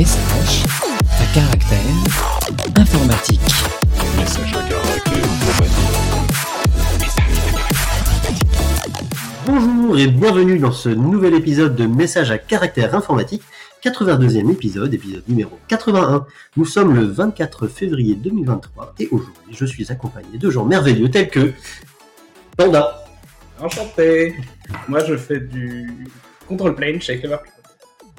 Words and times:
Message 0.00 0.64
à 1.04 1.26
caractère 1.34 1.78
informatique. 2.74 3.40
Message 4.16 4.54
à 4.56 4.62
caractère 4.66 5.24
informatique. 5.30 5.92
Bonjour 9.44 9.98
et 9.98 10.06
bienvenue 10.06 10.58
dans 10.58 10.72
ce 10.72 10.88
nouvel 10.88 11.34
épisode 11.34 11.76
de 11.76 11.84
Message 11.84 12.30
à 12.30 12.38
caractère 12.38 12.94
informatique, 12.94 13.42
82e 13.84 14.50
épisode, 14.50 14.94
épisode 14.94 15.24
numéro 15.28 15.58
81. 15.68 16.24
Nous 16.56 16.64
sommes 16.64 16.94
le 16.94 17.04
24 17.04 17.68
février 17.68 18.14
2023 18.14 18.94
et 19.00 19.08
aujourd'hui 19.10 19.54
je 19.54 19.66
suis 19.66 19.92
accompagné 19.92 20.38
de 20.38 20.48
gens 20.48 20.64
merveilleux 20.64 21.10
tels 21.10 21.28
que 21.28 21.52
Panda, 22.56 23.04
Enchanté. 23.60 24.34
Moi, 24.88 25.04
je 25.04 25.18
fais 25.18 25.40
du 25.40 26.08
control 26.48 26.74
plane 26.74 27.02
chez 27.02 27.20
Clever. 27.20 27.36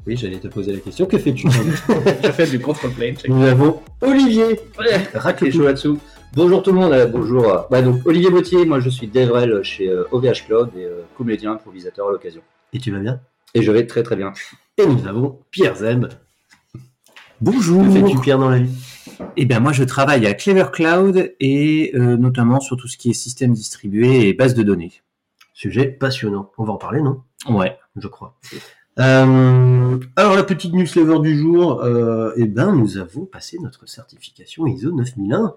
Oui 0.06 0.18
j'allais 0.18 0.40
te 0.40 0.48
poser 0.48 0.74
la 0.74 0.80
question, 0.80 1.06
que 1.06 1.18
fais-tu? 1.18 1.48
Je 2.24 2.32
fais 2.32 2.48
du 2.48 2.60
control 2.60 2.92
plane 2.92 3.18
chez 3.18 3.30
Nous 3.30 3.44
avons 3.44 3.82
Olivier, 4.02 4.60
Ouais, 4.80 5.48
et 5.48 5.52
Shoatsu. 5.52 5.90
Bonjour 6.34 6.64
tout 6.64 6.72
le 6.72 6.80
monde, 6.80 6.94
euh, 6.94 7.08
bonjour. 7.08 7.68
Bah, 7.70 7.82
donc, 7.82 8.06
Olivier 8.06 8.30
Bautier, 8.30 8.66
moi 8.66 8.80
je 8.80 8.90
suis 8.90 9.08
DevRel 9.08 9.62
chez 9.64 9.90
euh, 9.90 10.06
OVH 10.12 10.46
Cloud 10.48 10.70
et 10.78 10.86
euh, 10.86 11.02
comédien, 11.18 11.54
improvisateur 11.54 12.08
à 12.08 12.12
l'occasion. 12.12 12.42
et 12.74 12.80
tu 12.80 12.92
vas 12.92 13.00
bien? 13.00 13.20
Et 13.54 13.62
je 13.62 13.72
vais 13.72 13.86
très 13.86 14.02
très 14.02 14.16
bien. 14.16 14.32
Et 14.78 14.86
nous 14.86 15.06
avons 15.08 15.40
Pierre 15.52 15.76
Zeb. 15.76 16.06
Bonjour. 17.42 17.84
Que 17.84 17.92
fais-tu 17.92 18.20
Pierre 18.20 18.38
dans 18.40 18.50
la 18.50 18.60
vie? 18.60 18.72
Eh 19.36 19.46
bien, 19.46 19.60
moi, 19.60 19.74
je 19.74 19.84
travaille 19.84 20.26
à 20.26 20.34
Clever 20.34 20.68
Cloud 20.72 21.34
et 21.40 21.92
euh, 21.96 22.16
notamment 22.16 22.60
sur 22.60 22.78
tout 22.78 22.88
ce 22.88 22.98
qui 22.98 23.10
est 23.10 23.14
système 23.14 23.52
distribué 23.54 24.28
et 24.28 24.34
base 24.34 24.54
de 24.54 24.64
données. 24.64 24.94
Sujet 25.54 25.88
passionnant, 25.88 26.52
on 26.58 26.64
va 26.64 26.74
en 26.74 26.78
parler 26.78 27.02
non? 27.02 27.22
Ouais. 27.50 27.78
je 27.98 28.08
crois. 28.08 28.36
Euh, 29.00 30.00
alors 30.16 30.36
la 30.36 30.44
petite 30.44 30.74
newsletter 30.74 31.20
du 31.20 31.38
jour, 31.38 31.82
euh, 31.82 32.34
eh 32.36 32.46
ben 32.46 32.76
nous 32.76 32.98
avons 32.98 33.26
passé 33.26 33.58
notre 33.62 33.88
certification 33.88 34.68
ISO 34.68 34.92
9001. 34.92 35.56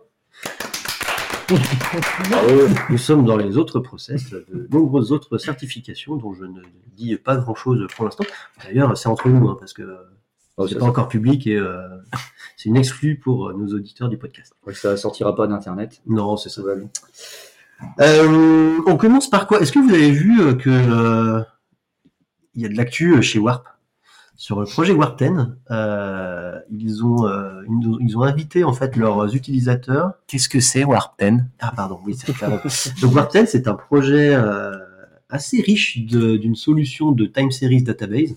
Nous 2.90 2.98
sommes 2.98 3.24
dans 3.24 3.36
les 3.36 3.58
autres 3.58 3.80
process 3.80 4.30
de 4.30 4.68
nombreuses 4.70 5.12
autres 5.12 5.36
certifications 5.38 6.16
dont 6.16 6.32
je 6.32 6.44
ne 6.44 6.60
dis 6.96 7.16
pas 7.16 7.36
grand 7.36 7.55
chose 7.55 7.86
pour 7.94 8.05
l'instant. 8.05 8.24
D'ailleurs, 8.64 8.96
c'est 8.96 9.08
entre 9.08 9.28
nous 9.28 9.48
hein, 9.48 9.56
parce 9.58 9.72
que 9.72 9.82
Oh, 10.56 10.68
c'est 10.68 10.74
ça, 10.74 10.80
pas 10.80 10.86
encore 10.86 11.08
public 11.08 11.48
et 11.48 11.56
euh, 11.56 11.80
c'est 12.56 12.68
une 12.68 12.77
exclue 12.77 13.18
pour 13.18 13.52
nos 13.55 13.74
auditeurs 13.74 14.08
du 14.08 14.18
podcast. 14.18 14.55
ça, 14.66 14.72
ça 14.72 14.96
sortira 14.96 15.34
pas 15.34 15.48
d'internet. 15.48 16.00
Non, 16.06 16.36
c'est 16.36 16.48
ça. 16.48 16.62
Euh, 18.00 18.78
on 18.86 18.96
commence 18.96 19.28
par 19.28 19.48
quoi? 19.48 19.60
Est-ce 19.60 19.72
que 19.72 19.80
vous 19.80 19.92
avez 19.92 20.12
vu 20.12 20.40
euh, 20.40 20.55
que 20.55 20.70
euh, 20.70 21.42
il 22.55 22.62
y 22.62 22.66
a 22.66 22.69
de 22.69 22.77
l'actu 22.77 23.14
euh, 23.14 23.20
chez 23.22 23.38
Warp 23.38 23.66
sur 24.36 24.58
le 24.58 24.66
projet 24.66 24.92
Warp 24.92 25.16
10 25.22 25.30
euh, 25.70 26.58
Ils 26.72 27.05
ont 27.05 27.27
euh, 27.27 27.62
ils 28.00 28.16
ont- 28.19 28.22
invité 28.22 28.64
en 28.64 28.72
fait 28.72 28.96
leurs 28.96 29.34
utilisateurs. 29.34 30.14
Qu'est-ce 30.27 30.48
que 30.48 30.61
c'est 30.61 30.83
Warp 30.84 31.14
10 31.20 31.38
Ah 31.61 31.72
pardon, 31.77 32.00
oui 32.05 32.16
c'est. 32.16 32.33
Donc 33.00 33.14
Warp 33.14 33.33
10 33.33 33.46
c'est 33.46 33.69
un 33.69 33.74
projet 33.74 34.34
euh, 34.34 34.72
assez 35.28 35.61
riche 35.61 35.98
d'une 36.05 36.56
solution 36.56 37.12
de 37.12 37.27
time 37.27 37.50
series 37.52 37.83
database, 37.83 38.34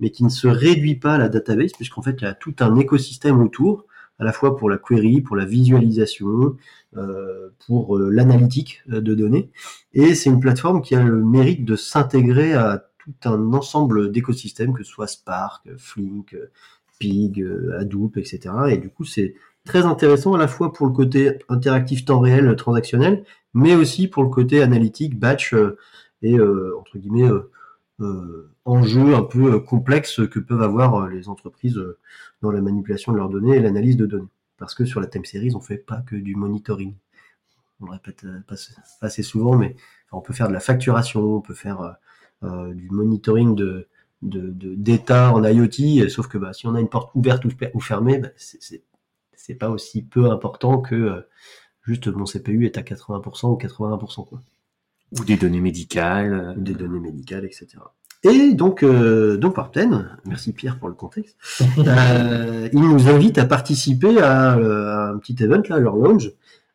mais 0.00 0.10
qui 0.10 0.24
ne 0.24 0.28
se 0.28 0.48
réduit 0.48 0.96
pas 0.96 1.14
à 1.14 1.18
la 1.18 1.28
database 1.28 1.72
puisqu'en 1.72 2.02
fait 2.02 2.16
il 2.20 2.24
y 2.24 2.26
a 2.28 2.34
tout 2.34 2.54
un 2.60 2.74
écosystème 2.76 3.40
autour, 3.40 3.84
à 4.18 4.24
la 4.24 4.32
fois 4.32 4.56
pour 4.56 4.68
la 4.68 4.76
query, 4.78 5.20
pour 5.20 5.36
la 5.36 5.44
visualisation, 5.44 6.56
euh, 6.96 7.50
pour 7.66 7.96
euh, 7.96 8.08
l'analytique 8.10 8.82
euh, 8.90 9.00
de 9.00 9.14
données. 9.14 9.50
Et 9.94 10.14
c'est 10.16 10.30
une 10.30 10.40
plateforme 10.40 10.82
qui 10.82 10.94
a 10.96 11.02
le 11.02 11.22
mérite 11.22 11.64
de 11.64 11.76
s'intégrer 11.76 12.54
à 12.54 12.84
tout 13.12 13.28
un 13.28 13.52
ensemble 13.52 14.10
d'écosystèmes, 14.10 14.74
que 14.74 14.82
ce 14.82 14.90
soit 14.90 15.06
Spark, 15.06 15.68
Flink, 15.76 16.36
Pig, 16.98 17.46
Hadoop, 17.78 18.16
etc. 18.16 18.50
Et 18.70 18.78
du 18.78 18.90
coup, 18.90 19.04
c'est 19.04 19.34
très 19.68 19.84
intéressant 19.84 20.34
à 20.34 20.38
la 20.38 20.48
fois 20.48 20.72
pour 20.72 20.86
le 20.86 20.92
côté 20.92 21.38
interactif 21.48 22.04
temps 22.04 22.20
réel, 22.20 22.56
transactionnel, 22.56 23.24
mais 23.54 23.74
aussi 23.74 24.08
pour 24.08 24.22
le 24.22 24.30
côté 24.30 24.62
analytique, 24.62 25.18
batch 25.18 25.54
euh, 25.54 25.76
et 26.22 26.36
euh, 26.36 26.76
entre 26.80 26.98
guillemets 26.98 27.30
euh, 28.00 28.50
enjeux 28.64 29.14
un 29.14 29.22
peu 29.22 29.60
complexes 29.60 30.26
que 30.28 30.40
peuvent 30.40 30.62
avoir 30.62 31.06
les 31.08 31.28
entreprises 31.28 31.80
dans 32.42 32.50
la 32.50 32.60
manipulation 32.60 33.12
de 33.12 33.18
leurs 33.18 33.28
données 33.28 33.56
et 33.56 33.60
l'analyse 33.60 33.96
de 33.96 34.06
données. 34.06 34.28
Parce 34.56 34.74
que 34.74 34.84
sur 34.84 35.00
la 35.00 35.06
time 35.06 35.24
series, 35.24 35.54
on 35.54 35.60
fait 35.60 35.76
pas 35.76 36.00
que 36.00 36.16
du 36.16 36.34
monitoring. 36.34 36.94
On 37.80 37.86
le 37.86 37.92
répète 37.92 38.26
assez 39.00 39.22
souvent, 39.22 39.56
mais 39.56 39.76
on 40.10 40.20
peut 40.20 40.32
faire 40.32 40.48
de 40.48 40.52
la 40.52 40.60
facturation, 40.60 41.20
on 41.36 41.40
peut 41.40 41.54
faire 41.54 41.96
du 42.42 42.88
monitoring 42.90 43.54
de 43.54 43.86
de- 44.22 44.50
de- 44.50 44.74
d'état 44.74 45.32
en 45.32 45.44
IoT, 45.44 46.02
euh, 46.02 46.08
sauf 46.08 46.26
que 46.26 46.38
bah, 46.38 46.52
si 46.52 46.66
on 46.66 46.74
a 46.74 46.80
une 46.80 46.88
porte 46.88 47.10
ouverte 47.14 47.44
ou, 47.44 47.50
fer- 47.50 47.70
ou 47.74 47.78
fermée, 47.80 48.18
bah, 48.18 48.28
c'est- 48.36 48.82
pas 49.54 49.70
aussi 49.70 50.02
peu 50.02 50.30
important 50.30 50.78
que 50.80 50.94
euh, 50.94 51.20
juste 51.82 52.08
mon 52.08 52.26
CPU 52.26 52.66
est 52.66 52.76
à 52.76 52.82
80% 52.82 53.50
ou 53.52 53.56
81%. 53.56 54.24
Quoi 54.24 54.42
Ou 55.18 55.24
des 55.24 55.36
données 55.36 55.60
médicales 55.60 56.54
ou 56.58 56.60
des 56.60 56.74
données 56.74 56.98
médicales, 57.00 57.44
etc. 57.46 57.66
Et 58.24 58.52
donc, 58.54 58.82
euh, 58.82 59.36
donc 59.36 59.56
Warpten, 59.56 60.18
merci 60.26 60.52
Pierre 60.52 60.78
pour 60.78 60.88
le 60.88 60.94
contexte, 60.96 61.36
euh, 61.78 62.68
il 62.72 62.80
nous 62.80 63.08
invite 63.08 63.38
à 63.38 63.46
participer 63.46 64.20
à, 64.20 64.58
euh, 64.58 64.88
à 64.88 65.08
un 65.10 65.18
petit 65.18 65.36
event, 65.42 65.62
là, 65.68 65.78
leur. 65.78 65.94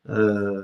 Euh, 0.10 0.64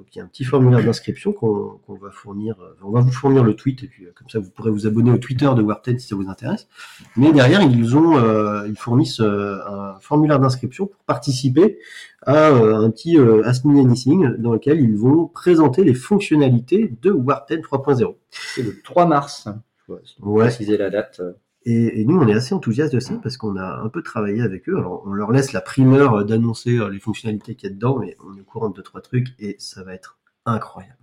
donc 0.00 0.06
il 0.14 0.18
y 0.18 0.22
a 0.22 0.24
un 0.24 0.28
petit 0.28 0.44
formulaire 0.44 0.82
d'inscription 0.82 1.30
qu'on 1.34 1.78
va 2.00 2.10
fournir. 2.10 2.56
euh, 2.62 2.72
On 2.82 2.90
va 2.90 3.00
vous 3.02 3.12
fournir 3.12 3.44
le 3.44 3.54
tweet 3.54 3.82
et 3.82 3.86
puis 3.86 4.06
euh, 4.06 4.12
comme 4.14 4.30
ça 4.30 4.38
vous 4.38 4.48
pourrez 4.48 4.70
vous 4.70 4.86
abonner 4.86 5.10
au 5.10 5.18
Twitter 5.18 5.50
de 5.54 5.60
Warpten 5.60 5.98
si 5.98 6.08
ça 6.08 6.16
vous 6.16 6.26
intéresse. 6.26 6.68
Mais 7.16 7.32
derrière 7.32 7.60
ils 7.60 7.94
ont, 7.98 8.16
euh, 8.16 8.66
ils 8.66 8.78
fournissent 8.78 9.20
euh, 9.20 9.58
un 9.68 9.98
formulaire 10.00 10.40
d'inscription 10.40 10.86
pour 10.86 11.00
participer 11.04 11.78
à 12.22 12.48
euh, 12.48 12.76
un 12.76 12.90
petit 12.90 13.18
Ask 13.44 13.66
Me 13.66 13.78
Anything 13.78 14.36
dans 14.38 14.54
lequel 14.54 14.80
ils 14.80 14.96
vont 14.96 15.26
présenter 15.26 15.84
les 15.84 15.92
fonctionnalités 15.94 16.94
de 17.02 17.10
Warpten 17.10 17.60
3.0. 17.60 18.14
C'est 18.30 18.62
le 18.62 18.80
3 18.82 19.04
mars. 19.04 19.48
Dois 19.86 20.00
Ouais. 20.22 20.44
préciser 20.46 20.78
la 20.78 20.88
date. 20.88 21.20
Et, 21.64 22.00
et 22.00 22.04
nous, 22.04 22.16
on 22.16 22.26
est 22.26 22.32
assez 22.32 22.54
enthousiastes 22.54 22.94
de 22.94 23.00
ça 23.00 23.14
parce 23.22 23.36
qu'on 23.36 23.56
a 23.56 23.80
un 23.84 23.88
peu 23.88 24.02
travaillé 24.02 24.42
avec 24.42 24.68
eux. 24.68 24.76
Alors, 24.78 25.02
on 25.06 25.12
leur 25.12 25.30
laisse 25.30 25.52
la 25.52 25.60
primeur 25.60 26.24
d'annoncer 26.24 26.78
euh, 26.78 26.88
les 26.88 27.00
fonctionnalités 27.00 27.54
qu'il 27.54 27.68
y 27.68 27.72
a 27.72 27.74
dedans, 27.74 27.98
mais 27.98 28.16
on 28.24 28.36
est 28.36 28.40
au 28.40 28.44
courant 28.44 28.70
de 28.70 28.74
deux, 28.76 28.82
trois 28.82 29.02
trucs 29.02 29.28
et 29.38 29.56
ça 29.58 29.84
va 29.84 29.92
être 29.92 30.18
incroyable. 30.46 30.96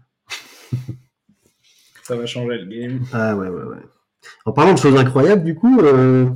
Ça 2.04 2.16
va 2.16 2.26
changer 2.26 2.58
le 2.58 2.66
game. 2.66 3.02
Ah 3.14 3.36
ouais, 3.36 3.50
ouais, 3.50 3.64
ouais. 3.64 3.78
En 4.46 4.52
parlant 4.52 4.74
de 4.74 4.80
choses 4.80 4.98
incroyables, 4.98 5.44
du 5.44 5.56
coup, 5.56 5.80
euh, 5.80 6.30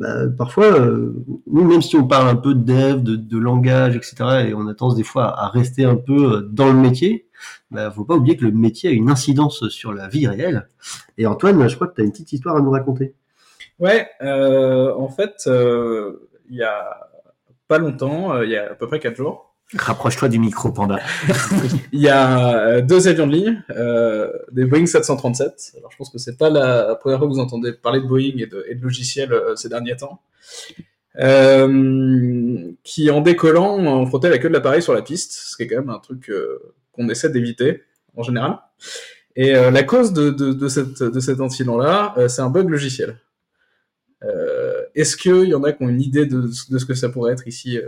bah, 0.00 0.26
parfois, 0.36 0.80
euh, 0.80 1.14
nous, 1.46 1.64
même 1.64 1.82
si 1.82 1.94
on 1.94 2.06
parle 2.06 2.28
un 2.28 2.36
peu 2.36 2.54
de 2.54 2.62
dev, 2.62 3.02
de, 3.02 3.16
de 3.16 3.38
langage, 3.38 3.94
etc., 3.94 4.48
et 4.48 4.54
on 4.54 4.66
a 4.66 4.74
tendance 4.74 4.96
des 4.96 5.04
fois 5.04 5.26
à, 5.38 5.48
rester 5.48 5.84
un 5.84 5.96
peu 5.96 6.38
euh, 6.38 6.40
dans 6.40 6.72
le 6.72 6.78
métier, 6.78 7.28
bah, 7.70 7.90
faut 7.90 8.04
pas 8.04 8.16
oublier 8.16 8.36
que 8.36 8.46
le 8.46 8.52
métier 8.52 8.88
a 8.90 8.92
une 8.92 9.10
incidence 9.10 9.68
sur 9.68 9.92
la 9.92 10.08
vie 10.08 10.26
réelle. 10.26 10.68
Et 11.18 11.26
Antoine, 11.26 11.68
je 11.68 11.74
crois 11.74 11.86
que 11.86 11.94
tu 11.94 12.00
as 12.00 12.04
une 12.04 12.12
petite 12.12 12.32
histoire 12.32 12.56
à 12.56 12.60
nous 12.60 12.70
raconter. 12.70 13.14
Ouais, 13.78 14.08
euh, 14.22 14.94
en 14.94 15.08
fait, 15.08 15.44
euh, 15.46 16.30
il 16.48 16.56
y 16.56 16.62
a 16.62 17.08
pas 17.68 17.78
longtemps, 17.78 18.34
euh, 18.34 18.44
il 18.44 18.50
y 18.50 18.56
a 18.56 18.72
à 18.72 18.74
peu 18.74 18.86
près 18.86 19.00
4 19.00 19.16
jours, 19.16 19.49
Rapproche-toi 19.76 20.28
du 20.28 20.40
micro, 20.40 20.72
Panda. 20.72 20.98
il 21.92 22.00
y 22.00 22.08
a 22.08 22.58
euh, 22.58 22.80
deux 22.80 23.06
avions 23.06 23.28
de 23.28 23.32
ligne, 23.32 23.62
euh, 23.70 24.32
des 24.50 24.64
Boeing 24.64 24.86
737. 24.86 25.74
Alors, 25.78 25.92
je 25.92 25.96
pense 25.96 26.10
que 26.10 26.18
c'est 26.18 26.36
pas 26.36 26.50
la 26.50 26.96
première 26.96 27.18
fois 27.18 27.28
que 27.28 27.32
vous 27.32 27.38
entendez 27.38 27.72
parler 27.72 28.00
de 28.00 28.06
Boeing 28.06 28.38
et 28.38 28.46
de, 28.46 28.64
logiciels 28.82 29.32
euh, 29.32 29.54
ces 29.54 29.68
derniers 29.68 29.96
temps. 29.96 30.22
Euh, 31.20 32.72
qui, 32.82 33.10
en 33.10 33.20
décollant, 33.20 33.78
ont 33.78 34.06
frotté 34.06 34.28
la 34.28 34.38
queue 34.38 34.48
de 34.48 34.54
l'appareil 34.54 34.82
sur 34.82 34.92
la 34.92 35.02
piste, 35.02 35.32
ce 35.32 35.56
qui 35.56 35.64
est 35.64 35.66
quand 35.68 35.76
même 35.76 35.90
un 35.90 35.98
truc 36.00 36.30
qu'on 36.92 37.08
essaie 37.08 37.30
d'éviter 37.30 37.82
en 38.16 38.22
général. 38.24 38.58
Et 39.36 39.52
la 39.52 39.82
cause 39.82 40.12
de, 40.12 40.68
cet 40.68 41.40
incident-là, 41.40 42.14
c'est 42.28 42.42
un 42.42 42.48
bug 42.48 42.68
logiciel. 42.68 43.20
Est-ce 44.94 45.16
qu'il 45.16 45.48
y 45.48 45.54
en 45.54 45.64
a 45.64 45.72
qui 45.72 45.82
ont 45.82 45.88
une 45.88 46.00
idée 46.00 46.26
de, 46.26 46.48
ce 46.48 46.84
que 46.84 46.94
ça 46.94 47.08
pourrait 47.08 47.32
être 47.32 47.48
ici, 47.48 47.78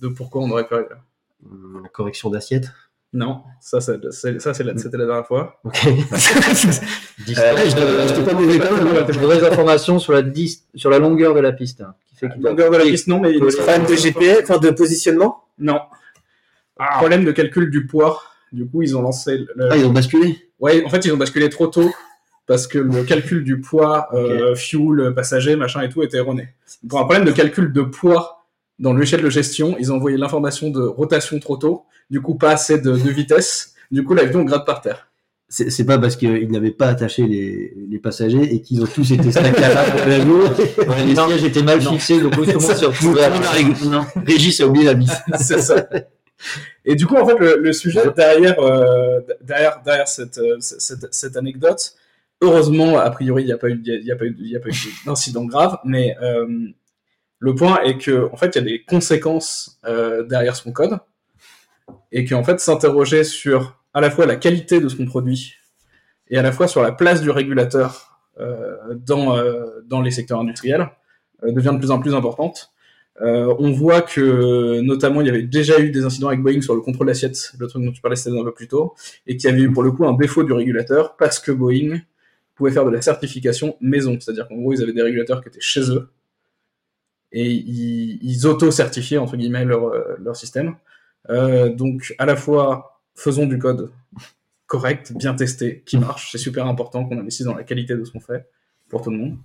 de 0.00 0.08
pourquoi 0.08 0.42
on 0.42 0.50
aurait 0.50 0.66
pu 0.66 0.74
arriver 0.74 0.90
là? 0.90 1.02
La 1.82 1.88
correction 1.88 2.30
d'assiette. 2.30 2.70
Non, 3.12 3.42
ça, 3.60 3.78
la- 4.02 4.12
c'était 4.12 4.96
la 4.96 5.06
dernière 5.06 5.26
fois. 5.26 5.60
Ok. 5.64 5.74
Euh, 7.38 7.54
J'étais 7.66 8.22
pas 8.24 8.32
mauvais 8.32 8.58
quand 8.58 8.74
même. 8.76 8.86
hein. 8.96 9.06
Je 9.08 9.18
voudrais 9.18 9.38
des 9.38 9.44
informations 9.44 9.98
sur 9.98 10.12
la, 10.14 10.22
dis- 10.22 10.62
sur 10.74 10.88
la 10.90 10.98
longueur 10.98 11.34
de 11.34 11.40
la 11.40 11.52
piste. 11.52 11.82
hein, 11.82 11.94
qui 12.08 12.16
fait 12.16 12.28
Longueur 12.40 12.70
de 12.70 12.76
la 12.78 12.84
piste, 12.84 13.08
non, 13.08 13.20
mais 13.20 13.32
il 13.34 13.42
Oui. 13.44 13.52
problème 13.54 13.84
de 13.86 13.94
GPS, 13.94 14.40
enfin 14.44 14.58
de 14.58 14.70
positionnement? 14.70 15.44
Non. 15.58 15.80
Problème 16.98 17.24
de 17.24 17.32
calcul 17.32 17.70
du 17.70 17.86
poids. 17.86 18.22
Du 18.52 18.66
coup, 18.66 18.82
ils 18.82 18.96
ont 18.96 19.02
lancé. 19.02 19.44
Le... 19.54 19.68
Ah, 19.70 19.76
ils 19.76 19.84
ont 19.84 19.92
basculé? 19.92 20.48
Ouais, 20.60 20.82
en 20.84 20.88
fait, 20.88 21.04
ils 21.04 21.12
ont 21.12 21.16
basculé 21.18 21.50
trop 21.50 21.66
tôt 21.66 21.90
parce 22.46 22.66
que 22.66 22.78
le 22.78 23.04
calcul 23.04 23.44
du 23.44 23.60
poids, 23.60 24.08
euh, 24.14 24.54
fuel, 24.56 25.12
passager, 25.14 25.56
machin 25.56 25.82
et 25.82 25.88
tout 25.88 26.02
était 26.02 26.16
erroné. 26.16 26.48
Pour 26.88 27.00
un 27.00 27.04
problème 27.04 27.24
de 27.24 27.32
calcul 27.32 27.72
de 27.72 27.82
poids 27.82 28.39
dans 28.80 28.92
le 28.92 28.98
logiciel 28.98 29.22
de 29.22 29.30
gestion, 29.30 29.76
ils 29.78 29.92
ont 29.92 29.96
envoyé 29.96 30.16
l'information 30.16 30.70
de 30.70 30.80
rotation 30.80 31.38
trop 31.38 31.56
tôt. 31.56 31.84
Du 32.10 32.20
coup, 32.20 32.34
pas 32.34 32.50
assez 32.52 32.78
de, 32.80 32.90
de 32.90 33.10
vitesse. 33.10 33.74
Du 33.92 34.02
coup, 34.04 34.14
l'avion 34.14 34.42
gratte 34.42 34.66
par 34.66 34.80
terre. 34.80 35.08
c'est 35.48 35.84
pas 35.84 35.98
parce 35.98 36.16
qu'ils 36.16 36.50
n'avaient 36.50 36.70
pas 36.70 36.88
attaché 36.88 37.26
les, 37.26 37.72
les 37.88 37.98
passagers 37.98 38.54
et 38.54 38.62
qu'ils 38.62 38.82
ont 38.82 38.86
tous 38.86 39.12
été 39.12 39.30
stackés 39.30 39.62
à 39.64 40.06
la 40.06 40.20
jour. 40.20 40.44
Ouais, 40.78 41.04
les 41.06 41.14
sièges 41.14 41.44
étaient 41.44 41.62
mal 41.62 41.80
Non. 41.82 41.92
fixés, 41.92 42.20
donc 42.20 42.34
tout 42.34 42.40
le 42.42 42.52
monde 42.52 42.60
s'est 42.62 42.86
retrouvé 42.86 43.22
à 43.22 43.30
Non, 43.84 44.04
Régis 44.26 44.60
a 44.60 44.66
oublié 44.66 44.86
la 44.86 44.94
mise. 44.94 45.12
c'est 45.38 45.60
ça. 45.60 45.86
Et 46.84 46.94
du 46.94 47.06
coup, 47.06 47.16
en 47.16 47.26
fait, 47.26 47.38
le, 47.38 47.58
le 47.58 47.72
sujet 47.72 48.00
derrière, 48.16 48.58
euh, 48.60 49.20
derrière, 49.42 49.82
derrière 49.84 50.08
cette, 50.08 50.38
euh, 50.38 50.56
cette, 50.60 51.12
cette 51.12 51.36
anecdote, 51.36 51.94
heureusement, 52.40 52.98
a 52.98 53.10
priori, 53.10 53.42
il 53.42 53.46
n'y 53.46 53.52
a 53.52 53.58
pas 53.58 53.68
eu, 53.68 53.80
y 53.84 54.10
a 54.10 54.16
pas 54.16 54.24
eu, 54.24 54.34
il 54.40 54.48
y 54.50 54.56
a 54.56 54.60
pas 54.60 54.70
eu 54.70 54.74
d'incident 55.04 55.44
grave, 55.44 55.78
mais 55.84 56.16
euh, 56.22 56.46
le 57.40 57.54
point 57.54 57.80
est 57.82 57.96
que, 57.96 58.28
en 58.32 58.36
fait, 58.36 58.54
il 58.54 58.58
y 58.58 58.60
a 58.60 58.64
des 58.64 58.82
conséquences 58.82 59.80
euh, 59.86 60.22
derrière 60.22 60.54
son 60.54 60.72
code, 60.72 60.98
et 62.12 62.24
qu'en 62.24 62.44
fait, 62.44 62.60
s'interroger 62.60 63.24
sur 63.24 63.80
à 63.94 64.00
la 64.00 64.10
fois 64.10 64.26
la 64.26 64.36
qualité 64.36 64.78
de 64.78 64.88
ce 64.88 64.94
qu'on 64.94 65.06
produit 65.06 65.54
et 66.28 66.36
à 66.36 66.42
la 66.42 66.52
fois 66.52 66.68
sur 66.68 66.82
la 66.82 66.92
place 66.92 67.22
du 67.22 67.30
régulateur 67.30 68.20
euh, 68.38 68.76
dans, 68.94 69.36
euh, 69.36 69.80
dans 69.86 70.00
les 70.00 70.12
secteurs 70.12 70.38
industriels 70.38 70.88
devient 71.42 71.72
de 71.72 71.78
plus 71.78 71.90
en 71.90 71.98
plus 71.98 72.14
importante. 72.14 72.70
On 73.22 73.70
voit 73.72 74.00
que 74.00 74.80
notamment 74.80 75.20
il 75.20 75.26
y 75.26 75.30
avait 75.30 75.42
déjà 75.42 75.78
eu 75.80 75.90
des 75.90 76.04
incidents 76.04 76.28
avec 76.28 76.40
Boeing 76.40 76.62
sur 76.62 76.74
le 76.74 76.80
contrôle 76.80 77.06
d'assiette, 77.06 77.52
le 77.58 77.66
truc 77.66 77.84
dont 77.84 77.92
tu 77.92 78.00
parlais 78.00 78.16
un 78.28 78.44
peu 78.44 78.52
plus 78.52 78.68
tôt, 78.68 78.94
et 79.26 79.36
qu'il 79.36 79.50
y 79.50 79.52
avait 79.52 79.62
eu 79.62 79.72
pour 79.72 79.82
le 79.82 79.90
coup 79.90 80.06
un 80.06 80.14
défaut 80.14 80.42
du 80.42 80.52
régulateur 80.52 81.16
parce 81.16 81.38
que 81.38 81.50
Boeing 81.52 82.00
pouvait 82.54 82.70
faire 82.70 82.84
de 82.84 82.90
la 82.90 83.02
certification 83.02 83.76
maison, 83.80 84.16
c'est-à-dire 84.20 84.48
qu'en 84.48 84.56
gros 84.56 84.72
ils 84.72 84.82
avaient 84.82 84.92
des 84.92 85.02
régulateurs 85.02 85.42
qui 85.42 85.48
étaient 85.48 85.60
chez 85.60 85.90
eux 85.90 86.08
et 87.32 87.50
ils, 87.50 88.46
auto-certifiaient 88.46 89.18
entre 89.18 89.36
guillemets 89.36 89.64
leur, 89.64 89.88
euh, 89.88 90.16
leur 90.20 90.36
système. 90.36 90.76
Euh, 91.28 91.68
donc 91.68 92.14
à 92.18 92.26
la 92.26 92.36
fois 92.36 93.00
faisons 93.14 93.46
du 93.46 93.58
code 93.58 93.92
correct, 94.66 95.12
bien 95.16 95.34
testé, 95.34 95.82
qui 95.84 95.98
marche, 95.98 96.30
c'est 96.32 96.38
super 96.38 96.66
important 96.66 97.04
qu'on 97.04 97.18
investisse 97.18 97.46
dans 97.46 97.54
la 97.54 97.64
qualité 97.64 97.96
de 97.96 98.04
ce 98.04 98.12
qu'on 98.12 98.20
fait 98.20 98.48
pour 98.88 99.02
tout 99.02 99.10
le 99.10 99.16
monde, 99.16 99.36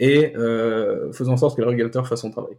et 0.00 0.36
euh, 0.36 1.12
faisons 1.12 1.32
en 1.32 1.36
sorte 1.36 1.56
que 1.56 1.62
le 1.62 1.68
régulateur 1.68 2.06
fasse 2.06 2.20
son 2.20 2.30
travail. 2.30 2.56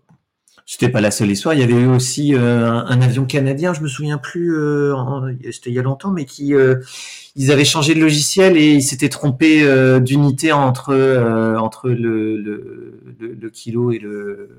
C'était 0.70 0.90
pas 0.90 1.00
la 1.00 1.12
seule 1.12 1.32
histoire. 1.32 1.54
Il 1.56 1.62
y 1.62 1.64
avait 1.64 1.74
eu 1.82 1.88
aussi 1.88 2.36
euh, 2.36 2.68
un, 2.68 2.86
un 2.88 3.02
avion 3.02 3.24
canadien, 3.24 3.74
je 3.74 3.80
me 3.80 3.88
souviens 3.88 4.18
plus, 4.18 4.54
euh, 4.54 4.94
c'était 5.50 5.70
il 5.70 5.74
y 5.74 5.80
a 5.80 5.82
longtemps, 5.82 6.12
mais 6.12 6.26
qui 6.26 6.54
euh, 6.54 6.76
ils 7.38 7.54
avaient 7.54 7.64
changé 7.64 7.96
de 7.96 8.02
logiciel 8.02 8.58
et 8.58 8.74
ils 8.74 8.82
s'étaient 8.84 9.08
trompés 9.08 9.64
euh, 9.64 10.02
d'unité 10.02 10.52
entre 10.52 10.90
euh, 10.94 11.56
entre 11.56 11.88
le, 11.90 12.36
le, 12.36 13.00
le, 13.18 13.38
le 13.40 13.50
kilo 13.50 13.92
et 13.92 13.98
le. 14.00 14.50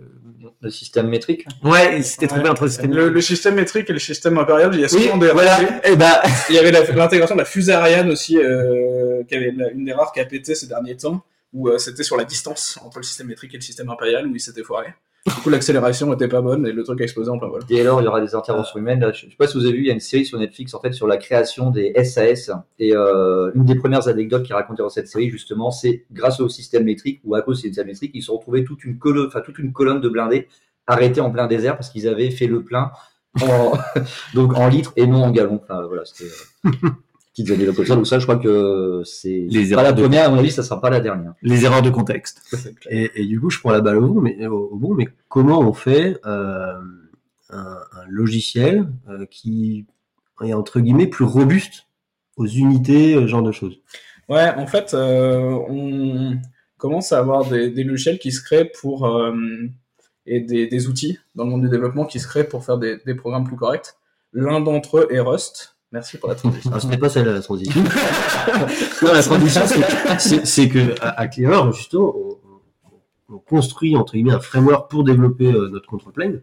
Le 0.62 0.70
système 0.70 1.08
métrique. 1.08 1.46
Ouais, 1.62 1.98
ils 1.98 2.04
s'étaient 2.04 2.26
trompés 2.26 2.44
Ouais. 2.44 2.48
entre 2.48 2.64
le 2.64 2.70
système. 2.70 2.92
Le, 2.92 3.10
le 3.10 3.20
système 3.20 3.54
métrique 3.54 3.90
et 3.90 3.92
le 3.92 3.98
système 4.00 4.38
impérial, 4.38 4.70
il 4.74 4.80
y 4.80 4.84
a 4.84 4.88
Oui, 4.92 5.02
souvent 5.04 5.16
des 5.18 5.28
voilà. 5.30 5.86
Et 5.86 5.94
bah, 5.94 6.20
Il 6.48 6.54
y 6.56 6.58
avait 6.58 6.72
l'intégration 6.72 7.34
de 7.36 7.40
la 7.40 7.44
fusée 7.44 7.72
Ariane 7.72 8.10
aussi, 8.10 8.38
euh, 8.38 9.22
qui 9.28 9.34
avait 9.36 9.52
une 9.74 9.84
des 9.84 9.92
rares 9.92 10.10
qui 10.12 10.18
a 10.20 10.24
pété 10.24 10.54
ces 10.56 10.66
derniers 10.66 10.96
temps, 10.96 11.22
où 11.52 11.68
euh, 11.68 11.78
c'était 11.78 12.02
sur 12.02 12.16
la 12.16 12.24
distance 12.24 12.78
entre 12.84 12.98
le 12.98 13.04
système 13.04 13.26
métrique 13.28 13.54
et 13.54 13.58
le 13.58 13.62
système 13.62 13.88
impérial, 13.90 14.26
où 14.26 14.34
il 14.34 14.40
s'était 14.40 14.62
foiré. 14.64 14.88
Du 15.26 15.34
coup, 15.34 15.50
l'accélération 15.50 16.12
était 16.14 16.28
pas 16.28 16.40
bonne 16.40 16.66
et 16.66 16.72
le 16.72 16.82
truc 16.84 17.00
a 17.00 17.04
explosé 17.04 17.30
en 17.30 17.38
plein 17.38 17.48
vol. 17.48 17.60
Et 17.68 17.80
alors, 17.80 18.00
il 18.00 18.04
y 18.04 18.06
aura 18.06 18.20
des 18.20 18.34
interventions 18.34 18.78
humaines. 18.78 19.00
Là, 19.00 19.12
je 19.12 19.26
ne 19.26 19.30
sais 19.30 19.36
pas 19.36 19.46
si 19.46 19.58
vous 19.58 19.64
avez 19.64 19.74
vu, 19.74 19.80
il 19.80 19.86
y 19.86 19.90
a 19.90 19.94
une 19.94 20.00
série 20.00 20.24
sur 20.24 20.38
Netflix 20.38 20.72
en 20.74 20.80
fait 20.80 20.92
sur 20.92 21.06
la 21.06 21.16
création 21.16 21.70
des 21.70 21.92
SAS. 22.04 22.50
Et 22.78 22.94
euh, 22.94 23.50
une 23.54 23.64
des 23.64 23.74
premières 23.74 24.08
anecdotes 24.08 24.44
qui 24.44 24.52
est 24.52 24.54
racontée 24.54 24.82
dans 24.82 24.88
cette 24.88 25.08
série, 25.08 25.28
justement, 25.28 25.70
c'est 25.70 26.04
grâce 26.12 26.40
au 26.40 26.48
système 26.48 26.84
métrique 26.84 27.20
ou 27.24 27.34
à 27.34 27.42
cause 27.42 27.60
du 27.60 27.68
système 27.68 27.88
métrique, 27.88 28.12
ils 28.14 28.22
se 28.22 28.26
sont 28.26 28.36
retrouvés 28.36 28.64
toute 28.64 28.84
une 28.84 28.98
colonne, 28.98 29.26
enfin 29.26 29.40
toute 29.40 29.58
une 29.58 29.72
colonne 29.72 30.00
de 30.00 30.08
blindés 30.08 30.48
arrêtés 30.86 31.20
en 31.20 31.30
plein 31.30 31.46
désert 31.46 31.76
parce 31.76 31.90
qu'ils 31.90 32.08
avaient 32.08 32.30
fait 32.30 32.46
le 32.46 32.64
plein 32.64 32.90
en, 33.42 33.72
donc 34.34 34.56
en 34.56 34.68
litres 34.68 34.92
et 34.96 35.06
non 35.06 35.24
en 35.24 35.30
gallons. 35.30 35.60
Enfin 35.62 35.86
voilà, 35.86 36.04
c'était 36.04 36.30
euh, 36.66 36.70
petites 37.42 37.50
anecdotes 37.54 37.76
comme 37.76 37.86
ça. 37.86 37.94
Donc 37.96 38.06
ça, 38.06 38.18
je 38.18 38.24
crois 38.24 38.36
que 38.38 39.02
c'est 39.04 39.46
pas 39.74 39.82
la 39.82 39.92
de- 39.92 40.02
première. 40.02 40.26
À 40.26 40.30
mon 40.30 40.38
avis, 40.38 40.50
ça 40.50 40.62
sera 40.62 40.80
pas 40.80 40.90
la 40.90 41.00
dernière. 41.00 41.34
les 41.42 41.64
erreurs 41.64 41.82
de 41.82 41.90
contexte. 41.90 42.42
Et, 42.90 43.10
et 43.14 43.24
du 43.26 43.40
coup, 43.40 43.50
je 43.50 43.58
prends 43.60 43.70
la 43.72 43.80
balle 43.80 43.98
au 43.98 44.08
bon, 44.12 44.20
mais, 44.20 44.46
au, 44.46 44.70
bon, 44.74 44.94
mais 44.94 45.08
comment 45.28 45.60
on 45.60 45.72
fait 45.72 46.18
euh, 46.26 46.72
un, 47.50 47.76
un 47.92 48.06
logiciel 48.08 48.88
euh, 49.08 49.26
qui 49.30 49.86
est 50.44 50.52
entre 50.52 50.80
guillemets 50.80 51.06
plus 51.06 51.24
robuste 51.24 51.86
aux 52.36 52.46
unités, 52.46 53.14
euh, 53.14 53.22
ce 53.22 53.26
genre 53.26 53.42
de 53.42 53.52
choses? 53.52 53.80
Ouais, 54.28 54.50
en 54.56 54.66
fait, 54.66 54.94
euh, 54.94 55.40
on 55.68 56.38
commence 56.76 57.12
à 57.12 57.18
avoir 57.18 57.48
des, 57.48 57.70
des 57.70 57.82
logiciels 57.84 58.18
qui 58.18 58.30
se 58.32 58.42
créent 58.42 58.70
pour. 58.80 59.06
euh, 59.06 59.34
et 60.30 60.40
des, 60.40 60.66
des 60.66 60.88
outils 60.88 61.18
dans 61.34 61.44
le 61.44 61.50
monde 61.50 61.62
du 61.62 61.70
développement 61.70 62.04
qui 62.04 62.20
se 62.20 62.28
créent 62.28 62.44
pour 62.46 62.62
faire 62.62 62.76
des, 62.76 62.98
des 63.06 63.14
programmes 63.14 63.44
plus 63.44 63.56
corrects. 63.56 63.94
L'un 64.34 64.60
d'entre 64.60 64.98
eux 64.98 65.08
est 65.10 65.20
Rust. 65.20 65.77
Merci 65.90 66.18
pour 66.18 66.28
la 66.28 66.34
transition. 66.34 66.70
Ah, 66.74 66.80
c'était 66.80 66.98
pas 66.98 67.08
celle-là 67.08 67.32
la 67.32 67.40
transition. 67.40 67.82
non, 69.02 69.12
la 69.12 69.22
transition, 69.22 69.62
c'est- 70.18 70.68
que 70.68 70.94
à, 71.00 71.26
justement, 71.72 72.14
on, 72.14 72.30
on- 72.30 73.34
on 73.34 73.38
construit 73.38 73.96
entre 73.96 74.12
guillemets 74.14 74.32
un 74.32 74.40
framework 74.40 74.90
pour 74.90 75.04
développer 75.04 75.46
euh, 75.52 75.68
notre 75.68 75.86
control 75.88 76.42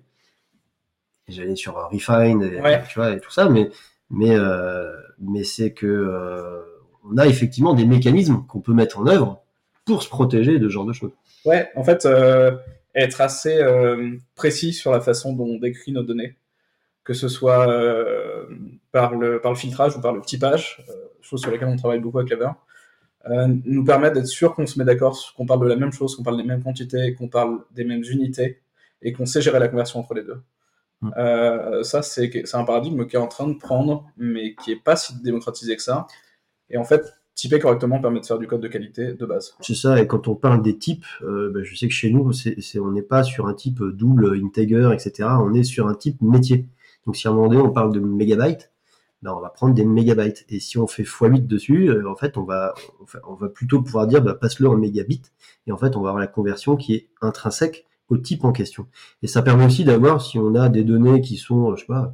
J'allais 1.27 1.55
sur 1.55 1.77
euh, 1.77 1.87
Refine, 1.87 2.41
et, 2.43 2.61
Ouais. 2.61 2.83
tu 2.87 2.99
vois, 2.99 3.11
et 3.11 3.19
tout 3.19 3.31
ça, 3.31 3.49
mais 3.49 3.69
mais 4.11 4.35
euh, 4.35 4.91
mais 5.19 5.43
c'est 5.43 5.71
que 5.73 5.87
euh, 5.87 6.61
on 7.03 7.17
a 7.17 7.25
effectivement 7.25 7.73
des 7.73 7.85
mécanismes 7.85 8.45
qu'on 8.47 8.61
peut 8.61 8.73
mettre 8.73 8.99
en 8.99 9.07
œuvre 9.07 9.41
pour 9.85 10.01
se 10.03 10.09
protéger 10.09 10.59
de 10.59 10.67
ce 10.67 10.73
genre 10.73 10.85
de 10.85 10.93
choses. 10.93 11.11
Ouais, 11.45 11.69
en 11.75 11.83
fait, 11.83 12.05
euh, 12.05 12.51
être 12.95 13.21
assez 13.21 13.57
euh, 13.57 14.11
précis 14.35 14.73
sur 14.73 14.91
la 14.91 15.01
façon 15.01 15.33
dont 15.33 15.45
on 15.45 15.57
décrit 15.59 15.91
nos 15.91 16.03
données, 16.03 16.35
que 17.03 17.13
ce 17.13 17.27
soit 17.27 17.67
euh, 17.69 18.14
par, 18.95 19.13
le, 19.13 19.41
par 19.41 19.51
le 19.51 19.57
filtrage 19.57 19.97
ou 19.97 19.99
par 19.99 20.13
le 20.13 20.21
typage, 20.21 20.81
euh, 20.87 20.93
chose 21.19 21.41
sur 21.41 21.51
laquelle 21.51 21.67
on 21.67 21.75
travaille 21.75 21.99
beaucoup 21.99 22.19
avec 22.19 22.31
Clever, 22.31 22.51
euh, 23.29 23.53
nous 23.65 23.83
permet 23.83 24.09
d'être 24.09 24.25
sûr 24.25 24.55
qu'on 24.55 24.65
se 24.65 24.79
met 24.79 24.85
d'accord, 24.85 25.33
qu'on 25.35 25.45
parle 25.45 25.63
de 25.63 25.67
la 25.67 25.75
même 25.75 25.91
chose, 25.91 26.15
qu'on 26.15 26.23
parle 26.23 26.37
des 26.37 26.45
mêmes 26.45 26.63
quantités, 26.63 27.13
qu'on 27.13 27.27
parle 27.27 27.59
des 27.71 27.83
mêmes 27.83 28.05
unités, 28.09 28.61
et 29.01 29.11
qu'on 29.11 29.25
sait 29.25 29.41
gérer 29.41 29.59
la 29.59 29.67
conversion 29.67 29.99
entre 29.99 30.13
les 30.13 30.23
deux. 30.23 30.41
Mm. 31.01 31.11
Euh, 31.17 31.83
ça, 31.83 32.01
c'est 32.03 32.31
un 32.53 32.63
paradigme 32.63 33.05
qui 33.05 33.17
est 33.17 33.19
en 33.19 33.27
train 33.27 33.49
de 33.49 33.55
prendre, 33.55 34.05
mais 34.15 34.55
qui 34.55 34.71
est 34.71 34.81
pas 34.81 34.95
si 34.95 35.21
démocratisé 35.21 35.75
que 35.75 35.81
ça. 35.81 36.07
Et 36.69 36.77
en 36.77 36.85
fait, 36.85 37.03
typer 37.33 37.59
correctement 37.59 37.99
permet 37.99 38.21
de 38.21 38.25
faire 38.25 38.39
du 38.39 38.47
code 38.47 38.61
de 38.61 38.69
qualité 38.69 39.11
de 39.11 39.25
base. 39.25 39.57
C'est 39.59 39.75
ça, 39.75 39.99
et 39.99 40.07
quand 40.07 40.29
on 40.29 40.35
parle 40.35 40.61
des 40.61 40.77
types, 40.77 41.05
euh, 41.21 41.51
ben, 41.53 41.65
je 41.65 41.75
sais 41.75 41.89
que 41.89 41.93
chez 41.93 42.11
nous, 42.11 42.31
on 42.79 42.91
n'est 42.91 43.01
pas 43.01 43.25
sur 43.25 43.47
un 43.47 43.55
type 43.55 43.83
double, 43.83 44.39
integer, 44.41 44.89
etc. 44.93 45.27
On 45.41 45.53
est 45.53 45.63
sur 45.63 45.85
un 45.85 45.95
type 45.95 46.21
métier. 46.21 46.65
Donc 47.05 47.17
si 47.17 47.27
à 47.27 47.31
un 47.31 47.33
moment 47.33 47.49
donné 47.49 47.61
on 47.61 47.71
parle 47.71 47.91
de 47.91 47.99
mégabytes, 47.99 48.71
ben, 49.21 49.31
on 49.33 49.39
va 49.41 49.49
prendre 49.49 49.73
des 49.73 49.85
mégabytes. 49.85 50.45
Et 50.49 50.59
si 50.59 50.77
on 50.77 50.87
fait 50.87 51.03
x8 51.03 51.47
dessus, 51.47 51.89
euh, 51.89 52.09
en 52.09 52.15
fait, 52.15 52.37
on 52.37 52.43
va, 52.43 52.73
on 53.27 53.33
va- 53.33 53.49
plutôt 53.49 53.81
pouvoir 53.81 54.07
dire, 54.07 54.21
bah, 54.21 54.35
passe-le 54.35 54.67
en 54.69 54.75
mégabits. 54.77 55.23
Et 55.67 55.71
en 55.71 55.77
fait, 55.77 55.95
on 55.95 56.01
va 56.01 56.09
avoir 56.09 56.19
la 56.19 56.27
conversion 56.27 56.75
qui 56.75 56.93
est 56.93 57.09
intrinsèque 57.21 57.85
au 58.09 58.17
type 58.17 58.43
en 58.45 58.51
question. 58.51 58.85
Et 59.23 59.27
ça 59.27 59.41
permet 59.41 59.65
aussi 59.65 59.83
d'avoir, 59.83 60.21
si 60.21 60.37
on 60.37 60.53
a 60.55 60.69
des 60.69 60.83
données 60.83 61.21
qui 61.21 61.37
sont, 61.37 61.71
euh, 61.71 61.75
je 61.75 61.81
sais 61.81 61.87
pas, 61.87 62.13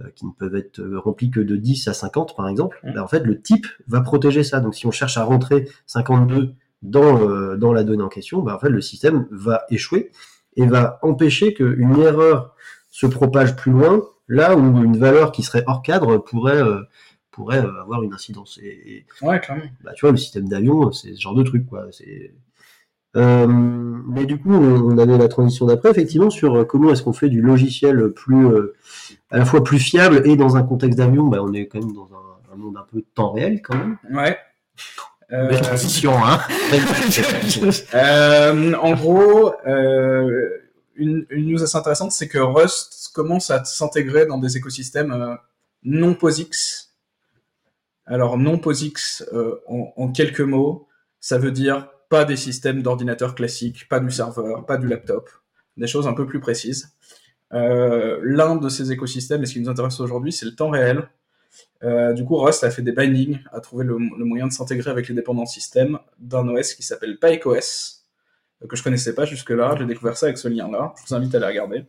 euh, 0.00 0.08
qui 0.16 0.26
ne 0.26 0.32
peuvent 0.32 0.56
être 0.56 0.80
remplies 0.96 1.30
que 1.30 1.40
de 1.40 1.56
10 1.56 1.86
à 1.88 1.94
50 1.94 2.34
par 2.36 2.48
exemple, 2.48 2.80
Mm. 2.84 2.92
ben, 2.94 3.02
en 3.02 3.06
fait 3.08 3.20
le 3.24 3.40
type 3.40 3.66
va 3.86 4.00
protéger 4.00 4.42
ça. 4.44 4.60
Donc 4.60 4.74
si 4.74 4.86
on 4.86 4.90
cherche 4.90 5.16
à 5.18 5.24
rentrer 5.24 5.68
52 5.86 6.54
dans, 6.82 7.28
euh, 7.28 7.56
dans 7.56 7.72
la 7.72 7.84
donnée 7.84 8.02
en 8.02 8.08
question, 8.08 8.40
ben, 8.42 8.54
en 8.54 8.58
fait 8.58 8.70
le 8.70 8.80
système 8.80 9.26
va 9.30 9.64
échouer 9.70 10.10
et 10.56 10.66
va 10.66 10.98
empêcher 11.02 11.54
qu'une 11.54 11.96
erreur 11.98 12.54
se 12.88 13.06
propage 13.06 13.54
plus 13.56 13.70
loin, 13.72 14.02
là 14.30 14.56
où 14.56 14.82
une 14.82 14.96
valeur 14.96 15.32
qui 15.32 15.42
serait 15.42 15.64
hors 15.66 15.82
cadre 15.82 16.16
pourrait, 16.18 16.62
euh, 16.62 16.80
pourrait 17.32 17.58
euh, 17.64 17.82
avoir 17.82 18.02
une 18.02 18.14
incidence. 18.14 18.58
Et, 18.62 18.66
et, 18.68 19.06
Ouais, 19.20 19.40
clairement. 19.40 19.64
bah, 19.84 19.92
tu 19.94 20.02
vois, 20.06 20.12
le 20.12 20.16
système 20.16 20.48
d'avion, 20.48 20.92
c'est 20.92 21.14
ce 21.14 21.20
genre 21.20 21.34
de 21.34 21.42
truc, 21.42 21.66
quoi. 21.66 21.86
C'est. 21.90 22.32
Euh, 23.16 23.46
mais 23.48 24.24
du 24.24 24.38
coup, 24.38 24.52
on 24.54 24.92
on 24.92 24.96
avait 24.98 25.18
la 25.18 25.26
transition 25.26 25.66
d'après, 25.66 25.90
effectivement, 25.90 26.30
sur 26.30 26.64
comment 26.66 26.92
est-ce 26.92 27.02
qu'on 27.02 27.12
fait 27.12 27.28
du 27.28 27.42
logiciel 27.42 28.10
plus, 28.12 28.46
euh, 28.46 28.74
à 29.30 29.38
la 29.38 29.44
fois 29.44 29.64
plus 29.64 29.80
fiable 29.80 30.22
et 30.24 30.36
dans 30.36 30.56
un 30.56 30.62
contexte 30.62 30.96
d'avion, 30.98 31.26
bah, 31.26 31.38
on 31.42 31.52
est 31.52 31.66
quand 31.66 31.80
même 31.80 31.92
dans 31.92 32.08
un, 32.14 32.54
un 32.54 32.56
monde 32.56 32.76
un 32.76 32.86
peu 32.90 33.02
temps 33.14 33.32
réel, 33.32 33.62
quand 33.62 33.76
même. 33.76 33.98
Ouais. 34.12 34.38
Euh, 35.32 35.56
transition, 35.60 36.12
hein. 36.24 36.38
Euh, 37.94 38.74
en 38.74 38.92
gros, 38.94 39.52
une, 40.96 41.26
une 41.30 41.46
news 41.52 41.62
assez 41.62 41.76
intéressante, 41.76 42.12
c'est 42.12 42.28
que 42.28 42.38
Rust 42.38 42.94
commence 43.12 43.50
à 43.50 43.64
s'intégrer 43.64 44.26
dans 44.26 44.38
des 44.38 44.56
écosystèmes 44.56 45.12
euh, 45.12 45.34
non 45.82 46.14
POSIX. 46.14 46.94
Alors, 48.06 48.38
non 48.38 48.58
POSIX, 48.58 49.24
euh, 49.32 49.60
en, 49.66 50.10
quelques 50.10 50.40
mots, 50.40 50.88
ça 51.20 51.38
veut 51.38 51.52
dire 51.52 51.88
pas 52.08 52.24
des 52.24 52.36
systèmes 52.36 52.82
d'ordinateur 52.82 53.34
classiques, 53.34 53.88
pas 53.88 54.00
du 54.00 54.10
serveur, 54.10 54.66
pas 54.66 54.76
du 54.76 54.88
laptop, 54.88 55.30
des 55.76 55.86
choses 55.86 56.08
un 56.08 56.12
peu 56.12 56.26
plus 56.26 56.40
précises. 56.40 56.96
Euh, 57.52 58.18
L'un 58.22 58.56
de 58.56 58.68
ces 58.68 58.90
écosystèmes, 58.90 59.42
et 59.42 59.46
ce 59.46 59.52
qui 59.52 59.60
nous 59.60 59.68
intéresse 59.68 60.00
aujourd'hui, 60.00 60.32
c'est 60.32 60.46
le 60.46 60.54
temps 60.54 60.70
réel. 60.70 61.08
Du 62.14 62.24
coup, 62.24 62.36
Rust 62.36 62.62
a 62.62 62.70
fait 62.70 62.82
des 62.82 62.92
bindings, 62.92 63.38
a 63.52 63.60
trouvé 63.60 63.84
le, 63.84 63.96
moyen 63.96 64.46
de 64.46 64.52
s'intégrer 64.52 64.90
avec 64.90 65.08
les 65.08 65.14
dépendants 65.14 65.46
système 65.46 65.98
d'un 66.18 66.46
OS 66.48 66.74
qui 66.74 66.82
s'appelle 66.82 67.16
euh, 68.62 68.66
que 68.66 68.76
je 68.76 68.82
connaissais 68.82 69.14
pas 69.14 69.24
jusque-là. 69.24 69.74
J'ai 69.78 69.86
découvert 69.86 70.16
ça 70.16 70.26
avec 70.26 70.38
ce 70.38 70.48
lien-là. 70.48 70.94
Je 70.98 71.08
vous 71.08 71.14
invite 71.14 71.34
à 71.34 71.38
aller 71.38 71.46
regarder. 71.46 71.84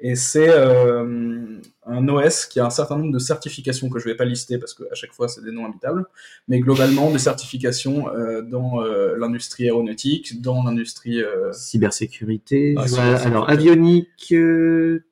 Et 0.00 0.14
c'est 0.14 0.48
euh, 0.50 1.58
un 1.86 2.08
OS 2.08 2.46
qui 2.46 2.60
a 2.60 2.66
un 2.66 2.70
certain 2.70 2.98
nombre 2.98 3.12
de 3.12 3.18
certifications 3.18 3.88
que 3.88 3.98
je 3.98 4.04
vais 4.04 4.14
pas 4.14 4.24
lister 4.24 4.58
parce 4.58 4.74
qu'à 4.74 4.94
chaque 4.94 5.12
fois 5.12 5.28
c'est 5.28 5.42
des 5.42 5.52
noms 5.52 5.64
habitables, 5.66 6.04
mais 6.48 6.60
globalement 6.60 7.10
des 7.10 7.18
certifications 7.18 8.08
euh, 8.14 8.42
dans 8.42 8.82
euh, 8.82 9.16
l'industrie 9.18 9.64
aéronautique, 9.64 10.40
dans 10.42 10.62
l'industrie 10.64 11.20
Cybersécurité, 11.52 12.74
Ah, 12.78 12.86
cybersécurité. 12.86 13.26
alors 13.26 13.48
avionique, 13.50 14.34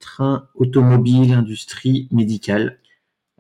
train, 0.00 0.48
automobile, 0.54 1.32
industrie, 1.32 2.08
médicale. 2.10 2.78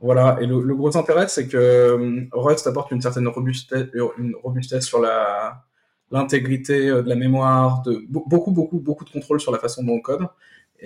Voilà, 0.00 0.36
et 0.40 0.46
le, 0.46 0.60
le 0.62 0.74
gros 0.74 0.96
intérêt, 0.96 1.28
c'est 1.28 1.48
que 1.48 2.26
Rust 2.32 2.66
apporte 2.66 2.90
une 2.90 3.00
certaine 3.00 3.26
robustesse, 3.28 3.86
une 4.18 4.34
robustesse 4.42 4.84
sur 4.86 5.00
la 5.00 5.64
l'intégrité 6.10 6.88
de 6.88 7.08
la 7.08 7.16
mémoire, 7.16 7.82
de 7.82 7.92
be- 7.94 8.28
beaucoup, 8.28 8.52
beaucoup, 8.52 8.78
beaucoup 8.78 9.04
de 9.04 9.10
contrôle 9.10 9.40
sur 9.40 9.50
la 9.50 9.58
façon 9.58 9.82
dont 9.82 9.94
on 9.94 10.00
code. 10.00 10.26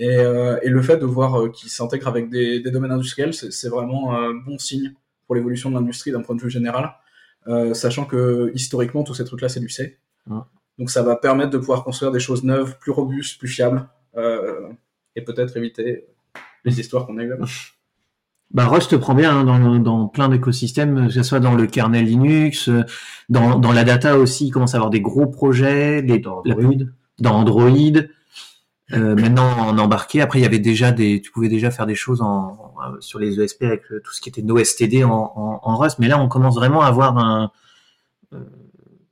Et, 0.01 0.17
euh, 0.17 0.57
et 0.63 0.69
le 0.69 0.81
fait 0.81 0.97
de 0.97 1.05
voir 1.05 1.35
euh, 1.39 1.49
qu'il 1.49 1.69
s'intègre 1.69 2.07
avec 2.07 2.29
des, 2.29 2.61
des 2.61 2.71
domaines 2.71 2.91
industriels, 2.91 3.33
c'est 3.33 3.51
c'est 3.51 3.67
vraiment 3.69 4.13
un 4.17 4.33
bon 4.33 4.57
signe 4.57 4.93
pour 5.25 5.35
l'évolution 5.35 5.69
de 5.69 5.75
l'industrie 5.75 6.11
d'un 6.11 6.21
point 6.21 6.35
de 6.35 6.41
vue 6.41 6.49
général, 6.49 6.93
euh, 7.47 7.73
sachant 7.73 8.05
que 8.05 8.51
historiquement, 8.55 9.03
tous 9.03 9.13
ces 9.13 9.25
trucs-là, 9.25 9.49
c'est 9.49 9.59
du 9.59 9.69
C. 9.69 9.97
Ouais. 10.29 10.37
Donc 10.77 10.89
ça 10.89 11.03
va 11.03 11.15
permettre 11.17 11.49
de 11.51 11.57
pouvoir 11.57 11.83
construire 11.83 12.11
des 12.13 12.19
choses 12.21 12.43
neuves, 12.43 12.77
plus 12.79 12.91
robustes, 12.91 13.37
plus 13.39 13.49
fiables, 13.49 13.87
euh, 14.15 14.69
et 15.17 15.21
peut-être 15.21 15.57
éviter 15.57 16.05
les 16.63 16.79
histoires 16.79 17.05
qu'on 17.05 17.17
a 17.17 17.23
eues 17.23 17.29
là-bas. 17.29 17.45
Bah, 18.51 18.65
Rust 18.65 18.97
prend 18.97 19.13
bien 19.13 19.31
hein, 19.31 19.43
dans, 19.43 19.77
dans 19.77 20.07
plein 20.07 20.27
d'écosystèmes, 20.27 21.05
que 21.05 21.13
ce 21.13 21.21
soit 21.21 21.39
dans 21.39 21.53
le 21.53 21.67
kernel 21.67 22.05
Linux, 22.05 22.67
dans, 23.29 23.59
dans 23.59 23.71
la 23.71 23.83
data 23.83 24.17
aussi, 24.17 24.47
il 24.47 24.49
commence 24.49 24.73
à 24.73 24.77
avoir 24.77 24.89
des 24.89 25.01
gros 25.01 25.27
projets, 25.27 26.01
les, 26.01 26.17
Dans 26.17 26.41
la- 26.43 26.55
Android. 26.55 26.73
dans 27.19 27.35
Android, 27.35 27.69
euh, 28.93 29.15
maintenant 29.15 29.49
en 29.59 29.77
embarqué. 29.77 30.21
Après, 30.21 30.39
il 30.39 30.41
y 30.41 30.45
avait 30.45 30.59
déjà 30.59 30.91
des, 30.91 31.21
tu 31.21 31.31
pouvais 31.31 31.49
déjà 31.49 31.71
faire 31.71 31.85
des 31.85 31.95
choses 31.95 32.21
en, 32.21 32.73
sur 32.99 33.19
les 33.19 33.39
ESP 33.39 33.63
avec 33.63 33.83
tout 34.03 34.11
ce 34.11 34.21
qui 34.21 34.29
était 34.29 34.41
NoSTD 34.41 35.03
en, 35.03 35.11
en, 35.11 35.59
en 35.63 35.77
Rust, 35.77 35.99
mais 35.99 36.07
là, 36.07 36.19
on 36.19 36.27
commence 36.27 36.55
vraiment 36.55 36.81
à 36.81 36.87
avoir 36.87 37.17
un 37.17 37.51
euh, 38.33 38.39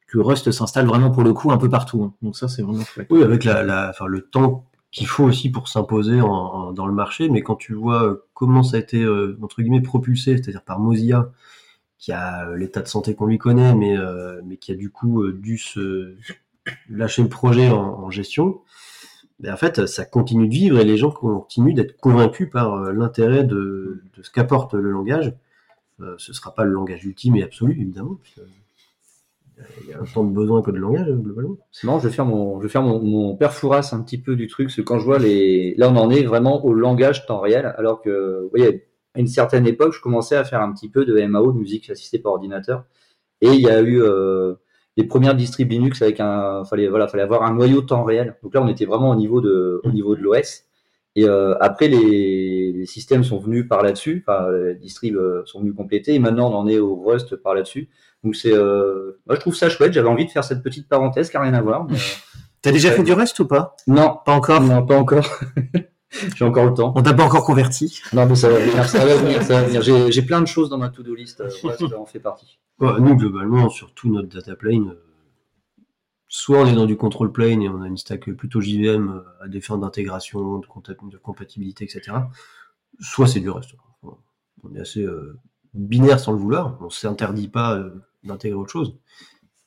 que 0.07 0.19
Rust 0.19 0.51
s'installe 0.51 0.85
vraiment 0.87 1.11
pour 1.11 1.23
le 1.23 1.33
coup 1.33 1.51
un 1.51 1.57
peu 1.57 1.69
partout. 1.69 2.03
hein. 2.03 2.13
Donc 2.21 2.37
ça, 2.37 2.47
c'est 2.47 2.61
vraiment. 2.61 2.83
Oui, 3.09 3.23
avec 3.23 3.43
la, 3.43 3.63
la, 3.63 3.89
enfin, 3.89 4.05
le 4.07 4.21
temps 4.21 4.65
qu'il 4.89 5.05
faut 5.07 5.25
aussi 5.25 5.51
pour 5.51 5.67
s'imposer 5.67 6.17
dans 6.19 6.85
le 6.87 6.93
marché, 6.93 7.27
mais 7.29 7.41
quand 7.41 7.57
tu 7.57 7.73
vois 7.73 8.03
euh, 8.03 8.25
comment 8.33 8.63
ça 8.63 8.77
a 8.77 8.79
été, 8.79 9.03
euh, 9.03 9.37
entre 9.41 9.61
guillemets, 9.61 9.81
propulsé, 9.81 10.37
c'est-à-dire 10.37 10.63
par 10.63 10.79
Mozilla, 10.79 11.29
qui 11.97 12.13
a 12.13 12.47
euh, 12.47 12.55
l'état 12.55 12.81
de 12.81 12.87
santé 12.87 13.13
qu'on 13.13 13.25
lui 13.25 13.37
connaît, 13.37 13.75
mais, 13.75 13.97
euh, 13.97 14.39
mais 14.45 14.55
qui 14.55 14.71
a 14.71 14.75
du 14.75 14.89
coup 14.89 15.29
dû 15.31 15.57
se 15.57 16.15
lâcher 16.89 17.21
le 17.21 17.29
projet 17.29 17.69
en 17.69 18.09
gestion, 18.09 18.61
ben, 19.39 19.53
en 19.53 19.57
fait, 19.57 19.85
ça 19.85 20.05
continue 20.05 20.47
de 20.47 20.53
vivre 20.53 20.79
et 20.79 20.83
les 20.83 20.97
gens 20.97 21.11
continuent 21.11 21.75
d'être 21.75 21.97
convaincus 21.97 22.49
par 22.51 22.73
euh, 22.73 22.91
l'intérêt 22.91 23.43
de, 23.43 24.01
ce 24.21 24.31
qu'apporte 24.31 24.73
le 24.73 24.89
langage. 24.89 25.33
Euh, 26.01 26.15
ce 26.17 26.33
sera 26.33 26.53
pas 26.53 26.63
le 26.63 26.71
langage 26.71 27.05
ultime 27.05 27.35
et 27.35 27.43
absolu, 27.43 27.73
évidemment, 27.73 28.17
puisque 28.21 28.41
il 29.81 29.89
y 29.89 29.93
a 29.93 30.01
autant 30.01 30.23
de 30.23 30.31
besoins 30.31 30.61
que 30.61 30.71
de 30.71 30.77
langage, 30.77 31.07
globalement. 31.09 31.57
C'est 31.71 31.87
marrant, 31.87 31.99
je 31.99 32.07
vais 32.07 32.13
faire 32.13 32.25
mon, 32.25 32.59
je 32.59 32.63
vais 32.63 32.69
faire 32.69 32.83
mon, 32.83 33.01
mon 33.01 33.31
un 33.39 34.01
petit 34.01 34.17
peu 34.19 34.35
du 34.35 34.47
truc, 34.47 34.67
parce 34.67 34.75
que 34.75 34.81
quand 34.81 34.99
je 34.99 35.05
vois 35.05 35.19
les, 35.19 35.73
là 35.77 35.89
on 35.89 35.95
en 35.95 36.09
est 36.11 36.23
vraiment 36.23 36.63
au 36.63 36.73
langage 36.73 37.25
temps 37.25 37.39
réel, 37.39 37.73
alors 37.77 38.01
que, 38.01 38.43
vous 38.43 38.49
voyez, 38.49 38.87
à 39.15 39.19
une 39.19 39.27
certaine 39.27 39.65
époque, 39.65 39.93
je 39.93 40.01
commençais 40.01 40.35
à 40.35 40.43
faire 40.43 40.61
un 40.61 40.71
petit 40.71 40.89
peu 40.89 41.05
de 41.05 41.19
MAO, 41.25 41.51
de 41.51 41.57
musique 41.57 41.89
assistée 41.89 42.19
par 42.19 42.33
ordinateur, 42.33 42.85
et 43.41 43.49
il 43.49 43.61
y 43.61 43.69
a 43.69 43.81
eu 43.81 44.01
euh, 44.01 44.55
les 44.97 45.03
premières 45.05 45.35
distrib 45.35 45.71
Linux 45.71 46.01
avec 46.01 46.19
un, 46.19 46.63
fallait 46.65 46.87
voilà, 46.89 47.07
fallait 47.07 47.23
avoir 47.23 47.43
un 47.43 47.53
noyau 47.53 47.81
temps 47.81 48.03
réel. 48.03 48.35
Donc 48.43 48.53
là, 48.55 48.61
on 48.61 48.67
était 48.67 48.85
vraiment 48.85 49.11
au 49.11 49.15
niveau 49.15 49.39
de, 49.41 49.79
au 49.83 49.91
niveau 49.91 50.15
de 50.15 50.21
l'OS. 50.21 50.63
Et 51.15 51.23
euh, 51.27 51.55
après, 51.59 51.87
les, 51.87 52.73
les 52.73 52.85
systèmes 52.85 53.23
sont 53.23 53.39
venus 53.39 53.67
par 53.67 53.81
là-dessus, 53.81 54.23
enfin, 54.27 54.51
les 54.51 54.75
distribs 54.75 55.15
euh, 55.15 55.41
sont 55.45 55.61
venus 55.61 55.73
compléter, 55.75 56.13
et 56.13 56.19
maintenant 56.19 56.51
on 56.51 56.55
en 56.55 56.67
est 56.67 56.77
au 56.77 56.95
Rust 56.95 57.35
par 57.37 57.55
là-dessus. 57.55 57.89
Donc 58.23 58.35
c'est, 58.35 58.53
euh, 58.53 59.19
moi 59.25 59.35
je 59.35 59.39
trouve 59.39 59.55
ça 59.55 59.69
chouette. 59.69 59.93
J'avais 59.93 60.09
envie 60.09 60.25
de 60.25 60.31
faire 60.31 60.43
cette 60.43 60.61
petite 60.61 60.87
parenthèse 60.87 61.29
qui 61.31 61.37
n'a 61.37 61.43
rien 61.43 61.53
à 61.55 61.61
voir. 61.61 61.85
mais- 61.89 61.97
T'as 62.61 62.71
déjà 62.71 62.91
fait 62.91 63.03
du 63.03 63.13
Rust 63.13 63.39
ou 63.39 63.47
pas? 63.47 63.75
Non, 63.87 64.17
Pas 64.25 64.33
encore? 64.33 64.61
non, 64.61 64.85
pas 64.85 64.97
encore. 64.97 65.39
J'ai 66.35 66.45
encore 66.45 66.65
le 66.65 66.73
temps. 66.73 66.93
On 66.95 67.01
t'a 67.03 67.13
pas 67.13 67.25
encore 67.25 67.43
converti. 67.45 68.01
Non, 68.13 68.25
mais 68.25 68.35
ça 68.35 68.49
va 68.49 68.59
venir, 68.59 68.85
ça 68.85 69.05
va 69.05 69.15
venir, 69.17 69.43
ça 69.43 69.61
va 69.61 69.63
venir. 69.67 69.81
J'ai, 69.81 70.11
j'ai 70.11 70.21
plein 70.21 70.41
de 70.41 70.47
choses 70.47 70.69
dans 70.69 70.77
ma 70.77 70.89
to-do 70.89 71.13
list. 71.13 71.41
euh, 71.41 71.49
ça 71.49 71.99
en 71.99 72.05
fait 72.05 72.19
partie. 72.19 72.59
Ouais, 72.79 72.99
nous, 72.99 73.15
globalement, 73.15 73.69
sur 73.69 73.93
tout 73.93 74.09
notre 74.09 74.29
data 74.29 74.55
plane, 74.55 74.89
euh, 74.89 75.83
soit 76.27 76.59
on 76.59 76.65
est 76.65 76.75
dans 76.75 76.85
du 76.85 76.95
control 76.97 77.31
plane 77.31 77.61
et 77.61 77.69
on 77.69 77.81
a 77.81 77.87
une 77.87 77.97
stack 77.97 78.31
plutôt 78.31 78.61
JVM 78.61 79.09
euh, 79.09 79.43
à 79.43 79.47
des 79.47 79.59
fins 79.61 79.77
d'intégration, 79.77 80.59
de, 80.59 81.17
compatibilité, 81.17 81.83
etc. 81.83 82.17
Soit 82.99 83.27
c'est 83.27 83.39
du. 83.41 83.49
Enfin, 83.49 83.61
On 84.63 84.73
est 84.75 84.79
assez 84.79 85.03
euh, 85.03 85.37
binaire 85.73 86.19
sans 86.19 86.31
le 86.31 86.37
vouloir. 86.39 86.77
On 86.81 86.89
s'interdit 86.89 87.49
pas 87.49 87.75
euh, 87.75 87.89
d'intégrer 88.23 88.57
autre 88.57 88.71
chose. 88.71 88.97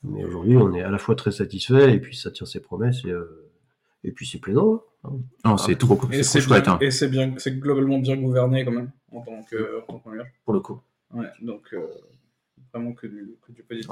Mais 0.03 0.25
aujourd'hui, 0.25 0.57
on 0.57 0.73
est 0.73 0.83
à 0.83 0.91
la 0.91 0.99
fois 0.99 1.15
très 1.15 1.31
satisfait 1.33 1.93
et 1.95 2.01
puis 2.01 2.17
ça 2.17 2.31
tient 2.31 2.47
ses 2.47 2.61
promesses 2.61 3.05
et, 3.05 3.11
euh, 3.11 3.51
et 4.05 4.13
puis 4.13 4.27
c'est 4.27 4.39
plaisant. 4.39 4.75
hein. 4.77 4.81
Non, 5.45 5.57
c'est 5.57 5.77
trop, 5.77 5.99
Et 6.13 6.23
c'est 6.23 6.41
trop 6.41 6.49
chouette 6.49 6.65
bien- 6.65 6.75
hein, 6.75 6.79
et 6.81 6.91
c'est 6.91 7.09
bien, 7.09 7.33
c'est 7.39 7.59
globalement 7.59 7.99
bien 7.99 8.17
gouverné 8.17 8.65
quand 8.65 8.73
même 8.73 8.91
en 9.13 9.21
tant 9.23 9.43
que, 9.51 9.81
en 9.89 9.93
tant 9.95 9.99
que 9.99 10.11
langage. 10.11 10.33
pour 10.45 10.53
le 10.55 10.61
coup. 10.61 10.81
Ouais, 11.15 11.27
donc 11.41 11.63
euh, 11.73 11.81
vraiment 12.75 12.93
que 12.93 13.07
du, 13.07 13.31
que 13.47 13.53
du 13.53 13.63
positif. 13.63 13.91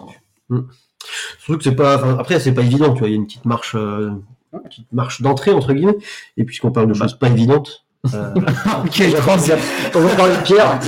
Surtout 1.39 1.59
que 1.59 1.65
c'est 1.65 1.75
pas, 1.75 2.19
après 2.19 2.39
c'est 2.41 2.53
pas 2.53 2.63
évident, 2.63 2.93
tu 2.93 3.01
vois, 3.01 3.09
il 3.09 3.13
y 3.13 3.15
a 3.15 3.17
une 3.17 3.27
petite 3.27 3.45
marche, 3.47 3.75
euh, 3.75 4.11
une 4.53 4.61
petite 4.63 4.93
marche 4.93 5.21
d'entrée 5.23 5.53
entre 5.53 5.73
guillemets. 5.73 5.97
Et 6.37 6.45
puisqu'on 6.45 6.71
parle 6.73 6.89
de 6.89 6.95
choses 6.95 7.19
pas 7.19 7.29
évidentes, 7.29 7.85
euh, 8.15 8.35
Quelle 8.93 9.15
transition 9.15 9.57
On 9.95 10.01
va 10.01 10.15
parler 10.15 10.37
de 10.37 10.43
Pierre. 10.43 10.79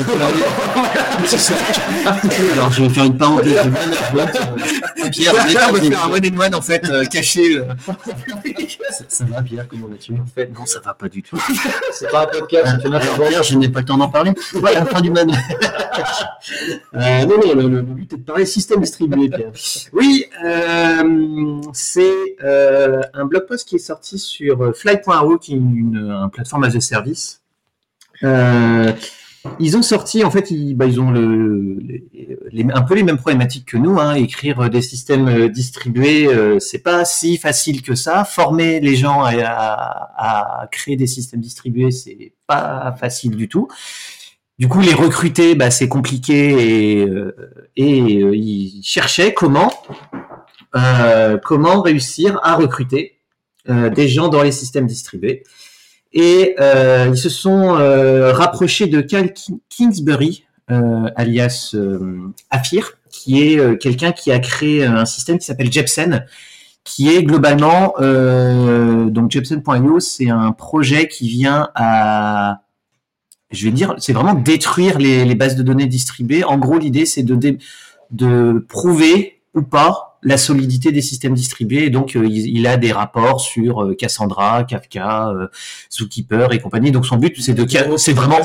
alors 2.53 2.73
je 2.73 2.83
vais 2.83 2.89
faire 2.89 3.05
une 3.05 3.17
parenthèse. 3.17 3.61
Pierre, 5.11 5.33
on 5.33 5.37
va 5.37 5.81
faire 5.81 6.05
un 6.05 6.11
one 6.11 6.25
in 6.25 6.39
one 6.39 6.55
en 6.55 6.61
fait, 6.61 6.89
euh, 6.89 7.05
caché. 7.05 7.57
euh. 7.59 7.65
ça, 8.91 9.05
ça 9.09 9.25
va 9.25 9.43
Pierre, 9.43 9.67
comment 9.69 9.89
vas-tu? 9.89 10.13
En 10.15 10.27
fait, 10.35 10.51
Non, 10.57 10.67
ça 10.67 10.81
va 10.85 10.95
pas 10.95 11.09
du 11.09 11.23
tout. 11.23 11.41
c'est 11.93 12.11
pas 12.11 12.23
un 12.23 12.27
podcast, 12.27 12.77
c'est 12.83 12.89
je 13.43 13.59
n'ai 13.59 13.69
pas 13.69 13.81
le 13.81 13.87
temps 13.87 13.99
d'en 13.99 14.09
parler. 14.09 14.33
Voilà, 14.55 14.85
fin 14.87 15.01
du 15.01 15.11
euh, 16.95 17.25
non, 17.27 17.37
non, 17.45 17.55
le, 17.55 17.83
but 17.83 18.13
est 18.13 18.17
de 18.17 18.23
parler 18.23 18.47
système 18.47 18.81
distribué, 18.81 19.29
Pierre. 19.29 19.51
Oui, 19.93 20.25
euh, 20.45 21.61
c'est 21.73 22.37
euh, 22.43 23.01
un 23.15 23.25
blog 23.25 23.47
post 23.47 23.69
qui 23.69 23.77
est 23.77 23.81
sorti 23.81 24.19
sur 24.19 24.63
euh, 24.63 24.73
Fly.io, 24.73 25.39
qui 25.39 25.55
est 25.55 25.57
une, 25.57 26.11
un 26.23 26.29
plateforme 26.29 26.65
as 26.65 26.77
a 26.77 26.81
service. 26.81 27.41
Euh, 28.23 28.93
ils 29.59 29.77
ont 29.77 29.83
sorti, 29.83 30.23
en 30.25 30.31
fait, 30.31 30.51
ils, 30.51 30.75
bah, 30.75 30.87
ont 30.99 31.11
un 31.11 32.83
peu 32.83 32.95
les 32.95 33.03
mêmes 33.03 33.17
problématiques 33.17 33.67
que 33.67 33.77
nous. 33.77 33.99
Hein, 33.99 34.15
écrire 34.15 34.69
des 34.69 34.83
systèmes 34.83 35.29
euh, 35.29 35.49
distribués, 35.49 36.27
euh, 36.27 36.59
c'est 36.59 36.79
pas 36.81 37.05
si 37.05 37.39
facile 37.39 37.83
que 37.83 37.95
ça. 37.95 38.25
Former 38.25 38.81
les 38.81 38.97
gens 38.97 39.23
à, 39.25 40.69
créer 40.71 40.97
des 40.97 41.07
systèmes 41.07 41.41
distribués, 41.41 41.91
c'est 41.91 42.33
pas 42.47 42.95
facile 42.99 43.37
du 43.37 43.49
tout. 43.49 43.69
Du 44.59 44.69
coup, 44.69 44.81
les 44.81 44.93
recruter, 44.93 45.55
bah, 45.55 45.71
c'est 45.71 45.89
compliqué 45.89 46.99
et, 46.99 47.07
euh, 47.07 47.35
euh, 47.79 48.37
ils 48.37 48.83
cherchaient 48.85 49.33
comment 49.33 49.73
euh, 50.77 51.39
réussir 51.83 52.39
à 52.43 52.57
recruter 52.57 53.19
euh, 53.69 53.91
des 53.91 54.09
gens 54.09 54.29
dans 54.29 54.43
les 54.43 54.53
systèmes 54.53 54.87
distribués. 54.87 55.45
Et 56.13 56.57
euh, 56.59 57.09
ils 57.11 57.17
se 57.17 57.29
sont 57.29 57.77
euh, 57.77 58.33
rapprochés 58.33 58.87
de 58.87 59.01
Kingsbury, 59.69 60.45
euh, 60.71 61.09
alias 61.17 61.73
euh, 61.75 62.33
Afir, 62.51 62.99
qui 63.11 63.43
est 63.43 63.59
euh, 63.59 63.77
quelqu'un 63.77 64.13
qui 64.13 64.33
a 64.33 64.39
créé 64.39 64.85
un 64.85 65.05
système 65.05 65.39
qui 65.39 65.47
s'appelle 65.47 65.73
Jepsen, 65.73 66.27
qui 66.85 67.09
est 67.09 67.23
globalement 67.23 67.95
euh, 68.01 69.11
donc 69.11 69.31
Jepsen.io, 69.31 70.01
c'est 70.01 70.31
un 70.31 70.53
projet 70.53 71.07
qui 71.09 71.29
vient 71.29 71.69
à 71.75 72.63
je 73.51 73.65
vais 73.65 73.73
dire, 73.73 73.95
c'est 73.99 74.13
vraiment 74.13 74.35
détruire 74.35 74.99
les, 74.99 75.25
les 75.25 75.35
bases 75.35 75.57
de 75.57 75.63
données 75.63 75.87
distribuées. 75.87 76.45
En 76.45 76.57
gros, 76.57 76.79
l'idée, 76.79 77.05
c'est 77.05 77.25
de, 77.25 77.59
de 78.13 78.65
prouver 78.69 79.43
ou 79.55 79.63
pas 79.63 80.10
la 80.23 80.37
solidité 80.37 80.93
des 80.93 81.03
systèmes 81.03 81.35
distribués. 81.35 81.85
Et 81.87 81.91
donc, 81.91 82.17
euh, 82.17 82.27
il, 82.27 82.57
il 82.57 82.67
a 82.67 82.77
des 82.77 82.93
rapports 82.93 83.41
sur 83.41 83.83
euh, 83.83 83.95
Cassandra, 83.95 84.65
Kafka, 84.65 85.31
euh, 85.31 85.47
Zookeeper 85.93 86.53
et 86.53 86.59
compagnie. 86.59 86.91
Donc, 86.93 87.07
son 87.07 87.17
but, 87.17 87.41
c'est 87.41 87.55
de, 87.55 87.67
c'est 87.97 88.13
vraiment, 88.13 88.41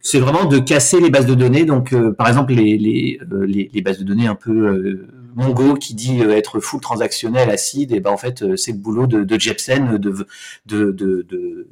c'est 0.00 0.18
vraiment 0.18 0.44
de 0.46 0.58
casser 0.58 1.00
les 1.00 1.10
bases 1.10 1.26
de 1.26 1.34
données. 1.34 1.64
Donc, 1.64 1.92
euh, 1.92 2.12
par 2.12 2.28
exemple, 2.28 2.52
les, 2.54 2.76
les, 2.78 3.18
euh, 3.32 3.46
les, 3.46 3.70
les 3.72 3.80
bases 3.82 3.98
de 3.98 4.04
données 4.04 4.26
un 4.26 4.34
peu 4.34 4.50
euh, 4.50 5.08
Mongo 5.34 5.74
qui 5.74 5.94
dit 5.94 6.20
euh, 6.22 6.36
être 6.36 6.60
full 6.60 6.80
transactionnel, 6.80 7.50
acide, 7.50 7.92
et 7.92 8.00
ben 8.00 8.10
en 8.10 8.18
fait, 8.18 8.42
euh, 8.42 8.56
c'est 8.56 8.72
le 8.72 8.78
boulot 8.78 9.06
de, 9.06 9.24
de 9.24 9.40
Jepsen 9.40 9.96
de, 9.96 10.10
de, 10.10 10.26
de, 10.66 10.92
de, 10.92 11.26
de 11.30 11.66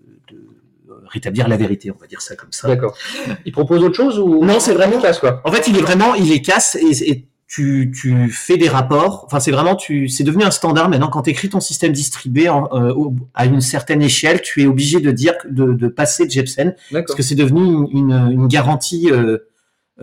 rétablir 1.08 1.48
la 1.48 1.56
vérité, 1.56 1.90
on 1.90 1.98
va 2.00 2.06
dire 2.06 2.22
ça 2.22 2.36
comme 2.36 2.52
ça. 2.52 2.68
D'accord. 2.68 2.96
Il 3.44 3.52
propose 3.52 3.82
autre 3.82 3.96
chose 3.96 4.18
ou 4.18 4.44
Non, 4.44 4.60
c'est 4.60 4.72
vraiment- 4.72 5.00
casse 5.00 5.18
quoi? 5.18 5.42
En 5.44 5.52
fait, 5.52 5.66
il 5.68 5.76
est 5.76 5.80
vraiment, 5.82 6.14
il 6.14 6.28
les 6.28 6.40
casse 6.40 6.76
et, 6.76 7.10
et 7.10 7.26
tu, 7.52 7.92
tu 7.92 8.30
fais 8.30 8.56
des 8.56 8.68
rapports. 8.68 9.24
Enfin, 9.26 9.40
c'est 9.40 9.50
vraiment, 9.50 9.74
tu, 9.74 10.08
c'est 10.08 10.22
devenu 10.22 10.44
un 10.44 10.52
standard 10.52 10.88
maintenant. 10.88 11.08
Quand 11.08 11.22
tu 11.22 11.30
écris 11.30 11.48
ton 11.48 11.58
système 11.60 11.90
distribué 11.92 12.48
en- 12.48 12.68
euh, 12.72 12.92
au- 12.94 13.12
à 13.34 13.44
une 13.46 13.60
certaine 13.60 14.02
échelle, 14.02 14.40
tu 14.40 14.62
es 14.62 14.66
obligé 14.66 15.00
de 15.00 15.10
dire 15.10 15.34
de, 15.48 15.72
de 15.72 15.88
passer 15.88 16.26
de 16.26 16.30
Jepsen 16.30 16.76
parce 17.02 17.16
que 17.16 17.22
c'est 17.24 17.34
devenu 17.34 17.60
une, 17.60 17.88
une, 17.90 18.12
une 18.30 18.46
garantie 18.46 19.10
euh, 19.10 19.38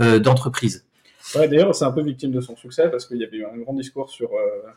euh, 0.01 0.19
d'entreprise. 0.19 0.85
Ouais, 1.35 1.47
d'ailleurs, 1.47 1.73
c'est 1.73 1.85
un 1.85 1.91
peu 1.93 2.03
victime 2.03 2.31
de 2.31 2.41
son 2.41 2.55
succès 2.57 2.89
parce 2.91 3.05
qu'il 3.05 3.17
y 3.17 3.23
avait 3.23 3.37
eu 3.37 3.45
un 3.45 3.57
grand 3.57 3.73
discours 3.73 4.09
sur. 4.09 4.29
euh, 4.33 4.69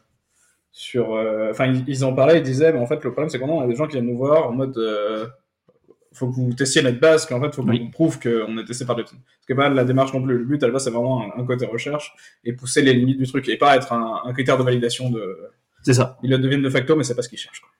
sur 0.73 1.15
euh, 1.15 1.51
Enfin, 1.51 1.67
ils, 1.67 1.83
ils 1.89 2.05
en 2.05 2.13
parlaient, 2.15 2.39
ils 2.39 2.43
disaient, 2.45 2.73
mais 2.73 2.79
en 2.79 2.87
fait, 2.87 3.03
le 3.03 3.11
problème, 3.11 3.29
c'est 3.31 3.41
qu'on 3.41 3.61
a 3.61 3.67
des 3.67 3.75
gens 3.75 3.87
qui 3.87 3.95
viennent 3.95 4.07
nous 4.07 4.17
voir 4.17 4.49
en 4.49 4.53
mode. 4.53 4.79
euh, 4.79 5.27
faut 6.13 6.29
que 6.29 6.35
vous 6.35 6.53
testiez 6.55 6.83
notre 6.83 6.99
base, 7.01 7.25
qu'en 7.27 7.41
fait, 7.41 7.55
faut 7.55 7.63
qu'on 7.63 7.69
Oui. 7.71 7.89
prouve 7.91 8.19
qu'on 8.19 8.59
est 8.59 8.65
testé 8.65 8.85
par 8.85 8.97
Jepsen. 8.99 9.19
Ce 9.41 9.47
qui 9.47 9.53
n'est 9.53 9.57
pas 9.57 9.69
la 9.69 9.85
démarche 9.85 10.13
non 10.13 10.23
plus. 10.23 10.39
Le 10.39 10.45
but, 10.45 10.63
à 10.63 10.67
la 10.67 10.73
base, 10.73 10.85
c'est 10.85 10.91
vraiment 10.91 11.23
un, 11.23 11.41
un 11.41 11.45
côté 11.47 11.67
recherche 11.67 12.13
et 12.45 12.53
pousser 12.53 12.83
les 12.83 12.93
limites 12.95 13.19
du 13.19 13.27
truc 13.27 13.49
et 13.49 13.57
pas 13.57 13.77
être 13.77 13.93
un, 13.93 14.21
un 14.25 14.33
critère 14.33 14.59
de 14.59 14.63
validation 14.65 15.11
de. 15.11 15.39
C'est 15.83 15.95
ça. 15.95 16.19
Ils 16.23 16.31
le 16.31 16.39
deviennent 16.39 16.63
de 16.63 16.71
facto, 16.71 16.97
mais 16.97 17.05
c'est 17.05 17.15
pas 17.15 17.23
ce 17.23 17.29
qu'ils 17.29 17.39
cherchent. 17.39 17.61
quoi. 17.61 17.71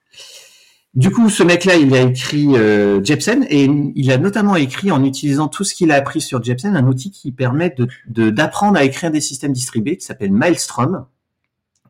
Du 0.93 1.09
coup, 1.09 1.29
ce 1.29 1.43
mec-là, 1.43 1.75
il 1.75 1.93
a 1.95 2.01
écrit 2.01 2.47
euh, 2.57 3.01
Jepsen 3.01 3.45
et 3.49 3.69
il 3.95 4.11
a 4.11 4.17
notamment 4.17 4.57
écrit 4.57 4.91
en 4.91 5.05
utilisant 5.05 5.47
tout 5.47 5.63
ce 5.63 5.73
qu'il 5.73 5.89
a 5.91 5.95
appris 5.95 6.19
sur 6.19 6.43
Jepsen, 6.43 6.75
un 6.75 6.85
outil 6.85 7.11
qui 7.11 7.31
permet 7.31 7.69
de 7.77 7.87
de- 8.07 8.29
d'apprendre 8.29 8.77
à 8.77 8.83
écrire 8.83 9.09
des 9.11 9.21
systèmes 9.21 9.53
distribués 9.53 9.95
qui 9.97 10.05
s'appelle 10.05 10.33
Maelstrom. 10.33 11.05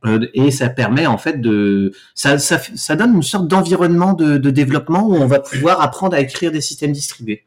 Euh, 0.06 0.26
et 0.34 0.50
ça 0.50 0.68
permet 0.70 1.06
en 1.06 1.18
fait 1.20 1.40
de 1.42 1.92
ça, 2.16 2.40
ça, 2.40 2.60
ça 2.76 2.96
donne 2.96 3.14
une 3.16 3.22
sorte 3.24 3.48
d'environnement 3.48 4.14
de, 4.14 4.38
de 4.38 4.50
développement 4.50 5.06
où 5.08 5.14
on 5.14 5.28
va 5.28 5.40
pouvoir 5.40 5.80
apprendre 5.82 6.16
à 6.16 6.20
écrire 6.22 6.52
des 6.52 6.62
systèmes 6.62 6.92
distribués. 6.92 7.44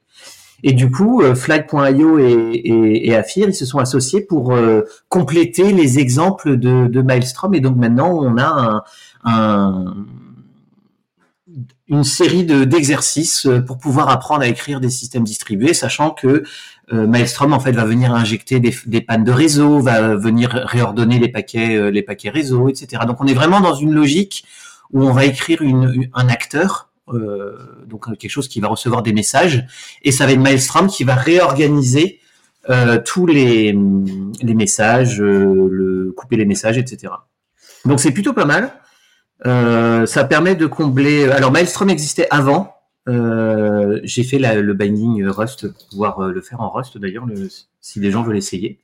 Et 0.62 0.72
du 0.72 0.90
coup, 0.90 1.20
euh, 1.20 1.34
Flag.io 1.34 2.18
et, 2.20 2.32
et, 2.32 3.08
et 3.08 3.14
Afir, 3.16 3.48
ils 3.48 3.54
se 3.54 3.66
sont 3.66 3.78
associés 3.78 4.20
pour 4.22 4.52
euh, 4.54 4.82
compléter 5.08 5.72
les 5.72 5.98
exemples 5.98 6.56
de, 6.56 6.86
de 6.86 7.02
Maelstrom. 7.02 7.54
Et 7.54 7.60
donc 7.60 7.76
maintenant, 7.76 8.12
on 8.22 8.38
a 8.38 8.82
un, 9.24 9.30
un- 9.30 9.94
une 11.88 12.04
série 12.04 12.44
de- 12.44 12.64
d'exercices 12.64 13.46
euh, 13.46 13.60
pour 13.60 13.78
pouvoir 13.78 14.08
apprendre 14.08 14.42
à 14.42 14.46
écrire 14.48 14.80
des 14.80 14.88
systèmes 14.90 15.24
distribués, 15.24 15.74
sachant 15.74 16.10
que 16.10 16.42
euh, 16.92 17.06
Maelstrom 17.06 17.52
en 17.52 17.60
fait 17.60 17.72
va 17.72 17.84
venir 17.84 18.12
injecter 18.14 18.60
des, 18.60 18.74
des 18.86 19.00
pannes 19.00 19.24
de 19.24 19.32
réseau, 19.32 19.80
va 19.80 20.16
venir 20.16 20.50
réordonner 20.50 21.18
les 21.18 21.28
paquets, 21.28 21.76
euh, 21.76 21.90
les 21.90 22.02
paquets 22.02 22.30
réseau, 22.30 22.68
etc. 22.68 23.02
Donc 23.06 23.20
on 23.20 23.26
est 23.26 23.34
vraiment 23.34 23.60
dans 23.60 23.74
une 23.74 23.94
logique 23.94 24.44
où 24.92 25.02
on 25.02 25.12
va 25.12 25.24
écrire 25.24 25.62
une, 25.62 26.08
un 26.12 26.28
acteur, 26.28 26.90
euh, 27.08 27.56
donc 27.86 28.08
euh, 28.08 28.14
quelque 28.14 28.30
chose 28.30 28.48
qui 28.48 28.60
va 28.60 28.68
recevoir 28.68 29.02
des 29.02 29.12
messages, 29.12 29.66
et 30.02 30.12
ça 30.12 30.26
va 30.26 30.32
être 30.32 30.40
Maelstrom 30.40 30.88
qui 30.88 31.04
va 31.04 31.14
réorganiser 31.14 32.20
euh, 32.70 32.98
tous 33.04 33.26
les, 33.26 33.76
les 34.42 34.54
messages, 34.54 35.20
euh, 35.20 35.68
le, 35.70 36.12
couper 36.16 36.36
les 36.36 36.46
messages, 36.46 36.78
etc. 36.78 37.12
Donc 37.84 38.00
c'est 38.00 38.12
plutôt 38.12 38.32
pas 38.32 38.46
mal. 38.46 38.72
Ça 39.44 40.24
permet 40.24 40.54
de 40.54 40.64
combler. 40.64 41.30
Alors 41.30 41.52
Maelstrom 41.52 41.90
existait 41.90 42.26
avant. 42.30 42.73
Euh, 43.08 44.00
J'ai 44.02 44.24
fait 44.24 44.38
le 44.38 44.72
binding 44.74 45.26
Rust 45.26 45.68
pour 45.68 45.88
pouvoir 45.88 46.20
euh, 46.20 46.32
le 46.32 46.40
faire 46.40 46.60
en 46.60 46.70
Rust 46.70 46.96
d'ailleurs, 46.98 47.26
le- 47.26 47.48
si 47.80 48.00
les 48.00 48.10
gens 48.10 48.22
veulent 48.22 48.36
essayer. 48.36 48.78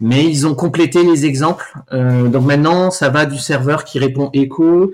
Mais 0.00 0.24
ils 0.24 0.46
ont 0.46 0.54
complété 0.54 1.02
les 1.02 1.26
exemples. 1.26 1.72
Euh, 1.92 2.28
donc 2.28 2.44
maintenant, 2.44 2.90
ça 2.90 3.08
va 3.08 3.26
du 3.26 3.38
serveur 3.38 3.84
qui 3.84 3.98
répond 3.98 4.30
echo. 4.32 4.92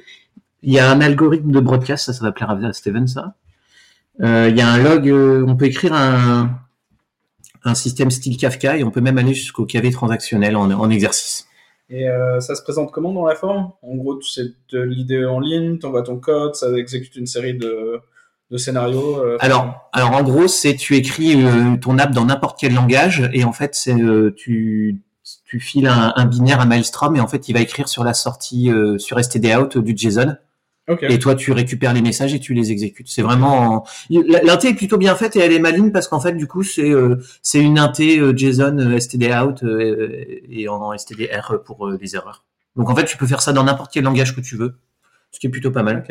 Il 0.63 0.73
y 0.73 0.79
a 0.79 0.91
un 0.91 1.01
algorithme 1.01 1.51
de 1.51 1.61
broadcast, 1.61 2.07
ça, 2.07 2.13
ça 2.13 2.25
va 2.25 2.33
plaire 2.33 2.51
à 2.51 2.73
Steven, 2.73 3.07
ça. 3.07 3.35
Il 4.21 4.57
y 4.57 4.61
a 4.61 4.69
un 4.69 4.79
log, 4.79 5.11
on 5.47 5.57
peut 5.57 5.67
écrire 5.67 5.93
un, 5.93 6.61
système 7.75 8.11
style 8.11 8.37
Kafka 8.37 8.77
et 8.77 8.85
on 8.85 8.91
peut 8.91 9.01
même 9.01 9.19
aller 9.19 9.35
jusqu'au 9.35 9.67
KV 9.67 9.91
transactionnel 9.91 10.57
en, 10.57 10.89
exercice. 10.89 11.49
Et 11.91 12.07
ça 12.39 12.55
se 12.55 12.63
présente 12.63 12.93
comment 12.93 13.13
dans 13.13 13.27
la 13.27 13.35
forme? 13.35 13.73
En 13.83 13.97
gros, 13.97 14.23
sais 14.23 14.53
de 14.71 14.81
l'idée 14.81 15.25
en 15.27 15.41
ligne, 15.41 15.79
tu 15.79 15.85
envoies 15.85 16.03
ton 16.03 16.19
code, 16.19 16.55
ça 16.55 16.71
exécute 16.79 17.17
une 17.17 17.27
série 17.27 17.59
de, 17.59 18.01
de 18.51 18.57
scénarios. 18.57 19.19
euh, 19.19 19.37
Alors, 19.41 19.89
alors 19.93 20.13
en 20.13 20.23
gros, 20.23 20.49
c'est 20.49 20.75
tu 20.77 20.97
écris 20.97 21.43
euh, 21.43 21.77
ton 21.77 21.99
app 21.99 22.13
dans 22.13 22.27
n'importe 22.27 22.59
quel 22.59 22.75
langage 22.75 23.29
et 23.33 23.45
en 23.45 23.53
fait, 23.53 23.75
c'est 23.75 23.95
euh, 23.95 24.35
tu 24.37 25.01
tu 25.45 25.59
files 25.59 25.87
un, 25.87 26.13
un 26.17 26.27
binaire 26.27 26.61
à 26.61 26.67
Maelstrom 26.67 27.17
et 27.17 27.21
en 27.21 27.27
fait, 27.27 27.49
il 27.49 27.55
va 27.55 27.61
écrire 27.61 27.89
sur 27.89 28.05
la 28.05 28.13
sortie 28.13 28.71
sur 28.99 29.23
stdout 29.25 29.81
du 29.81 29.97
JSON 29.97 30.37
et 31.09 31.19
toi, 31.19 31.35
tu 31.35 31.53
récupères 31.53 31.95
les 31.95 32.03
messages 32.03 32.35
et 32.35 32.41
tu 32.41 32.53
les 32.53 32.71
exécutes. 32.71 33.09
C'est 33.09 33.23
vraiment 33.23 33.87
l'inté 34.11 34.69
est 34.69 34.75
plutôt 34.75 34.99
bien 34.99 35.15
faite 35.15 35.35
et 35.37 35.41
elle 35.41 35.53
est 35.53 35.59
maligne 35.59 35.91
parce 35.93 36.09
qu'en 36.09 36.21
fait, 36.21 36.33
du 36.33 36.47
coup, 36.47 36.63
c'est 36.63 36.91
euh, 36.91 37.17
c'est 37.43 37.61
une 37.61 37.79
inté 37.79 38.19
euh, 38.19 38.37
JSON 38.37 38.79
euh, 38.79 39.01
stdout 39.01 39.65
et 40.51 40.69
en 40.69 40.97
stdr 40.97 41.63
pour 41.65 41.89
les 41.89 42.17
erreurs. 42.17 42.45
Donc 42.77 42.91
en 42.91 42.95
fait, 42.95 43.05
tu 43.07 43.17
peux 43.17 43.27
faire 43.27 43.41
ça 43.41 43.53
dans 43.53 43.65
n'importe 43.65 43.93
quel 43.93 44.05
langage 44.05 44.37
que 44.37 44.43
tu 44.43 44.57
veux, 44.57 44.75
ce 45.31 45.41
qui 45.41 45.47
est 45.47 45.51
plutôt 45.51 45.71
pas 45.71 45.83
mal. 45.83 46.05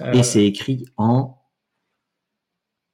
Euh, 0.00 0.12
Et 0.12 0.22
c'est 0.22 0.44
écrit 0.44 0.86
en 0.96 1.38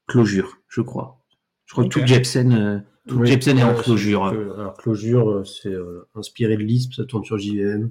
closure, 0.06 0.58
je 0.68 0.80
crois. 0.80 1.18
Je 1.66 1.72
crois 1.72 1.84
que 1.84 1.88
tout 1.88 2.06
Jepsen, 2.06 2.52
euh, 2.52 2.78
tout 3.08 3.16
Oui. 3.18 3.28
Jepsen 3.28 3.58
est 3.58 3.62
en 3.62 3.74
Ouais, 3.74 3.82
closure. 3.82 4.28
c'est- 4.30 4.36
euh, 4.36 4.54
Alors, 4.60 4.74
Clojure, 4.74 5.30
euh, 5.30 5.44
c'est 5.44 5.72
euh, 5.72 6.06
inspiré 6.14 6.56
de 6.56 6.62
Lisp, 6.62 6.92
ça 6.94 7.04
tourne 7.04 7.24
sur 7.24 7.38
JVM. 7.38 7.90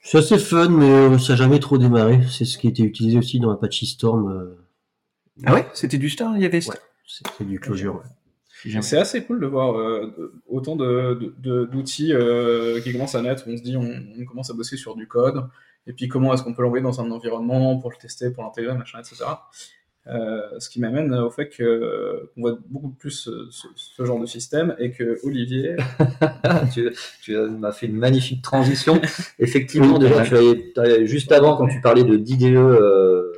C'est 0.00 0.18
assez 0.18 0.38
fun, 0.38 0.68
mais 0.68 0.90
euh, 0.90 1.18
ça 1.18 1.32
n'a 1.34 1.36
jamais 1.38 1.58
trop 1.60 1.78
démarré. 1.78 2.20
C'est 2.30 2.44
ce 2.44 2.58
qui 2.58 2.68
était 2.68 2.82
utilisé 2.82 3.18
aussi 3.18 3.40
dans 3.40 3.50
Apache 3.50 3.84
Storm. 3.84 4.30
euh, 4.30 4.56
Ah 5.44 5.54
ouais, 5.54 5.66
c'était 5.74 5.98
du 5.98 6.08
Star, 6.10 6.36
il 6.36 6.42
y 6.42 6.46
avait 6.46 6.66
Ouais. 6.68 6.76
C'est 7.06 7.44
du 7.46 7.60
Clojure. 7.60 7.96
ouais. 7.96 8.80
C'est 8.80 8.96
assez 8.96 9.22
cool 9.24 9.40
de 9.40 9.46
voir 9.46 9.76
euh, 9.78 10.32
autant 10.48 10.74
de- 10.74 11.18
de- 11.20 11.34
de- 11.38 11.64
d'outils 11.66 12.14
euh, 12.14 12.80
qui 12.80 12.92
commencent 12.92 13.14
à 13.14 13.20
naître. 13.20 13.44
On 13.46 13.56
se 13.58 13.62
dit, 13.62 13.76
on, 13.76 13.82
on 14.18 14.24
commence 14.24 14.48
à 14.50 14.54
bosser 14.54 14.78
sur 14.78 14.96
du 14.96 15.06
code, 15.06 15.44
et 15.86 15.92
puis 15.92 16.08
comment 16.08 16.32
est-ce 16.34 16.42
qu'on 16.42 16.54
peut 16.54 16.62
l'envoyer 16.62 16.82
dans 16.82 17.00
un 17.00 17.10
environnement 17.10 17.78
pour 17.78 17.90
le 17.90 17.96
tester, 17.96 18.30
pour 18.30 18.44
l'intégrer, 18.44 18.74
machin, 18.74 18.98
etc. 19.00 19.24
Euh, 20.06 20.42
ce 20.58 20.68
qui 20.68 20.80
m'amène 20.80 21.14
au 21.14 21.30
fait 21.30 21.48
que 21.48 22.30
qu'on 22.34 22.42
voit 22.42 22.58
beaucoup 22.68 22.90
plus 22.90 23.26
euh, 23.26 23.48
ce, 23.50 23.66
ce 23.74 24.04
genre 24.04 24.20
de 24.20 24.26
système 24.26 24.76
et 24.78 24.90
que 24.90 25.18
Olivier, 25.24 25.76
tu, 26.74 26.94
tu 27.22 27.34
m'as 27.34 27.72
fait 27.72 27.86
une 27.86 27.96
magnifique 27.96 28.42
transition. 28.42 29.00
Effectivement, 29.38 29.98
déjà, 29.98 30.22
tu 30.26 30.36
avais, 30.76 31.06
juste 31.06 31.32
avant, 31.32 31.56
quand 31.56 31.68
tu 31.68 31.80
parlais 31.80 32.04
de 32.04 32.16
d'IDE, 32.16 32.54
euh, 32.54 33.32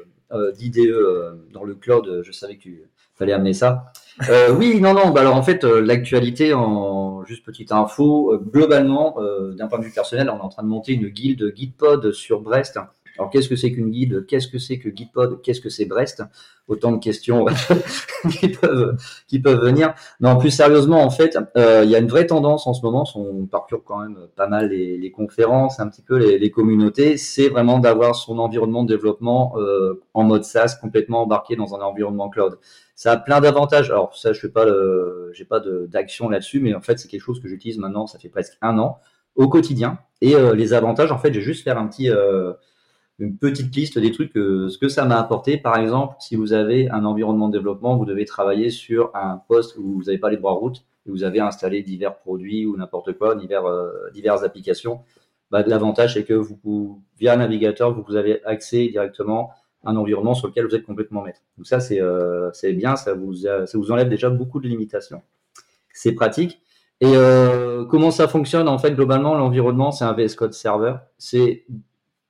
d'IDE 0.56 0.78
euh, 0.78 1.36
dans 1.52 1.62
le 1.62 1.76
cloud, 1.76 2.22
je 2.24 2.32
savais 2.32 2.56
que 2.56 2.62
tu 2.62 2.82
fallait 3.14 3.32
amener 3.32 3.54
ça. 3.54 3.92
Euh, 4.30 4.54
oui, 4.54 4.80
non, 4.80 4.94
non. 4.94 5.10
Bah 5.10 5.20
alors 5.20 5.36
en 5.36 5.42
fait, 5.42 5.64
euh, 5.64 5.80
l'actualité, 5.80 6.54
en 6.54 7.24
juste 7.24 7.44
petite 7.44 7.72
info, 7.72 8.32
euh, 8.32 8.38
globalement, 8.38 9.16
d'un 9.56 9.66
point 9.66 9.78
de 9.78 9.84
vue 9.84 9.92
personnel, 9.92 10.30
on 10.30 10.38
est 10.38 10.42
en 10.42 10.48
train 10.48 10.62
de 10.62 10.68
monter 10.68 10.92
une 10.92 11.08
guilde 11.08 11.52
Gitpod 11.54 12.12
sur 12.12 12.40
Brest. 12.40 12.78
Alors 13.18 13.30
qu'est-ce 13.30 13.48
que 13.48 13.56
c'est 13.56 13.72
qu'une 13.72 13.90
guilde 13.90 14.26
Qu'est-ce 14.26 14.48
que 14.48 14.58
c'est 14.58 14.78
que 14.78 14.94
Gitpod? 14.94 15.42
Qu'est-ce 15.42 15.60
que 15.60 15.68
c'est 15.68 15.84
Brest? 15.84 16.22
Autant 16.68 16.92
de 16.92 16.98
questions 16.98 17.44
qui 18.40 18.48
peuvent 18.48 18.96
qui 19.28 19.38
peuvent 19.38 19.60
venir. 19.60 19.94
Non, 20.20 20.36
plus 20.36 20.50
sérieusement, 20.50 21.02
en 21.02 21.10
fait, 21.10 21.38
euh, 21.56 21.82
il 21.84 21.90
y 21.90 21.94
a 21.94 21.98
une 21.98 22.08
vraie 22.08 22.26
tendance 22.26 22.66
en 22.66 22.74
ce 22.74 22.82
moment, 22.82 23.04
on 23.14 23.46
parcourt 23.46 23.84
quand 23.84 24.00
même 24.00 24.18
pas 24.34 24.48
mal 24.48 24.70
les, 24.70 24.98
les 24.98 25.10
conférences, 25.12 25.78
un 25.78 25.88
petit 25.88 26.02
peu 26.02 26.16
les, 26.16 26.38
les 26.38 26.50
communautés, 26.50 27.18
c'est 27.18 27.48
vraiment 27.48 27.78
d'avoir 27.78 28.16
son 28.16 28.38
environnement 28.38 28.82
de 28.82 28.88
développement 28.88 29.54
euh, 29.58 30.02
en 30.12 30.24
mode 30.24 30.44
SaaS, 30.44 30.76
complètement 30.80 31.22
embarqué 31.22 31.54
dans 31.54 31.74
un 31.76 31.80
environnement 31.80 32.28
cloud. 32.28 32.58
Ça 32.96 33.12
a 33.12 33.16
plein 33.16 33.40
d'avantages. 33.40 33.90
Alors 33.90 34.16
ça, 34.16 34.32
je 34.32 34.40
fais 34.40 34.48
pas 34.48 34.66
j'ai 35.32 35.44
pas 35.44 35.60
d'action 35.60 36.28
là-dessus, 36.28 36.60
mais 36.60 36.74
en 36.74 36.80
fait, 36.80 36.98
c'est 36.98 37.08
quelque 37.08 37.20
chose 37.20 37.40
que 37.40 37.48
j'utilise 37.48 37.78
maintenant, 37.78 38.06
ça 38.06 38.18
fait 38.18 38.28
presque 38.28 38.56
un 38.60 38.78
an 38.78 38.98
au 39.36 39.48
quotidien. 39.48 39.98
Et 40.20 40.34
euh, 40.34 40.54
les 40.54 40.72
avantages, 40.72 41.12
en 41.12 41.18
fait, 41.18 41.32
je 41.32 41.38
vais 41.38 41.44
juste 41.44 41.62
faire 41.62 41.78
un 41.78 41.86
petit 41.86 42.10
euh, 42.10 42.52
une 43.18 43.36
petite 43.38 43.74
liste 43.74 43.98
des 43.98 44.12
trucs, 44.12 44.32
que, 44.32 44.68
ce 44.68 44.78
que 44.78 44.88
ça 44.88 45.04
m'a 45.04 45.18
apporté. 45.18 45.56
Par 45.56 45.78
exemple, 45.78 46.16
si 46.20 46.36
vous 46.36 46.52
avez 46.52 46.90
un 46.90 47.04
environnement 47.04 47.48
de 47.48 47.56
développement, 47.56 47.96
vous 47.96 48.04
devez 48.04 48.24
travailler 48.24 48.70
sur 48.70 49.10
un 49.14 49.40
poste 49.48 49.76
où 49.78 49.94
vous 49.94 50.02
n'avez 50.04 50.18
pas 50.18 50.30
les 50.30 50.36
droits 50.36 50.52
route 50.52 50.84
et 51.06 51.10
vous 51.10 51.24
avez 51.24 51.40
installé 51.40 51.82
divers 51.82 52.16
produits 52.18 52.66
ou 52.66 52.76
n'importe 52.76 53.12
quoi, 53.16 53.34
divers, 53.34 53.64
euh, 53.66 53.90
diverses 54.12 54.42
applications. 54.42 55.00
Bah, 55.50 55.62
L'avantage, 55.66 56.14
c'est 56.14 56.24
que 56.24 56.34
vous, 56.34 57.02
via 57.18 57.32
un 57.34 57.36
navigateur, 57.36 57.94
vous, 57.94 58.16
avez 58.16 58.44
accès 58.44 58.88
directement 58.88 59.50
à 59.84 59.90
un 59.90 59.96
environnement 59.96 60.34
sur 60.34 60.48
lequel 60.48 60.66
vous 60.66 60.74
êtes 60.74 60.84
complètement 60.84 61.22
maître. 61.22 61.40
Donc 61.56 61.66
ça, 61.66 61.80
c'est 61.80 62.00
euh, 62.00 62.50
bien, 62.74 62.96
ça 62.96 63.14
vous, 63.14 63.46
a- 63.46 63.66
ça 63.66 63.78
vous 63.78 63.90
enlève 63.92 64.08
déjà 64.08 64.28
beaucoup 64.28 64.60
de 64.60 64.68
limitations. 64.68 65.22
C'est 65.92 66.12
pratique. 66.12 66.60
Et 67.00 67.12
euh, 67.14 67.84
comment 67.84 68.10
ça 68.10 68.26
fonctionne 68.28 68.68
En 68.68 68.78
fait, 68.78 68.92
globalement, 68.92 69.34
l'environnement, 69.34 69.92
c'est 69.92 70.04
un 70.04 70.12
VS 70.12 70.34
Code 70.34 70.54
Server. 70.54 70.94
C'est 71.18 71.64
euh, 71.70 71.74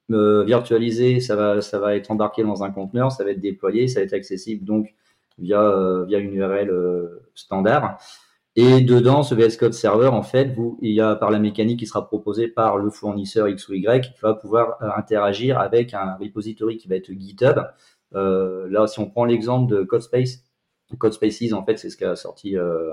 virtualisé, 0.08 1.20
ça 1.20 1.36
va, 1.36 1.96
être 1.96 2.10
embarqué 2.10 2.42
dans 2.42 2.62
un 2.62 2.70
conteneur, 2.70 3.12
ça 3.12 3.24
va 3.24 3.30
être 3.30 3.40
déployé, 3.40 3.88
ça 3.88 4.00
va 4.00 4.04
être 4.04 4.12
accessible 4.12 4.64
donc 4.64 4.94
via, 5.38 5.60
euh, 5.60 6.04
via 6.04 6.18
une 6.18 6.34
URL 6.34 6.70
euh, 6.70 7.28
standard. 7.34 7.98
Et 8.54 8.80
dedans, 8.80 9.22
ce 9.22 9.34
VS 9.34 9.58
Code 9.58 9.74
Server, 9.74 10.08
en 10.08 10.22
fait, 10.22 10.46
vous, 10.54 10.78
il 10.80 10.92
y 10.92 11.00
a 11.00 11.14
par 11.14 11.30
la 11.30 11.38
mécanique 11.38 11.80
qui 11.80 11.86
sera 11.86 12.06
proposée 12.06 12.48
par 12.48 12.78
le 12.78 12.88
fournisseur 12.88 13.48
X 13.48 13.68
ou 13.68 13.74
Y, 13.74 14.00
qui 14.00 14.20
va 14.22 14.34
pouvoir 14.34 14.82
euh, 14.82 14.88
interagir 14.96 15.58
avec 15.58 15.92
un 15.92 16.14
repository 16.14 16.78
qui 16.78 16.88
va 16.88 16.96
être 16.96 17.12
GitHub. 17.12 17.60
Là, 18.12 18.86
si 18.86 18.98
on 18.98 19.10
prend 19.10 19.26
l'exemple 19.26 19.70
de 19.70 19.82
CodeSpace, 19.82 20.45
Code 20.98 21.12
Spaces, 21.14 21.52
en 21.52 21.64
fait, 21.64 21.78
c'est 21.78 21.90
ce 21.90 21.96
qu'a 21.96 22.14
sorti. 22.14 22.56
Euh, 22.56 22.92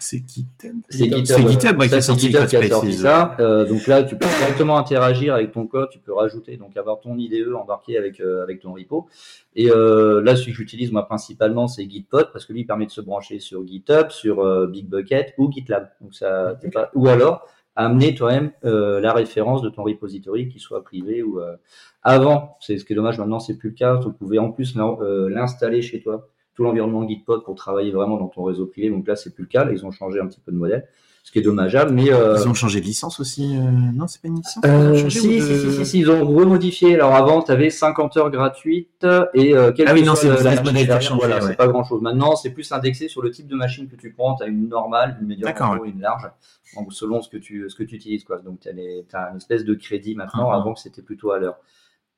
C'est 0.00 0.18
GitHub. 0.28 0.76
c'est 0.88 1.04
GitHub, 1.04 1.24
C'est 1.24 1.42
ouais. 1.44 1.50
GitHub, 1.52 1.78
ouais, 1.78 1.84
qui 1.86 1.90
Ça, 1.90 1.96
a 1.96 2.00
sorti 2.00 2.26
GitHub 2.26 2.40
Code 2.40 2.48
qui 2.50 2.56
a 2.56 2.68
sorti 2.68 2.92
Spaces. 2.94 3.00
ça. 3.02 3.36
Euh, 3.38 3.64
donc 3.64 3.86
là, 3.86 4.02
tu 4.02 4.16
peux 4.16 4.26
directement 4.26 4.76
interagir 4.76 5.34
avec 5.34 5.52
ton 5.52 5.66
code, 5.66 5.88
tu 5.90 6.00
peux 6.00 6.12
rajouter, 6.12 6.56
donc 6.56 6.76
avoir 6.76 6.98
ton 7.00 7.16
IDE 7.16 7.52
embarqué 7.54 7.96
avec, 7.96 8.20
euh, 8.20 8.42
avec 8.42 8.60
ton 8.60 8.72
repo. 8.72 9.06
Et 9.54 9.70
euh, 9.70 10.20
là, 10.22 10.34
celui 10.34 10.50
que 10.52 10.58
j'utilise 10.58 10.90
moi 10.90 11.06
principalement, 11.06 11.68
c'est 11.68 11.88
Gitpod 11.88 12.30
parce 12.32 12.44
que 12.44 12.52
lui 12.52 12.62
il 12.62 12.66
permet 12.66 12.86
de 12.86 12.90
se 12.90 13.00
brancher 13.00 13.38
sur 13.38 13.64
GitHub, 13.66 14.10
sur 14.10 14.40
euh, 14.40 14.66
Bitbucket 14.66 15.34
ou 15.38 15.50
GitLab. 15.52 15.90
Donc 16.00 16.14
ça, 16.14 16.56
t'es 16.60 16.70
pas... 16.70 16.90
Ou 16.94 17.06
alors 17.08 17.46
amener 17.76 18.12
toi-même 18.16 18.50
euh, 18.64 18.98
la 18.98 19.12
référence 19.12 19.62
de 19.62 19.68
ton 19.68 19.84
repository, 19.84 20.48
qui 20.48 20.58
soit 20.58 20.82
privé 20.82 21.22
ou 21.22 21.38
euh, 21.40 21.54
avant. 22.02 22.56
C'est 22.60 22.76
ce 22.76 22.84
qui 22.84 22.92
est 22.92 22.96
dommage. 22.96 23.18
Maintenant, 23.20 23.38
c'est 23.38 23.54
plus 23.56 23.68
le 23.68 23.76
cas. 23.76 24.00
Tu 24.02 24.10
pouvais 24.12 24.38
en 24.38 24.50
plus 24.50 24.74
l'in- 24.74 24.96
euh, 25.00 25.28
l'installer 25.28 25.80
chez 25.80 26.00
toi, 26.02 26.28
tout 26.58 26.64
l'environnement 26.64 27.06
Gitpod 27.06 27.44
pour 27.44 27.54
travailler 27.54 27.92
vraiment 27.92 28.16
dans 28.16 28.26
ton 28.26 28.42
réseau 28.42 28.66
privé. 28.66 28.90
Donc 28.90 29.06
là, 29.06 29.14
c'est 29.14 29.32
plus 29.32 29.42
le 29.42 29.48
cas. 29.48 29.64
Là, 29.64 29.70
ils 29.70 29.86
ont 29.86 29.92
changé 29.92 30.18
un 30.18 30.26
petit 30.26 30.40
peu 30.40 30.50
de 30.50 30.56
modèle, 30.56 30.88
ce 31.22 31.30
qui 31.30 31.38
est 31.38 31.42
dommageable. 31.42 31.92
Mais 31.94 32.12
euh, 32.12 32.34
Ils 32.36 32.48
ont 32.48 32.54
changé 32.54 32.80
de 32.80 32.84
licence 32.84 33.20
aussi. 33.20 33.56
euh, 33.56 33.60
Non, 33.94 34.08
c'est 34.08 34.20
pas 34.20 34.26
une 34.26 34.38
licence? 34.38 34.60
euh, 34.66 34.96
si, 34.96 35.04
de- 35.04 35.10
si, 35.40 35.40
si, 35.40 35.70
si, 35.72 35.86
si, 35.86 35.98
ils 36.00 36.10
ont 36.10 36.26
remodifié. 36.26 36.96
Alors 36.96 37.14
avant, 37.14 37.42
tu 37.42 37.52
avais 37.52 37.70
50 37.70 38.16
heures 38.16 38.30
gratuites 38.32 39.06
et 39.34 39.54
euh, 39.54 39.70
quel 39.70 39.86
Ah 39.86 39.94
oui, 39.94 40.02
non, 40.02 40.16
c'est 40.16 40.26
Voilà, 40.26 41.36
ouais. 41.36 41.40
c'est 41.42 41.56
pas 41.56 41.68
grand 41.68 41.84
chose. 41.84 42.02
Maintenant, 42.02 42.34
c'est 42.34 42.50
plus 42.50 42.72
indexé 42.72 43.06
sur 43.06 43.22
le 43.22 43.30
type 43.30 43.46
de 43.46 43.54
machine 43.54 43.88
que 43.88 43.94
tu 43.94 44.10
prends. 44.12 44.34
Tu 44.34 44.42
as 44.42 44.48
une 44.48 44.68
normale, 44.68 45.16
une 45.20 45.28
médium, 45.28 45.52
gros, 45.52 45.84
une 45.84 46.00
large, 46.00 46.28
donc 46.74 46.92
selon 46.92 47.22
ce 47.22 47.28
que 47.28 47.36
tu 47.36 47.70
ce 47.70 47.76
que 47.76 47.84
tu 47.84 47.94
utilises 47.94 48.24
quoi. 48.24 48.38
Donc 48.38 48.58
tu 48.58 48.68
as, 48.68 49.30
une 49.30 49.36
espèce 49.36 49.64
de 49.64 49.74
crédit 49.74 50.16
maintenant. 50.16 50.48
Mhm. 50.48 50.54
Avant 50.56 50.74
que 50.74 50.80
c'était 50.80 51.02
plutôt 51.02 51.30
à 51.30 51.38
l'heure. 51.38 51.58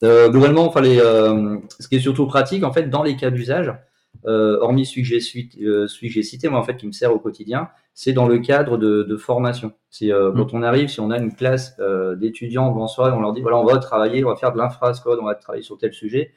Globalement, 0.03 0.66
enfin, 0.66 0.81
les, 0.81 0.96
ce 0.96 1.88
qui 1.88 1.96
est 1.96 2.00
surtout 2.00 2.26
pratique 2.26 2.64
en 2.64 2.72
fait 2.72 2.85
dans 2.88 3.03
les 3.03 3.16
cas 3.16 3.29
d'usage, 3.31 3.70
hormis 4.24 4.87
celui 4.87 5.02
que 5.02 5.09
j'ai 5.09 5.20
euh, 5.62 5.87
j'ai 5.88 6.22
cité, 6.22 6.48
moi 6.48 6.59
en 6.59 6.62
fait 6.62 6.76
qui 6.76 6.87
me 6.87 6.92
sert 6.92 7.12
au 7.12 7.18
quotidien, 7.18 7.68
c'est 7.94 8.12
dans 8.12 8.26
le 8.26 8.38
cadre 8.38 8.78
de, 8.78 9.02
de 9.02 9.16
formation. 9.16 9.72
C'est 9.90 10.12
euh, 10.12 10.33
quand 10.33 10.54
on 10.54 10.62
arrive, 10.62 10.88
si 10.88 11.00
on 11.00 11.11
a 11.11 11.18
une 11.18 11.35
classe 11.35 11.74
euh, 11.80 12.16
d'étudiants 12.16 12.74
et 12.74 13.00
on 13.00 13.20
leur 13.20 13.33
dit 13.33 13.42
voilà, 13.42 13.59
on 13.59 13.64
va 13.64 13.78
travailler, 13.78 14.24
on 14.24 14.28
va 14.28 14.37
faire 14.37 14.52
de 14.52 14.59
l'infrascode, 14.59 15.18
on 15.20 15.26
va 15.26 15.35
travailler 15.35 15.62
sur 15.62 15.78
tel 15.78 15.92
sujet. 15.92 16.33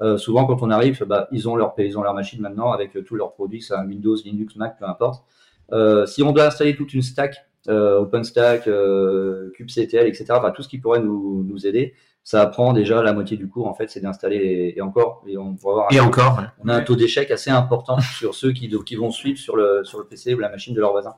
Euh, 0.00 0.16
souvent, 0.16 0.46
quand 0.46 0.62
on 0.62 0.70
arrive, 0.70 1.04
bah, 1.04 1.28
ils 1.32 1.48
ont 1.48 1.56
leur 1.56 1.74
ils 1.78 1.98
ont 1.98 2.02
leur 2.02 2.14
machine 2.14 2.40
maintenant 2.40 2.72
avec 2.72 2.96
euh, 2.96 3.02
tous 3.02 3.16
leurs 3.16 3.32
produits, 3.32 3.62
ça 3.62 3.84
Windows, 3.84 4.16
Linux, 4.24 4.56
Mac, 4.56 4.78
peu 4.78 4.84
importe. 4.84 5.24
Euh, 5.72 6.06
si 6.06 6.22
on 6.22 6.32
doit 6.32 6.46
installer 6.46 6.76
toute 6.76 6.94
une 6.94 7.02
stack, 7.02 7.36
euh, 7.68 8.00
OpenStack, 8.00 8.68
euh, 8.68 9.50
kubectl, 9.56 10.06
etc., 10.06 10.26
enfin 10.30 10.50
tout 10.50 10.62
ce 10.62 10.68
qui 10.68 10.78
pourrait 10.78 11.00
nous, 11.00 11.42
nous 11.44 11.66
aider, 11.66 11.94
ça 12.30 12.44
prend 12.44 12.74
déjà 12.74 13.02
la 13.02 13.14
moitié 13.14 13.38
du 13.38 13.48
cours 13.48 13.68
en 13.68 13.72
fait, 13.72 13.88
c'est 13.88 14.00
d'installer 14.00 14.38
les- 14.38 14.74
et 14.76 14.82
encore 14.82 15.22
et 15.26 15.38
on 15.38 15.52
va 15.52 15.56
voir 15.72 15.86
Et 15.90 15.98
encore. 15.98 16.42
on 16.62 16.68
a 16.68 16.74
un 16.74 16.82
taux 16.82 16.94
d'échec 16.94 17.30
assez 17.30 17.48
important 17.50 17.96
sur 18.18 18.34
ceux 18.34 18.52
qui, 18.52 18.68
qui 18.84 18.96
vont 18.96 19.10
suivre 19.10 19.38
sur 19.38 19.56
le, 19.56 19.80
sur 19.84 19.98
le 19.98 20.04
PC 20.04 20.34
ou 20.34 20.38
la 20.38 20.50
machine 20.50 20.74
de 20.74 20.80
leur 20.80 20.90
voisin. 20.92 21.14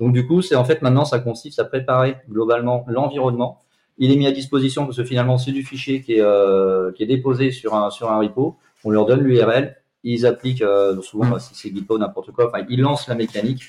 Donc 0.00 0.14
du 0.14 0.26
coup, 0.26 0.40
c'est 0.40 0.54
en 0.56 0.64
fait 0.64 0.80
maintenant, 0.80 1.04
ça 1.04 1.18
consiste 1.18 1.58
à 1.58 1.66
préparer 1.66 2.16
globalement 2.30 2.86
l'environnement. 2.88 3.64
Il 3.98 4.10
est 4.10 4.16
mis 4.16 4.26
à 4.26 4.32
disposition 4.32 4.86
parce 4.86 4.96
que 4.96 5.04
finalement, 5.04 5.36
c'est 5.36 5.52
du 5.52 5.62
fichier 5.62 6.00
qui 6.00 6.14
est, 6.14 6.20
euh, 6.22 6.90
qui 6.92 7.02
est 7.02 7.06
déposé 7.06 7.50
sur 7.50 7.74
un, 7.74 7.90
sur 7.90 8.10
un 8.10 8.18
repo. 8.18 8.56
On 8.82 8.88
leur 8.88 9.04
donne 9.04 9.20
l'URL, 9.20 9.76
ils 10.04 10.24
appliquent, 10.24 10.62
euh, 10.62 11.02
souvent, 11.02 11.26
bah, 11.26 11.38
si 11.38 11.54
c'est 11.54 11.68
Gitpo, 11.68 11.98
n'importe 11.98 12.30
quoi, 12.32 12.46
enfin, 12.48 12.64
ils 12.70 12.80
lancent 12.80 13.08
la 13.08 13.14
mécanique 13.14 13.64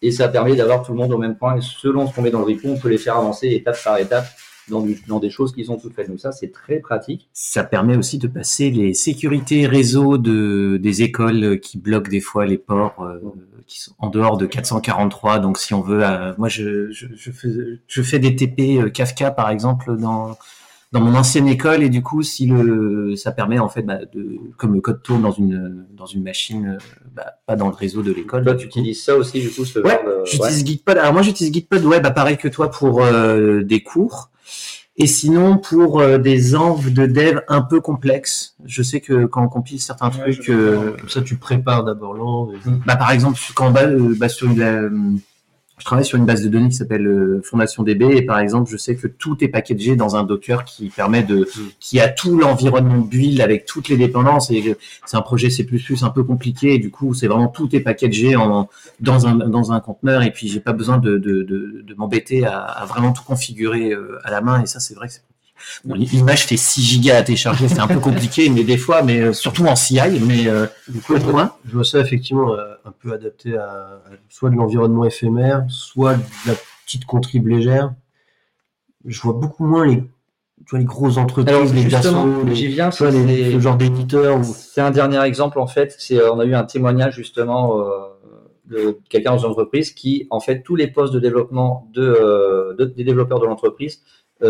et 0.00 0.10
ça 0.10 0.28
permet 0.28 0.56
d'avoir 0.56 0.82
tout 0.82 0.92
le 0.92 0.98
monde 0.98 1.12
au 1.12 1.18
même 1.18 1.36
point. 1.36 1.56
Et 1.58 1.60
selon 1.60 2.06
ce 2.06 2.14
qu'on 2.14 2.22
met 2.22 2.30
dans 2.30 2.38
le 2.38 2.46
repo, 2.46 2.68
on 2.68 2.78
peut 2.78 2.88
les 2.88 2.96
faire 2.96 3.16
avancer 3.18 3.48
étape 3.48 3.76
par 3.84 3.98
étape 3.98 4.24
dans, 4.70 4.80
du- 4.80 5.00
dans 5.08 5.18
des 5.18 5.30
choses 5.30 5.52
qui 5.52 5.64
sont 5.64 5.76
toutes 5.76 5.94
faites. 5.94 6.08
Donc 6.08 6.20
ça, 6.20 6.32
c'est 6.32 6.52
très 6.52 6.78
pratique. 6.78 7.28
Ça 7.32 7.64
permet 7.64 7.96
aussi 7.96 8.18
de 8.18 8.28
passer 8.28 8.70
les 8.70 8.94
sécurités 8.94 9.66
réseau 9.66 10.16
de, 10.18 10.78
des 10.80 11.02
écoles 11.02 11.60
qui 11.60 11.78
bloquent 11.78 12.10
des 12.10 12.20
fois 12.20 12.46
les 12.46 12.58
ports 12.58 13.02
euh, 13.02 13.18
qui 13.66 13.80
sont 13.80 13.92
en 13.98 14.08
dehors 14.08 14.36
de 14.38 14.46
443. 14.46 15.38
Donc 15.40 15.58
si 15.58 15.74
on 15.74 15.80
veut, 15.80 16.04
euh, 16.04 16.32
moi 16.38 16.48
je, 16.48 16.90
je, 16.90 17.06
je, 17.14 17.30
fais, 17.30 17.48
je 17.86 18.02
fais 18.02 18.18
des 18.18 18.34
TP 18.36 18.78
euh, 18.80 18.88
Kafka 18.90 19.30
par 19.30 19.50
exemple 19.50 19.96
dans 19.96 20.36
dans 20.92 21.00
mon 21.00 21.14
ancienne 21.14 21.46
école 21.46 21.84
et 21.84 21.88
du 21.88 22.02
coup 22.02 22.20
si 22.24 22.46
le 22.46 23.14
ça 23.14 23.30
permet 23.30 23.60
en 23.60 23.68
fait 23.68 23.82
bah, 23.82 24.00
de 24.12 24.38
comme 24.56 24.74
le 24.74 24.80
code 24.80 25.04
tourne 25.04 25.22
dans 25.22 25.30
une 25.30 25.86
dans 25.92 26.06
une 26.06 26.24
machine 26.24 26.78
bah, 27.14 27.34
pas 27.46 27.54
dans 27.54 27.68
le 27.68 27.74
réseau 27.76 28.02
de 28.02 28.10
l'école. 28.10 28.42
Toi, 28.42 28.56
tu 28.56 28.66
utilises 28.66 29.04
ça 29.04 29.16
aussi, 29.16 29.40
du 29.40 29.50
coup, 29.50 29.64
ce 29.64 29.78
Ouais, 29.78 30.00
j'utilise 30.24 30.66
Gitpod. 30.66 30.98
Alors 30.98 31.12
moi 31.12 31.22
j'utilise 31.22 31.52
Gitpod, 31.52 31.84
ouais, 31.84 32.00
bah 32.00 32.10
pareil 32.10 32.36
que 32.38 32.48
toi 32.48 32.72
pour 32.72 33.04
euh, 33.04 33.62
des 33.62 33.84
cours. 33.84 34.29
Et 34.96 35.06
sinon 35.06 35.56
pour 35.56 36.00
euh, 36.00 36.18
des 36.18 36.54
enves 36.56 36.92
de 36.92 37.06
dev 37.06 37.38
un 37.48 37.62
peu 37.62 37.80
complexes, 37.80 38.54
je 38.66 38.82
sais 38.82 39.00
que 39.00 39.24
quand 39.24 39.42
on 39.42 39.48
compile 39.48 39.80
certains 39.80 40.10
Ouais, 40.10 40.32
trucs, 40.32 40.42
je 40.42 40.52
euh, 40.52 40.90
Comme 40.98 41.08
ça, 41.08 41.22
tu 41.22 41.36
prépares 41.36 41.84
d'abord 41.84 42.12
l'env. 42.14 42.52
et- 42.54 42.58
bah 42.84 42.96
par 42.96 43.10
exemple 43.12 43.38
quand 43.54 43.68
on 43.68 43.70
va 43.72 43.84
euh, 43.84 44.14
bah, 44.18 44.28
sur 44.28 44.50
une, 44.50 44.60
euh, 44.60 44.90
je 45.80 45.84
travaille 45.86 46.04
sur 46.04 46.18
une 46.18 46.26
base 46.26 46.42
de 46.44 46.48
données 46.48 46.68
qui 46.68 46.76
s'appelle 46.76 47.06
euh, 47.06 47.40
Fondation 47.42 47.82
DB 47.82 48.04
et 48.16 48.22
par 48.22 48.38
exemple 48.38 48.70
je 48.70 48.76
sais 48.76 48.94
que 48.96 49.06
tout 49.06 49.42
est 49.42 49.48
packagé 49.48 49.96
dans 49.96 50.14
un 50.14 50.24
Docker 50.24 50.64
qui 50.64 50.90
permet 50.90 51.22
de, 51.22 51.48
qui 51.80 51.98
a 51.98 52.08
tout 52.08 52.38
l'environnement 52.38 52.98
de 52.98 53.08
build 53.08 53.40
avec 53.40 53.64
toutes 53.64 53.88
les 53.88 53.96
dépendances 53.96 54.50
et 54.50 54.76
c'est 55.06 55.16
un 55.16 55.22
projet 55.22 55.48
C++ 55.48 55.66
un 56.02 56.10
peu 56.10 56.22
compliqué 56.22 56.74
et 56.74 56.78
du 56.78 56.90
coup 56.90 57.14
c'est 57.14 57.26
vraiment 57.26 57.48
tout 57.48 57.74
est 57.74 57.80
packagé 57.80 58.36
en 58.36 58.68
dans 59.00 59.26
un 59.26 59.34
dans 59.34 59.72
un 59.72 59.80
conteneur 59.80 60.22
et 60.22 60.30
puis 60.30 60.48
j'ai 60.48 60.60
pas 60.60 60.74
besoin 60.74 60.98
de 60.98 61.16
de, 61.16 61.42
de, 61.42 61.82
de 61.86 61.94
m'embêter 61.94 62.44
à, 62.44 62.60
à 62.60 62.84
vraiment 62.84 63.12
tout 63.12 63.24
configurer 63.24 63.92
euh, 63.92 64.18
à 64.24 64.30
la 64.30 64.42
main 64.42 64.62
et 64.62 64.66
ça 64.66 64.80
c'est 64.80 64.94
vrai 64.94 65.08
que 65.08 65.14
c'est 65.14 65.22
Bon, 65.84 65.94
l'image 65.94 66.46
fait 66.46 66.56
6 66.56 66.82
gigas 66.82 67.18
à 67.18 67.22
télécharger, 67.22 67.68
c'est 67.68 67.78
un 67.80 67.86
peu 67.86 68.00
compliqué, 68.00 68.48
mais 68.50 68.64
des 68.64 68.78
fois, 68.78 69.02
mais 69.02 69.20
euh, 69.20 69.32
surtout 69.32 69.66
en 69.66 69.76
CI, 69.76 70.00
mais 70.26 70.46
euh, 70.48 70.66
Du 70.88 71.00
coup, 71.00 71.14
je 71.66 71.72
vois 71.72 71.84
ça 71.84 72.00
effectivement 72.00 72.54
euh, 72.54 72.74
un 72.84 72.92
peu 72.92 73.12
adapté 73.12 73.56
à, 73.56 73.64
à 73.64 74.00
soit 74.28 74.50
de 74.50 74.56
l'environnement 74.56 75.04
éphémère, 75.04 75.64
soit 75.68 76.14
de 76.14 76.22
la 76.46 76.54
petite 76.86 77.04
contrib 77.04 77.46
légère. 77.46 77.92
Je 79.06 79.20
vois 79.20 79.32
beaucoup 79.32 79.64
moins 79.66 79.86
les, 79.86 79.96
tu 79.96 80.70
vois, 80.70 80.78
les 80.78 80.84
grosses 80.84 81.16
entreprises, 81.16 81.48
Alors, 81.54 81.64
les 81.64 81.82
les, 82.44 82.54
j'y 82.54 82.66
viens, 82.66 82.90
tu 82.90 83.02
vois, 83.02 83.12
c'est- 83.12 83.24
les- 83.24 83.52
ce 83.52 83.60
genre 83.60 83.76
d'éditeurs. 83.76 84.44
C'est 84.44 84.80
un 84.82 84.90
dernier 84.90 85.20
exemple 85.22 85.58
en 85.58 85.66
fait. 85.66 85.94
C'est 85.98 86.22
on 86.28 86.38
a 86.38 86.44
eu 86.44 86.54
un 86.54 86.64
témoignage 86.64 87.14
justement 87.16 87.80
euh, 87.80 87.90
de 88.66 88.98
quelqu'un 89.08 89.32
dans 89.32 89.38
une 89.38 89.50
entreprise 89.50 89.90
qui 89.92 90.26
en 90.30 90.38
fait 90.40 90.62
tous 90.62 90.76
les 90.76 90.86
postes 90.86 91.12
de 91.14 91.18
développement 91.18 91.88
de, 91.92 92.02
euh, 92.02 92.74
de- 92.78 92.84
des 92.84 93.04
développeurs 93.04 93.40
de 93.40 93.46
l'entreprise 93.46 94.02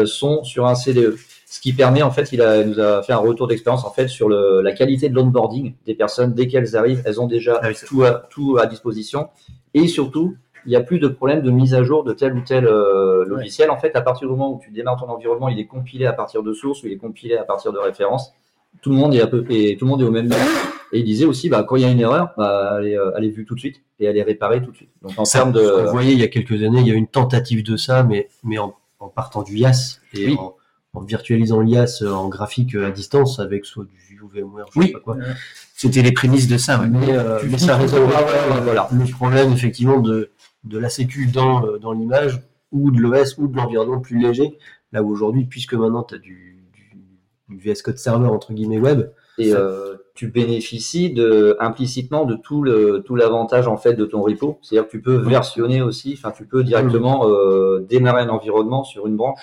sont 0.04 0.44
sur 0.44 0.66
un 0.66 0.74
CDE. 0.74 1.16
Ce 1.50 1.60
qui 1.60 1.72
permet 1.72 2.02
en 2.02 2.12
fait, 2.12 2.30
il, 2.30 2.40
a, 2.42 2.60
il 2.60 2.68
nous 2.68 2.78
a 2.78 3.02
fait 3.02 3.12
un 3.12 3.18
retour 3.18 3.48
d'expérience 3.48 3.84
en 3.84 3.90
fait 3.90 4.06
sur 4.06 4.28
le, 4.28 4.60
la 4.60 4.70
qualité 4.70 5.08
de 5.08 5.16
l'onboarding 5.16 5.74
des 5.84 5.94
personnes 5.94 6.32
dès 6.32 6.46
qu'elles 6.46 6.76
arrivent, 6.76 7.02
elles 7.04 7.20
ont 7.20 7.26
déjà 7.26 7.58
Ah 7.60 7.68
oui, 7.68 7.74
tout, 7.86 8.04
à, 8.04 8.22
tout 8.30 8.56
à 8.60 8.66
disposition 8.66 9.30
et 9.74 9.88
surtout 9.88 10.36
il 10.66 10.68
n'y 10.68 10.76
a 10.76 10.80
plus 10.80 10.98
de 10.98 11.08
problème 11.08 11.42
de 11.42 11.50
mise 11.50 11.74
à 11.74 11.82
jour 11.82 12.04
de 12.04 12.12
tel 12.12 12.34
ou 12.34 12.42
tel 12.42 12.66
euh, 12.66 13.24
logiciel. 13.24 13.70
En 13.70 13.78
fait, 13.78 13.96
à 13.96 14.00
partir 14.00 14.28
du 14.28 14.32
moment 14.32 14.52
où 14.52 14.60
tu 14.62 14.70
démarres 14.70 15.00
ton 15.00 15.08
environnement, 15.08 15.48
il 15.48 15.58
est 15.58 15.66
compilé 15.66 16.06
à 16.06 16.12
partir 16.12 16.42
de 16.42 16.52
sources 16.52 16.82
ou 16.82 16.86
il 16.86 16.92
est 16.92 16.98
compilé 16.98 17.36
à 17.36 17.44
partir 17.44 17.72
de 17.72 17.78
références. 17.78 18.32
Tout 18.82 18.90
le 18.90 18.96
monde 18.96 19.14
est 19.14 19.20
à 19.20 19.26
peu 19.26 19.44
et 19.48 19.76
tout 19.76 19.86
le 19.86 19.90
monde 19.90 20.02
est 20.02 20.04
au 20.04 20.10
même 20.10 20.26
niveau. 20.26 20.38
Et 20.92 21.00
il 21.00 21.04
disait 21.04 21.24
aussi, 21.24 21.48
bah, 21.48 21.64
quand 21.66 21.76
il 21.76 21.82
y 21.82 21.84
a 21.84 21.90
une 21.90 22.00
erreur, 22.00 22.30
bah, 22.36 22.76
elle, 22.78 22.88
est, 22.88 22.98
euh, 22.98 23.10
elle 23.16 23.24
est 23.24 23.30
vue 23.30 23.44
tout 23.44 23.54
de 23.54 23.60
suite 23.60 23.82
et 23.98 24.04
elle 24.04 24.16
est 24.16 24.22
réparée 24.22 24.62
tout 24.62 24.70
de 24.70 24.76
suite. 24.76 24.90
Donc 25.02 25.12
en 25.16 25.24
termes 25.24 25.52
de, 25.52 25.60
Vous 25.60 25.92
voyez, 25.92 26.12
il 26.12 26.20
y 26.20 26.24
a 26.24 26.28
quelques 26.28 26.62
années, 26.62 26.80
il 26.80 26.86
y 26.86 26.90
a 26.90 26.94
eu 26.94 26.98
une 26.98 27.08
tentative 27.08 27.64
de 27.64 27.76
ça, 27.76 28.02
mais, 28.02 28.28
mais 28.44 28.58
en, 28.58 28.74
en 29.00 29.08
partant 29.08 29.42
du 29.42 29.56
YAS 29.56 30.00
et 30.14 30.26
Oui. 30.28 30.36
en, 30.38 30.54
en 30.94 31.00
virtualisant 31.02 31.60
l'IAS 31.60 32.02
en 32.02 32.28
graphique 32.28 32.74
à 32.74 32.90
distance 32.90 33.38
avec 33.40 33.64
soit 33.64 33.84
du 33.86 34.20
VMware, 34.32 34.66
je 34.74 34.78
Oui. 34.78 34.86
sais 34.88 34.92
pas 34.92 35.00
quoi. 35.00 35.16
c'était 35.74 36.02
les 36.02 36.12
prémices 36.12 36.46
de 36.46 36.58
ça. 36.58 36.78
ouais. 36.80 36.88
Mais, 36.88 37.12
euh, 37.16 37.40
mais 37.48 37.58
ça 37.58 37.78
ouais, 37.78 37.86
voilà. 38.62 38.88
le 38.92 39.10
problème 39.10 39.52
effectivement 39.52 39.98
de, 40.00 40.30
de 40.64 40.78
la 40.78 40.88
sécu 40.90 41.26
dans, 41.26 41.64
euh, 41.66 41.78
dans 41.78 41.92
l'image 41.92 42.42
ou 42.72 42.90
de 42.90 43.00
l'OS 43.00 43.36
ou 43.38 43.48
de 43.48 43.56
l'environnement 43.56 44.00
plus 44.00 44.18
léger. 44.20 44.58
Là 44.92 45.02
où 45.02 45.10
aujourd'hui, 45.10 45.44
puisque 45.44 45.74
maintenant 45.74 46.02
tu 46.02 46.16
as 46.16 46.18
du, 46.18 46.62
du, 46.74 46.98
du 47.48 47.58
VS 47.58 47.82
Code 47.82 47.98
Server 47.98 48.26
entre 48.28 48.52
guillemets 48.52 48.78
web, 48.78 49.08
et 49.40 49.52
euh, 49.54 49.94
tu 50.14 50.28
bénéficies 50.28 51.10
de, 51.10 51.56
implicitement 51.60 52.24
de 52.24 52.34
tout 52.34 52.62
le 52.62 53.02
tout 53.04 53.16
l'avantage 53.16 53.66
en 53.66 53.76
fait 53.76 53.94
de 53.94 54.04
ton 54.04 54.22
repo. 54.22 54.58
C'est-à-dire 54.62 54.86
que 54.86 54.90
tu 54.92 55.00
peux 55.02 55.16
versionner 55.16 55.82
aussi. 55.82 56.14
Enfin, 56.16 56.30
tu 56.30 56.44
peux 56.46 56.62
directement 56.62 57.28
euh, 57.28 57.80
démarrer 57.88 58.22
un 58.22 58.28
environnement 58.28 58.84
sur 58.84 59.06
une 59.06 59.16
branche. 59.16 59.40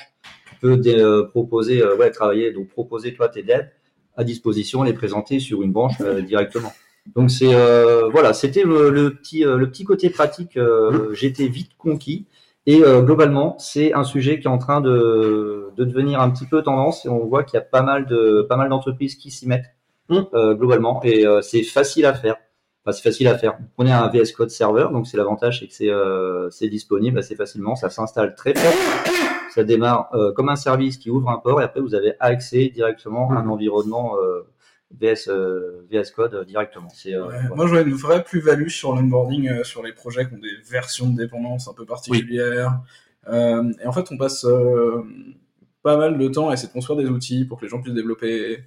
Tu 0.49 0.55
peux 0.61 0.77
dé- 0.77 0.99
euh, 0.99 1.23
proposer, 1.23 1.83
ouais, 1.83 2.11
travailler, 2.11 2.51
donc 2.51 2.69
proposer 2.69 3.13
toi 3.13 3.27
tes 3.29 3.43
devs 3.43 3.67
à 4.15 4.23
disposition, 4.23 4.83
les 4.83 4.93
présenter 4.93 5.39
sur 5.39 5.61
une 5.61 5.71
branche 5.71 6.01
directement. 6.25 6.71
Donc 7.15 7.31
c'est 7.31 7.53
voilà, 8.11 8.33
c'était 8.33 8.63
le, 8.63 8.89
le 8.89 9.13
petit 9.13 9.41
le 9.43 9.69
petit 9.69 9.83
côté 9.83 10.09
pratique. 10.09 10.57
J'étais 11.13 11.47
vite 11.47 11.71
conquis. 11.77 12.25
Et 12.69 12.83
euh, 12.83 13.01
globalement, 13.01 13.55
c'est 13.59 13.93
un 13.93 14.03
sujet 14.03 14.41
qui 14.41 14.47
est 14.47 14.49
en 14.49 14.57
train 14.57 14.81
de, 14.81 15.69
de 15.77 15.85
devenir 15.85 16.19
un 16.19 16.29
petit 16.29 16.45
peu 16.45 16.61
tendance 16.61 17.05
et 17.05 17.09
on 17.09 17.25
voit 17.25 17.45
qu'il 17.45 17.55
y 17.55 17.61
a 17.61 17.65
pas 17.65 17.81
mal 17.81 18.05
de 18.07 18.41
pas 18.41 18.57
mal 18.57 18.67
d'entreprises 18.67 19.15
qui 19.15 19.31
s'y 19.31 19.47
mettent 19.47 19.71
euh, 20.09 20.55
globalement 20.55 21.01
et 21.03 21.25
euh, 21.25 21.41
c'est 21.41 21.63
facile 21.63 22.05
à 22.05 22.13
faire. 22.13 22.37
Enfin, 22.83 22.93
c'est 22.93 23.03
facile 23.03 23.27
à 23.27 23.37
faire. 23.37 23.57
Vous 23.59 23.67
prenez 23.75 23.91
un 23.91 24.07
VS 24.07 24.31
Code 24.35 24.49
serveur, 24.49 24.91
donc 24.91 25.07
c'est 25.07 25.17
l'avantage, 25.17 25.59
c'est 25.59 25.67
que 25.67 25.73
c'est 25.73 25.89
euh, 25.89 26.49
disponible 26.61 27.19
assez 27.19 27.35
facilement, 27.35 27.75
ça 27.75 27.89
s'installe 27.89 28.35
très 28.35 28.53
fort. 28.55 28.73
Ça 29.53 29.63
démarre 29.63 30.09
euh, 30.13 30.31
comme 30.33 30.49
un 30.49 30.55
service 30.55 30.97
qui 30.97 31.09
ouvre 31.09 31.29
un 31.29 31.37
port 31.37 31.61
et 31.61 31.63
après 31.63 31.81
vous 31.81 31.95
avez 31.95 32.13
accès 32.19 32.69
directement 32.69 33.31
à 33.31 33.35
un 33.35 33.47
environnement 33.49 34.15
euh, 34.17 34.43
VS, 34.91 35.27
euh, 35.29 35.85
VS 35.91 36.11
Code 36.15 36.45
directement. 36.45 36.89
C'est, 36.93 37.13
euh, 37.13 37.25
Ouais, 37.25 37.39
voilà. 37.39 37.55
Moi, 37.55 37.65
vois 37.65 37.81
une 37.81 37.93
vraie 37.93 38.23
plus-value 38.23 38.69
sur 38.69 38.95
l'onboarding 38.95 39.49
euh, 39.49 39.63
sur 39.63 39.83
les 39.83 39.93
projets 39.93 40.27
qui 40.27 40.35
ont 40.35 40.39
des 40.39 40.55
versions 40.69 41.09
de 41.09 41.17
dépendance 41.17 41.67
un 41.67 41.73
peu 41.73 41.85
particulières. 41.85 42.79
Euh, 43.27 43.71
et 43.83 43.87
en 43.87 43.91
fait, 43.91 44.05
on 44.11 44.17
passe 44.17 44.45
euh, 44.45 45.03
pas 45.87 45.97
mal 45.97 46.17
de 46.17 46.27
temps 46.27 46.49
à 46.49 46.53
essayer 46.53 46.67
de 46.67 46.73
construire 46.73 46.99
des 46.99 47.07
outils 47.07 47.45
pour 47.45 47.57
que 47.57 47.63
les 47.65 47.69
gens 47.69 47.81
puissent 47.81 47.95
développer. 47.95 48.59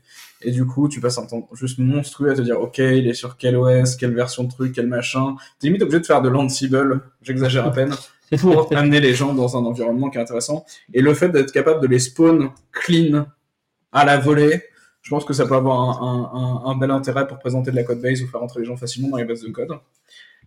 Et 0.43 0.51
du 0.51 0.65
coup, 0.65 0.89
tu 0.89 1.01
passes 1.01 1.19
un 1.19 1.27
temps 1.27 1.47
juste 1.53 1.79
monstrueux 1.79 2.31
à 2.31 2.35
te 2.35 2.41
dire, 2.41 2.59
OK, 2.61 2.79
il 2.79 3.07
est 3.07 3.13
sur 3.15 3.37
quel 3.37 3.57
OS, 3.57 3.97
quelle 3.97 4.15
version 4.15 4.45
de 4.45 4.49
truc, 4.51 4.73
quel 4.75 4.87
machin. 4.87 5.37
T'es 5.59 5.67
limite 5.67 5.83
obligé 5.83 6.01
de 6.01 6.07
faire 6.07 6.23
de 6.23 6.31
l'Ansible, 6.31 7.01
j'exagère 7.21 7.67
à 7.67 7.73
peine, 7.73 7.93
pour 8.41 8.75
amener 8.75 9.01
les 9.01 9.13
gens 9.13 9.35
dans 9.35 9.57
un 9.59 9.65
environnement 9.67 10.09
qui 10.09 10.17
est 10.17 10.21
intéressant. 10.23 10.65
Et 10.95 11.03
le 11.03 11.13
fait 11.13 11.29
d'être 11.29 11.53
capable 11.53 11.83
de 11.83 11.87
les 11.89 11.99
spawn 11.99 12.51
clean 12.73 13.27
à 13.93 14.05
la 14.07 14.17
volée, 14.19 14.63
je 15.03 15.11
pense 15.11 15.25
que 15.27 15.35
ça 15.35 15.47
peut 15.47 15.55
avoir 15.57 15.79
un, 15.79 15.93
un- 16.09 16.41
un- 16.41 16.71
un 16.73 16.77
bel 16.79 16.91
intérêt 16.91 17.27
pour 17.27 17.39
présenter 17.39 17.71
de 17.71 17.77
la 17.77 17.85
code 17.85 18.01
base 18.01 18.23
ou 18.23 18.27
faire 18.29 18.43
entrer 18.43 18.61
les 18.61 18.67
gens 18.67 18.77
facilement 18.79 19.09
dans 19.11 19.17
les 19.19 19.25
bases 19.27 19.43
de 19.43 19.51
code. 19.51 19.73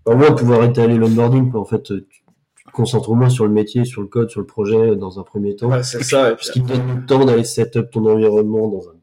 Au 0.06 0.16
moins, 0.16 0.32
pouvoir 0.32 0.64
étaler 0.64 0.96
l'onboarding. 0.96 1.54
En 1.56 1.66
fait, 1.66 1.84
tu, 1.84 2.04
moins 2.78 3.30
sur 3.30 3.46
le 3.46 3.52
métier, 3.52 3.86
sur 3.86 4.02
le 4.02 4.08
code, 4.08 4.30
sur 4.30 4.40
le 4.42 4.46
projet 4.46 4.96
dans 4.96 5.20
un 5.20 5.24
premier 5.24 5.56
temps. 5.56 5.70
Ouais, 5.70 5.84
c'est 5.84 6.04
ça. 6.04 6.32
Et 6.32 6.36
puis, 6.36 6.46
Ce 6.46 6.52
qui 6.52 6.62
te 6.64 6.68
donne 6.68 7.02
le 7.02 7.06
temps 7.06 7.24
d'aller 7.26 7.44
setup 7.44 7.90
ton 7.92 8.06
environnement 8.06 8.68
dans, 8.68 8.90
un, 8.90 8.94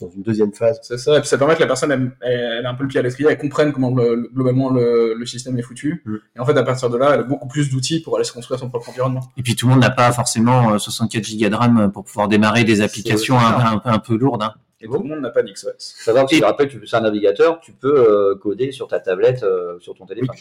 dans 0.00 0.10
une 0.10 0.22
deuxième 0.22 0.52
phase. 0.52 0.78
c'est 0.82 0.96
ça. 0.98 1.16
Et 1.16 1.20
puis 1.20 1.28
ça 1.28 1.36
permet 1.38 1.54
que 1.56 1.60
la 1.60 1.66
personne 1.66 1.90
elle, 1.92 2.12
elle- 2.22 2.58
elle 2.60 2.66
a 2.66 2.70
un 2.70 2.74
peu 2.74 2.84
le 2.84 2.88
pied 2.88 3.00
à 3.00 3.02
l'étrier, 3.02 3.28
elle 3.30 3.38
comprenne 3.38 3.72
comment 3.72 3.94
le- 3.94 4.14
le- 4.14 4.28
globalement 4.32 4.70
le, 4.70 5.14
le 5.14 5.26
système 5.26 5.58
est 5.58 5.62
foutu. 5.62 6.02
Mm. 6.06 6.14
Et 6.36 6.40
en 6.40 6.44
fait, 6.46 6.56
à 6.56 6.62
partir 6.62 6.88
de 6.90 6.96
là, 6.96 7.14
elle 7.14 7.20
a 7.20 7.24
beaucoup 7.24 7.48
plus 7.48 7.68
d'outils 7.70 8.00
pour 8.00 8.16
aller 8.16 8.24
se 8.24 8.32
construire 8.32 8.58
son 8.60 8.68
propre 8.70 8.88
environnement. 8.90 9.20
Et 9.36 9.42
puis 9.42 9.56
tout 9.56 9.66
le 9.66 9.72
monde 9.72 9.80
n'a 9.82 9.90
pas 9.90 10.10
forcément 10.12 10.72
euh, 10.74 10.78
64 10.78 11.24
gigas 11.24 11.48
de 11.50 11.54
RAM 11.56 11.90
pour 11.92 12.04
pouvoir 12.04 12.28
démarrer 12.28 12.64
des 12.64 12.80
applications 12.80 13.38
un, 13.38 13.72
un, 13.74 13.78
peu- 13.78 13.88
un 13.90 13.98
peu 13.98 14.16
lourdes. 14.16 14.42
hein. 14.42 14.54
Et 14.80 14.86
tout 14.86 14.92
le 15.02 15.08
monde 15.08 15.20
n'a 15.20 15.30
pas 15.30 15.42
d'XOS. 15.42 15.72
Ça 15.78 16.12
va, 16.12 16.20
parce 16.20 16.32
Et- 16.34 16.38
que 16.40 16.44
après, 16.44 16.68
tu, 16.68 16.80
c'est 16.86 16.94
un 16.96 17.00
navigateur, 17.00 17.58
tu 17.58 17.72
peux 17.72 17.92
euh, 18.08 18.36
coder 18.36 18.70
sur 18.70 18.86
ta 18.86 19.00
tablette, 19.00 19.42
euh, 19.42 19.76
sur 19.80 19.92
ton 19.94 20.06
téléphone. 20.06 20.36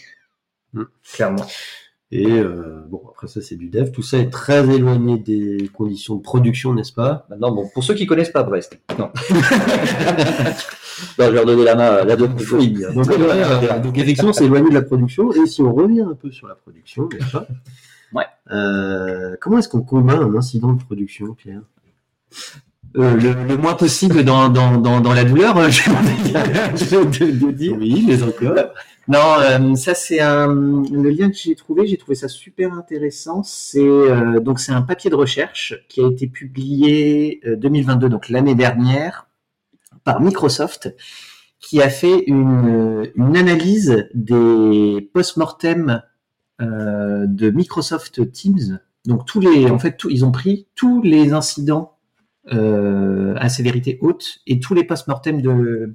Clairement. 1.14 1.46
Et 2.10 2.32
euh, 2.32 2.84
bon, 2.88 3.02
après 3.10 3.28
ça, 3.28 3.42
c'est 3.42 3.58
du 3.58 3.70
dev. 3.70 3.92
Tout 3.92 4.02
ça 4.02 4.18
est 4.18 4.30
très 4.30 4.68
éloigné 4.70 5.18
des 5.18 5.70
conditions 5.74 6.16
de 6.16 6.22
production, 6.22 6.74
n'est-ce 6.74 6.94
pas? 6.94 7.26
Maintenant, 7.30 7.52
bon, 7.52 7.68
pour 7.74 7.84
ceux 7.84 7.96
qui 7.96 8.06
connaissent 8.06 8.32
pas 8.32 8.44
Brest, 8.44 8.80
non. 8.98 9.12
Non, 11.20 11.26
je 11.26 11.32
vais 11.32 11.40
redonner 11.40 11.64
la 11.64 11.76
main 11.76 11.90
à 11.90 12.04
la. 12.04 12.16
Oui, 12.16 12.74
donc, 12.96 13.12
euh, 13.12 13.80
donc 13.80 13.98
effectivement, 13.98 14.34
c'est 14.34 14.46
éloigné 14.46 14.70
de 14.70 14.74
la 14.74 14.82
production. 14.82 15.32
Et 15.32 15.46
si 15.46 15.62
on 15.62 15.74
revient 15.74 16.02
un 16.02 16.16
peu 16.16 16.32
sur 16.32 16.48
la 16.48 16.56
production, 16.56 17.08
n'est-ce 17.12 17.32
pas? 17.32 17.48
Ouais. 18.14 18.26
Euh, 18.52 19.36
comment 19.40 19.60
est-ce 19.60 19.70
qu'on 19.70 19.84
combat 19.84 20.16
un 20.16 20.34
incident 20.36 20.74
de 20.74 20.82
production, 20.82 21.36
Pierre? 21.36 21.62
Euh, 22.98 23.16
le, 23.16 23.34
le 23.48 23.58
moins 23.58 23.76
possible 23.76 24.24
dans, 24.24 24.50
dans, 24.50 24.78
dans, 24.78 25.02
dans 25.02 25.14
la 25.14 25.24
douleur, 25.24 25.56
euh, 25.58 25.70
j'ai 25.70 25.90
envie 25.92 27.20
de, 27.20 27.26
de- 27.32 27.46
de 27.46 27.52
dire. 27.52 27.76
Oui, 27.80 28.06
mais 28.08 28.24
encore. 28.24 28.56
Non, 29.08 29.20
euh, 29.40 29.76
ça 29.76 29.94
c'est 29.94 30.20
un 30.20 30.48
le 30.48 31.10
lien 31.10 31.30
que 31.30 31.36
j'ai 31.38 31.56
trouvé, 31.56 31.86
j'ai 31.88 31.98
trouvé 31.98 32.16
ça 32.16 32.28
super 32.28 32.74
intéressant. 32.74 33.42
C'est 33.44 33.80
euh, 33.80 34.40
donc 34.40 34.60
c'est 34.60 34.72
un 34.72 34.82
papier 34.82 35.10
de 35.10 35.16
recherche 35.16 35.76
qui 35.90 36.02
a 36.04 36.08
été 36.08 36.28
publié 36.28 37.40
euh, 37.46 37.56
2022, 37.56 38.10
donc 38.10 38.30
l'année 38.30 38.56
dernière, 38.56 39.28
par 40.04 40.20
Microsoft, 40.20 40.94
qui 41.60 41.82
a 41.82 41.90
fait 41.90 42.24
une, 42.28 43.10
une 43.16 43.38
analyse 43.38 44.08
des 44.14 45.10
post-mortem 45.14 46.02
euh, 46.62 47.26
de 47.28 47.50
Microsoft 47.52 48.32
Teams. 48.32 48.80
Donc 49.06 49.26
tous 49.26 49.40
les, 49.40 49.70
en 49.70 49.80
fait, 49.80 49.96
tout- 49.98 50.10
ils 50.10 50.26
ont 50.26 50.32
pris 50.32 50.68
tous 50.76 51.02
les 51.02 51.32
incidents 51.32 51.97
à 52.52 53.50
sévérité 53.50 53.98
haute 54.02 54.40
et 54.48 54.60
tous 54.60 54.74
les 54.74 54.84
post-mortem 54.84 55.42
de 55.42 55.94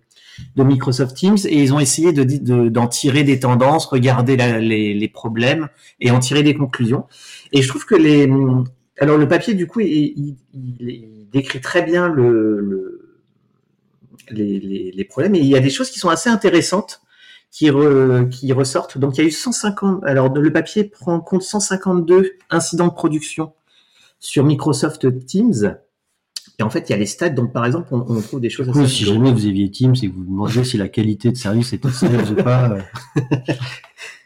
de 0.56 0.62
Microsoft 0.64 1.14
Teams 1.16 1.36
et 1.46 1.62
ils 1.62 1.74
ont 1.74 1.80
essayé 1.80 2.12
de 2.12 2.24
de- 2.24 2.68
d'en 2.68 2.86
tirer 2.88 3.22
des 3.24 3.38
tendances, 3.40 3.86
regarder 3.86 4.36
la- 4.36 4.58
les, 4.60 4.94
les 4.94 5.08
problèmes 5.08 5.68
et 6.00 6.10
en 6.10 6.18
tirer 6.20 6.42
des 6.42 6.54
conclusions. 6.54 7.04
Et 7.52 7.60
je 7.62 7.68
trouve 7.68 7.84
que 7.84 7.94
les 7.94 8.28
alors 9.00 9.18
le 9.18 9.28
papier 9.28 9.54
du 9.54 9.66
coup 9.66 9.80
il, 9.80 9.88
il- 9.92 10.36
il- 10.54 10.88
il 10.90 11.28
décrit 11.30 11.60
très 11.60 11.82
bien 11.82 12.08
le, 12.08 12.60
le- 12.60 13.18
les, 14.30 14.58
les- 14.60 14.92
les 14.92 15.04
problèmes 15.04 15.34
et 15.34 15.40
il 15.40 15.46
y 15.46 15.56
a 15.56 15.60
des 15.60 15.70
choses 15.70 15.90
qui 15.90 15.98
sont 15.98 16.08
assez 16.08 16.30
intéressantes 16.30 17.00
qui, 17.50 17.66
re- 17.70 18.28
qui 18.30 18.50
ressortent. 18.52 18.96
Donc 18.98 19.16
il 19.18 19.20
y 19.20 19.24
a 19.24 19.26
eu 19.26 19.30
150 19.30 20.04
alors 20.04 20.32
le 20.32 20.52
papier 20.52 20.84
prend 20.84 21.14
en 21.14 21.20
compte 21.20 21.42
152 21.42 22.32
incidents 22.50 22.86
de 22.88 22.92
production 22.94 23.52
sur 24.20 24.44
Microsoft 24.44 25.06
Teams. 25.26 25.76
Et 26.58 26.62
en 26.62 26.70
fait, 26.70 26.88
il 26.88 26.92
y 26.92 26.94
a 26.94 26.98
les 26.98 27.06
stats. 27.06 27.30
Donc, 27.30 27.52
par 27.52 27.64
exemple, 27.66 27.88
on, 27.92 28.04
on 28.08 28.20
trouve 28.20 28.40
des 28.40 28.50
choses 28.50 28.66
Du 28.66 28.72
coup, 28.72 28.86
si 28.86 29.04
jamais 29.04 29.32
vous 29.32 29.46
aviez 29.46 29.70
Teams 29.70 29.94
et 30.02 30.08
que 30.10 30.14
vous 30.14 30.24
demandiez 30.24 30.64
si 30.64 30.76
la 30.76 30.88
qualité 30.88 31.30
de 31.30 31.36
service 31.36 31.72
était 31.72 31.90
sales 31.92 32.30
ou 32.32 32.34
pas, 32.42 32.70
euh, 32.70 32.80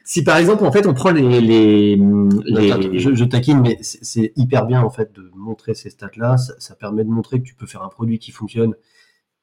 Si 0.04 0.22
par 0.22 0.36
exemple, 0.36 0.64
en 0.64 0.70
fait, 0.70 0.86
on 0.86 0.94
prend 0.94 1.10
les, 1.10 1.40
les, 1.40 1.96
les- 1.96 2.70
Attends, 2.70 2.88
je, 2.92 3.14
je 3.14 3.24
taquine, 3.24 3.60
mais 3.60 3.76
c'est 3.80 4.32
hyper 4.36 4.64
bien 4.66 4.80
en 4.82 4.90
fait 4.90 5.12
de 5.14 5.30
montrer 5.34 5.74
ces 5.74 5.90
stats-là. 5.90 6.36
Ça, 6.36 6.54
ça 6.58 6.74
permet 6.76 7.02
de 7.04 7.10
montrer 7.10 7.40
que 7.40 7.44
tu 7.44 7.54
peux 7.56 7.66
faire 7.66 7.82
un 7.82 7.88
produit 7.88 8.20
qui 8.20 8.30
fonctionne, 8.30 8.74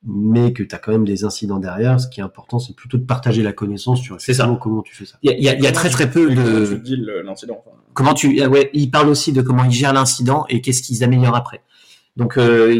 mais 0.05 0.53
que 0.53 0.63
tu 0.63 0.73
as 0.73 0.77
quand 0.77 0.93
même 0.93 1.03
des 1.03 1.25
incidents 1.25 1.59
derrière. 1.59 1.99
Ce 1.99 2.07
qui 2.07 2.21
est 2.21 2.23
important, 2.23 2.59
c'est 2.59 2.75
plutôt 2.75 2.97
de 2.97 3.03
partager 3.03 3.43
la 3.43 3.51
connaissance 3.51 3.99
sur 4.01 4.21
C'est 4.21 4.33
ça. 4.33 4.57
comment 4.61 4.81
tu 4.83 4.95
fais 4.95 5.05
ça. 5.05 5.17
il 5.21 5.31
y 5.31 5.49
a, 5.49 5.53
y 5.55 5.63
y 5.65 5.71
très 5.73 5.89
très 5.89 6.09
peu 6.09 6.27
Comment 6.33 6.41
de 6.45 6.65
tu 6.65 6.79
dis 6.81 6.95
le- 6.95 7.21
l'incident. 7.23 7.57
enfin. 7.65 7.75
comment 7.93 8.13
tu 8.13 8.41
ah 8.41 8.47
ouais, 8.47 8.69
ils 8.73 8.89
parlent 8.89 9.09
aussi 9.09 9.33
de 9.33 9.41
comment 9.41 9.65
ils 9.65 9.71
gèrent 9.71 9.93
l'incident 9.93 10.45
et 10.49 10.61
qu'est-ce 10.61 10.81
qu'ils 10.81 11.03
améliorent 11.03 11.35
après. 11.35 11.61
Donc 12.15 12.37
euh, 12.37 12.75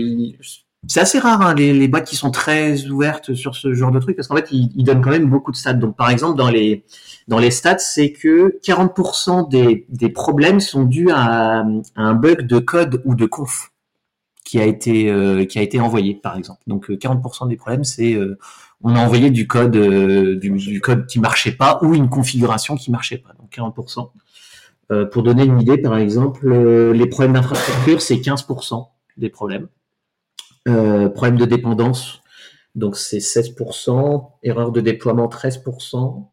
c'est 0.87 0.99
assez 0.99 1.19
rare 1.19 1.41
hein, 1.41 1.55
les, 1.55 1.73
les 1.73 1.87
boîtes 1.87 2.07
qui 2.07 2.15
sont 2.15 2.31
très 2.31 2.85
ouvertes 2.87 3.33
sur 3.33 3.55
ce 3.55 3.73
genre 3.73 3.91
de 3.91 3.99
truc 3.99 4.15
parce 4.15 4.27
qu'en 4.27 4.35
fait 4.35 4.51
ils, 4.51 4.71
ils 4.75 4.83
donnent 4.83 5.01
quand 5.01 5.11
même 5.11 5.29
beaucoup 5.29 5.51
de 5.51 5.55
stats. 5.55 5.73
Donc 5.73 5.95
par 5.95 6.09
exemple 6.09 6.37
dans 6.37 6.49
les 6.49 6.85
dans 7.27 7.39
les 7.39 7.51
stats 7.51 7.79
c'est 7.79 8.11
que 8.11 8.59
40% 8.63 9.49
des, 9.49 9.85
des 9.89 10.09
problèmes 10.09 10.59
sont 10.59 10.83
dus 10.83 11.09
à, 11.11 11.63
un 11.95 12.13
bug 12.13 12.41
de 12.41 12.59
code 12.59 13.01
ou 13.05 13.15
de 13.15 13.25
conf 13.25 13.71
qui 14.43 14.59
a 14.59 14.65
été 14.65 15.09
euh, 15.09 15.45
qui 15.45 15.57
a 15.57 15.61
été 15.61 15.79
envoyé 15.79 16.15
par 16.15 16.37
exemple. 16.37 16.61
Donc 16.67 16.89
euh, 16.89 16.95
40% 16.95 17.47
des 17.47 17.55
problèmes 17.55 17.83
c'est 17.83 18.13
euh, 18.13 18.37
on 18.83 18.95
a 18.95 18.99
envoyé 18.99 19.31
du 19.31 19.47
code 19.47 19.75
euh, 19.77 20.35
du, 20.37 20.51
du 20.51 20.81
code 20.81 21.07
qui 21.07 21.19
marchait 21.19 21.53
pas 21.53 21.79
ou 21.81 21.95
une 21.95 22.09
configuration 22.09 22.75
qui 22.75 22.91
marchait 22.91 23.17
pas. 23.17 23.31
Donc 23.39 23.51
40%. 23.51 24.09
Euh, 24.91 25.05
pour 25.05 25.23
donner 25.23 25.45
une 25.45 25.61
idée, 25.61 25.77
par 25.77 25.97
exemple, 25.97 26.45
euh, 26.51 26.93
les 26.93 27.07
problèmes 27.07 27.33
d'infrastructure, 27.33 28.01
c'est 28.01 28.15
15% 28.15 28.87
des 29.17 29.29
problèmes. 29.29 29.67
Euh, 30.67 31.09
problème 31.09 31.37
de 31.37 31.45
dépendance, 31.45 32.21
donc 32.75 32.97
c'est 32.97 33.17
16%. 33.17 34.31
Erreur 34.43 34.71
de 34.71 34.81
déploiement, 34.81 35.27
13%. 35.27 36.25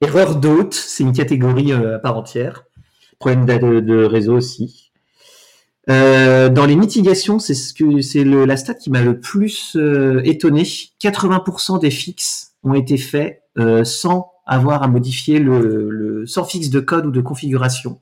Erreur 0.00 0.36
d'hôte, 0.36 0.74
c'est 0.74 1.02
une 1.02 1.12
catégorie 1.12 1.72
euh, 1.72 1.96
à 1.96 1.98
part 1.98 2.16
entière. 2.16 2.64
Problème 3.18 3.46
de, 3.46 4.04
réseau 4.04 4.36
aussi. 4.36 4.92
Euh, 5.90 6.48
dans 6.48 6.66
les 6.66 6.76
mitigations, 6.76 7.40
c'est 7.40 8.24
la 8.24 8.56
stat 8.56 8.74
qui 8.74 8.90
m'a 8.90 9.02
le 9.02 9.18
plus 9.18 9.74
euh, 9.76 10.20
étonné. 10.24 10.62
80% 10.62 11.80
des 11.80 11.90
fixes 11.90 12.52
ont 12.62 12.74
été 12.74 12.96
faits 12.96 13.42
sans 13.82 14.30
avoir 14.46 14.84
à 14.84 14.88
modifier 14.88 15.40
le 15.40 16.24
sans 16.26 16.44
fixe 16.44 16.70
de 16.70 16.78
code 16.78 17.06
ou 17.06 17.10
de 17.10 17.20
configuration. 17.20 17.98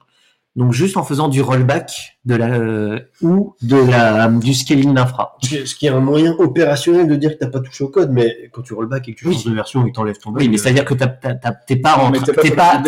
Donc 0.57 0.73
juste 0.73 0.97
en 0.97 1.05
faisant 1.05 1.29
du 1.29 1.42
rollback 1.42 2.19
de 2.25 2.35
la 2.35 2.47
euh, 2.55 2.99
ou 3.21 3.55
de 3.61 3.77
la 3.77 4.29
du 4.29 4.55
scaling 4.55 4.95
d'infra. 4.95 5.37
Ce 5.42 5.75
qui 5.75 5.87
est- 5.87 5.90
un 5.90 6.01
moyen 6.01 6.35
opérationnel 6.38 7.07
de 7.09 7.14
dire 7.14 7.33
que 7.33 7.37
t'as 7.45 7.49
pas 7.51 7.61
touché 7.61 7.85
au 7.85 7.88
code, 7.88 8.11
mais 8.11 8.49
quand 8.53 8.62
tu 8.62 8.73
rollback 8.73 9.07
et 9.09 9.12
que 9.14 9.19
tu 9.19 9.29
Oui. 9.29 9.35
changes 9.35 9.45
de 9.45 9.53
version 9.55 9.85
et 9.87 9.90
que 9.90 9.97
t'enlèves 9.97 10.16
ton 10.19 10.31
bug, 10.31 10.40
Oui, 10.40 10.49
mais 10.49 10.55
euh, 10.59 10.62
c'est-à-dire 10.62 10.87
que 10.87 10.95
t'as- 10.95 11.09
t'as- 11.09 11.35
t'as- 11.35 11.53
t'es 11.53 11.77
pas 11.77 11.97
en 11.99 12.11
t'es 12.11 12.51
pas, 12.53 12.83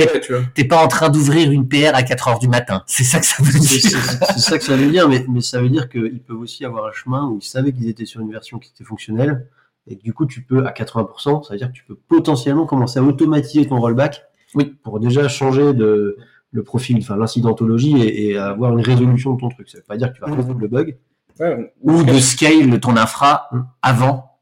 t'es 0.54 0.64
pas 0.64 0.82
en 0.82 0.88
train 0.88 1.10
d'ouvrir 1.10 1.50
une 1.50 1.68
PR 1.68 1.90
à 1.94 2.02
4 2.02 2.28
heures 2.28 2.38
du 2.38 2.48
matin. 2.48 2.82
C'est 2.86 3.04
ça 3.04 3.20
que 3.20 3.26
ça 3.26 3.42
veut 3.42 3.52
c'est 3.52 3.58
dire. 3.58 3.80
c'est- 4.00 4.24
c'est 4.32 4.38
ça 4.40 4.56
que 4.58 4.64
ça 4.64 4.74
veut 4.74 4.90
dire, 4.90 5.06
mais, 5.06 5.26
mais 5.28 5.42
ça 5.42 5.60
veut 5.60 5.68
dire 5.68 5.90
qu'ils 5.90 6.20
peuvent 6.22 6.40
aussi 6.40 6.64
avoir 6.64 6.86
un 6.86 6.92
chemin 6.92 7.26
où 7.26 7.38
ils 7.38 7.44
savaient 7.44 7.72
qu'ils 7.72 7.88
étaient 7.90 8.06
sur 8.06 8.22
une 8.22 8.30
version 8.32 8.58
qui 8.58 8.70
était 8.74 8.84
fonctionnelle, 8.84 9.46
et 9.86 9.96
que 9.96 10.02
du 10.02 10.14
coup 10.14 10.24
tu 10.24 10.40
peux 10.42 10.66
à 10.66 10.72
80%, 10.72 11.42
ça 11.42 11.52
veut 11.52 11.58
dire 11.58 11.68
que 11.68 11.72
tu 11.76 11.84
peux 11.84 11.98
potentiellement 12.08 12.64
commencer 12.64 12.98
à 12.98 13.02
automatiser 13.02 13.66
ton 13.66 13.78
rollback, 13.78 14.22
oui, 14.54 14.74
pour 14.82 15.00
déjà 15.00 15.28
changer 15.28 15.74
de 15.74 16.16
le 16.50 16.62
profil, 16.62 16.96
enfin 16.98 17.16
l'incidentologie 17.16 18.00
et, 18.00 18.30
et 18.30 18.38
avoir 18.38 18.72
une 18.76 18.80
résolution 18.84 19.34
de 19.34 19.40
ton 19.40 19.48
truc. 19.48 19.68
Ça 19.68 19.78
veut 19.78 19.84
pas 19.86 19.96
dire 19.96 20.10
que 20.12 20.14
tu 20.16 20.20
vas 20.22 20.34
résoudre 20.34 20.60
le 20.60 20.68
bug. 20.68 20.96
Ouais, 21.40 21.72
Ou 21.82 22.02
de 22.02 22.18
scale 22.18 22.80
ton 22.80 22.96
infra 22.96 23.48
avant 23.82 24.40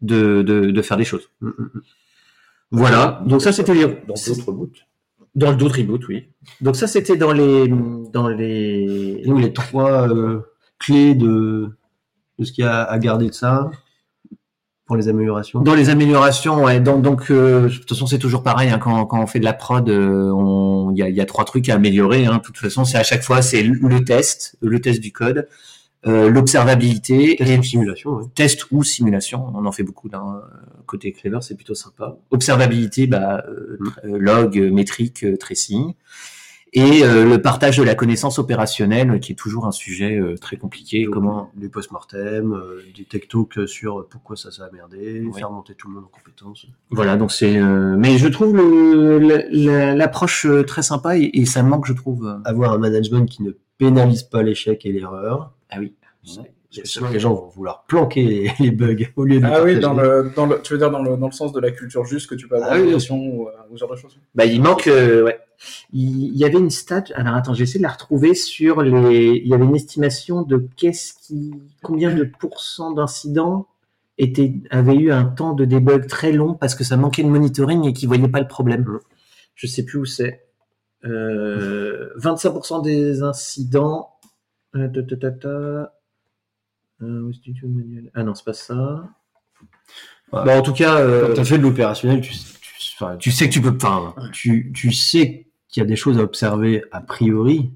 de, 0.00 0.42
de, 0.42 0.70
de 0.70 0.82
faire 0.82 0.96
des 0.96 1.04
choses. 1.04 1.28
Mm, 1.40 1.48
mm, 1.48 1.62
mm. 1.74 1.80
Voilà. 2.72 3.22
Donc 3.26 3.42
ça 3.42 3.52
c'était 3.52 3.74
les 3.74 3.86
Dans 3.86 4.14
d'autres 4.14 4.52
bouts. 4.52 4.70
dans 5.34 5.50
le 5.50 5.56
d'autres 5.56 5.78
reboot, 5.78 6.06
oui. 6.08 6.28
Donc 6.60 6.76
ça 6.76 6.86
c'était 6.86 7.16
dans 7.16 7.32
les 7.32 7.68
dans 8.12 8.28
les 8.28 9.22
les 9.24 9.52
trois 9.52 10.08
euh, 10.08 10.40
clés 10.78 11.14
de, 11.14 11.70
de 12.38 12.44
ce 12.44 12.52
qu'il 12.52 12.64
y 12.64 12.66
a 12.66 12.82
à 12.84 12.98
garder 12.98 13.26
de 13.28 13.34
ça 13.34 13.70
pour 14.90 14.96
les 14.96 15.06
améliorations. 15.08 15.60
Dans 15.60 15.76
les 15.76 15.88
améliorations, 15.88 16.64
ouais, 16.64 16.80
donc, 16.80 17.02
donc 17.02 17.30
euh, 17.30 17.68
de 17.68 17.74
toute 17.76 17.88
façon 17.88 18.06
c'est 18.06 18.18
toujours 18.18 18.42
pareil 18.42 18.70
hein, 18.70 18.80
quand, 18.80 19.06
quand 19.06 19.22
on 19.22 19.26
fait 19.28 19.38
de 19.38 19.44
la 19.44 19.52
prod, 19.52 19.88
euh, 19.88 20.32
il 20.90 20.98
y 20.98 21.02
a, 21.04 21.08
y 21.08 21.20
a 21.20 21.26
trois 21.26 21.44
trucs 21.44 21.68
à 21.68 21.76
améliorer. 21.76 22.26
Hein, 22.26 22.38
de 22.38 22.42
toute 22.42 22.56
façon, 22.56 22.84
c'est 22.84 22.98
à 22.98 23.04
chaque 23.04 23.22
fois 23.22 23.40
c'est 23.40 23.62
le 23.62 24.02
test, 24.04 24.56
le 24.60 24.80
test 24.80 25.00
du 25.00 25.12
code, 25.12 25.46
euh, 26.08 26.28
l'observabilité 26.28 27.36
Test 27.36 27.50
et 27.52 27.58
ou 27.58 27.62
simulation, 27.62 28.10
ouais. 28.16 28.24
test 28.34 28.66
ou 28.72 28.82
simulation. 28.82 29.46
On 29.54 29.64
en 29.64 29.70
fait 29.70 29.84
beaucoup 29.84 30.08
là. 30.08 30.18
hein. 30.18 30.40
Côté 30.86 31.12
Clever, 31.12 31.38
c'est 31.40 31.54
plutôt 31.54 31.74
sympa. 31.76 32.16
Observabilité, 32.32 33.06
bah, 33.06 33.44
euh, 33.48 33.76
Mm. 33.78 33.88
euh, 34.06 34.18
log, 34.18 34.58
métrique, 34.72 35.24
tracing. 35.38 35.94
Et 36.72 37.02
euh, 37.02 37.24
le 37.24 37.42
partage 37.42 37.78
de 37.78 37.82
la 37.82 37.96
connaissance 37.96 38.38
opérationnelle, 38.38 39.18
qui 39.18 39.32
est 39.32 39.34
toujours 39.34 39.66
un 39.66 39.72
sujet 39.72 40.16
euh, 40.18 40.36
très 40.36 40.56
compliqué. 40.56 41.04
Donc, 41.04 41.14
Comment 41.14 41.50
Les 41.58 41.68
post-mortem, 41.68 42.52
euh, 42.52 42.80
des 42.96 43.04
tech 43.04 43.26
talks 43.28 43.66
sur 43.68 44.06
pourquoi 44.08 44.36
ça, 44.36 44.52
ça 44.52 44.66
a 44.66 44.70
merdé, 44.70 45.20
Oui. 45.24 45.32
faire 45.36 45.50
monter 45.50 45.74
tout 45.74 45.88
le 45.88 45.94
monde 45.94 46.04
en 46.04 46.16
compétences. 46.16 46.66
Voilà, 46.90 47.16
donc 47.16 47.32
c'est. 47.32 47.56
euh, 47.56 47.96
Mais 47.98 48.18
je 48.18 48.28
trouve 48.28 48.54
l'approche 49.50 50.46
très 50.66 50.82
sympa 50.82 51.16
et, 51.18 51.30
et 51.34 51.46
ça 51.46 51.62
manque, 51.62 51.86
je 51.86 51.92
trouve. 51.92 52.40
Avoir 52.44 52.72
un 52.72 52.78
management 52.78 53.26
qui 53.26 53.42
ne 53.42 53.52
pénalise 53.78 54.22
pas 54.22 54.42
l'échec 54.42 54.84
et 54.86 54.92
l'erreur. 54.92 55.52
Ah 55.70 55.76
oui. 55.80 55.94
Que 56.72 56.86
sinon, 56.86 57.10
les 57.10 57.18
gens 57.18 57.34
vont 57.34 57.48
vouloir 57.48 57.82
planquer 57.88 58.22
les, 58.24 58.52
les 58.60 58.70
bugs 58.70 58.94
au 59.16 59.24
lieu 59.24 59.40
de 59.40 59.44
Ah 59.44 59.60
oui, 59.64 59.80
dans 59.80 59.92
le, 59.92 60.30
dans 60.36 60.46
le, 60.46 60.60
tu 60.62 60.72
veux 60.74 60.78
dire 60.78 60.92
dans 60.92 61.02
le, 61.02 61.16
dans 61.16 61.26
le 61.26 61.32
sens 61.32 61.52
de 61.52 61.58
la 61.58 61.72
culture 61.72 62.04
juste 62.04 62.30
que 62.30 62.36
tu 62.36 62.46
peux 62.46 62.54
avoir 62.54 62.70
Ah 62.72 62.76
oui. 62.80 62.86
relation 62.86 63.16
ou, 63.16 63.48
ou 63.70 63.74
ce 63.76 63.80
genre 63.80 63.90
de 63.90 63.96
choses. 63.96 64.16
Bah, 64.36 64.44
il 64.44 64.62
manque, 64.62 64.86
euh, 64.86 65.24
ouais. 65.24 65.40
Il 65.92 66.36
y 66.36 66.44
avait 66.44 66.58
une 66.58 66.70
stat. 66.70 67.04
Alors 67.14 67.34
attends, 67.34 67.54
j'essaie 67.54 67.78
de 67.78 67.82
la 67.82 67.90
retrouver 67.90 68.34
sur 68.34 68.82
les. 68.82 69.40
Il 69.42 69.48
y 69.48 69.54
avait 69.54 69.64
une 69.64 69.76
estimation 69.76 70.42
de 70.42 70.68
qu'est-ce 70.76 71.14
qui, 71.14 71.52
combien 71.82 72.14
de 72.14 72.24
pourcents 72.24 72.92
d'incidents 72.92 73.66
étaient 74.18 74.54
avaient 74.70 74.96
eu 74.96 75.12
un 75.12 75.24
temps 75.24 75.54
de 75.54 75.64
debug 75.64 76.06
très 76.06 76.32
long 76.32 76.54
parce 76.54 76.74
que 76.74 76.84
ça 76.84 76.96
manquait 76.96 77.22
de 77.22 77.28
monitoring 77.28 77.84
et 77.84 77.92
qu'ils 77.92 78.08
voyaient 78.08 78.28
pas 78.28 78.40
le 78.40 78.48
problème. 78.48 78.98
Je 79.54 79.66
sais 79.66 79.84
plus 79.84 79.98
où 79.98 80.04
c'est. 80.04 80.46
Euh, 81.04 82.10
25% 82.18 82.82
des 82.82 83.22
incidents. 83.22 84.10
Euh, 84.76 84.88
ta, 84.88 85.16
ta, 85.16 85.30
ta. 85.30 85.92
Euh, 87.02 87.32
Ah 88.14 88.22
non, 88.22 88.34
c'est 88.34 88.44
pas 88.44 88.52
ça. 88.52 89.08
En 90.32 90.62
tout 90.62 90.72
cas, 90.72 91.00
euh, 91.00 91.28
Quand 91.28 91.34
tu 91.34 91.40
as 91.40 91.44
fait 91.44 91.58
de 91.58 91.62
l'opérationnel, 91.62 92.20
tu, 92.20 92.32
tu, 92.32 92.74
enfin, 92.94 93.16
tu 93.16 93.30
sais 93.30 93.48
que 93.48 93.52
tu 93.54 93.60
peux 93.60 93.76
tu, 94.32 94.72
tu 94.74 94.92
sais 94.92 95.49
qu'il 95.70 95.82
y 95.82 95.84
a 95.84 95.88
des 95.88 95.96
choses 95.96 96.18
à 96.18 96.22
observer 96.22 96.84
a 96.92 97.00
priori, 97.00 97.70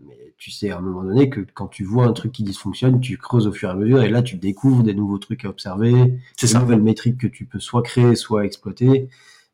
mais 0.00 0.34
tu 0.38 0.50
sais 0.50 0.70
à 0.70 0.78
un 0.78 0.80
moment 0.80 1.02
donné 1.04 1.28
que 1.30 1.40
quand 1.54 1.68
tu 1.68 1.84
vois 1.84 2.06
un 2.06 2.12
truc 2.12 2.32
qui 2.32 2.42
dysfonctionne, 2.44 3.00
tu 3.00 3.18
creuses 3.18 3.46
au 3.46 3.52
fur 3.52 3.68
et 3.68 3.72
à 3.72 3.74
mesure 3.74 4.02
et 4.02 4.08
là 4.08 4.22
tu 4.22 4.36
découvres 4.36 4.82
des 4.82 4.94
nouveaux 4.94 5.18
trucs 5.18 5.44
à 5.44 5.48
observer, 5.48 6.18
C'est 6.36 6.46
des 6.46 6.52
ça. 6.54 6.60
nouvelles 6.60 6.82
métriques 6.82 7.18
que 7.18 7.26
tu 7.26 7.44
peux 7.46 7.60
soit 7.60 7.82
créer, 7.82 8.14
soit 8.14 8.44
exploiter. 8.44 9.08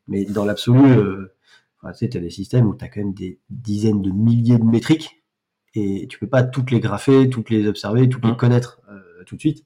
Mais 0.07 0.25
dans 0.25 0.45
l'absolu, 0.45 0.79
euh, 0.97 1.33
enfin, 1.81 1.91
tu 1.93 1.99
sais, 2.07 2.17
as 2.17 2.19
des 2.21 2.29
systèmes 2.31 2.67
où 2.67 2.75
tu 2.75 2.83
as 2.83 2.87
quand 2.89 3.01
même 3.01 3.13
des 3.13 3.39
dizaines 3.49 4.01
de 4.01 4.09
milliers 4.11 4.57
de 4.57 4.63
métriques 4.63 5.21
et 5.75 6.07
tu 6.09 6.17
peux 6.17 6.27
pas 6.27 6.41
toutes 6.43 6.71
les 6.71 6.79
grapher, 6.79 7.29
toutes 7.29 7.49
les 7.51 7.67
observer, 7.67 8.09
toutes 8.09 8.25
les 8.25 8.31
Mm. 8.31 8.37
connaître 8.37 8.81
euh, 8.89 9.23
tout 9.27 9.35
de 9.35 9.39
suite. 9.39 9.65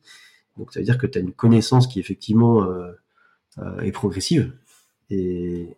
Donc 0.58 0.72
ça 0.74 0.80
veut 0.82 0.86
dire 0.86 0.98
que 0.98 1.08
tu 1.08 1.18
as 1.18 1.22
une 1.22 1.32
connaissance 1.32 1.88
qui 1.88 2.00
effectivement 2.00 2.64
euh, 2.64 2.92
euh, 3.60 3.80
est 3.82 3.92
progressive. 3.94 4.54
Et 5.10 5.78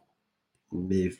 mais 0.71 1.11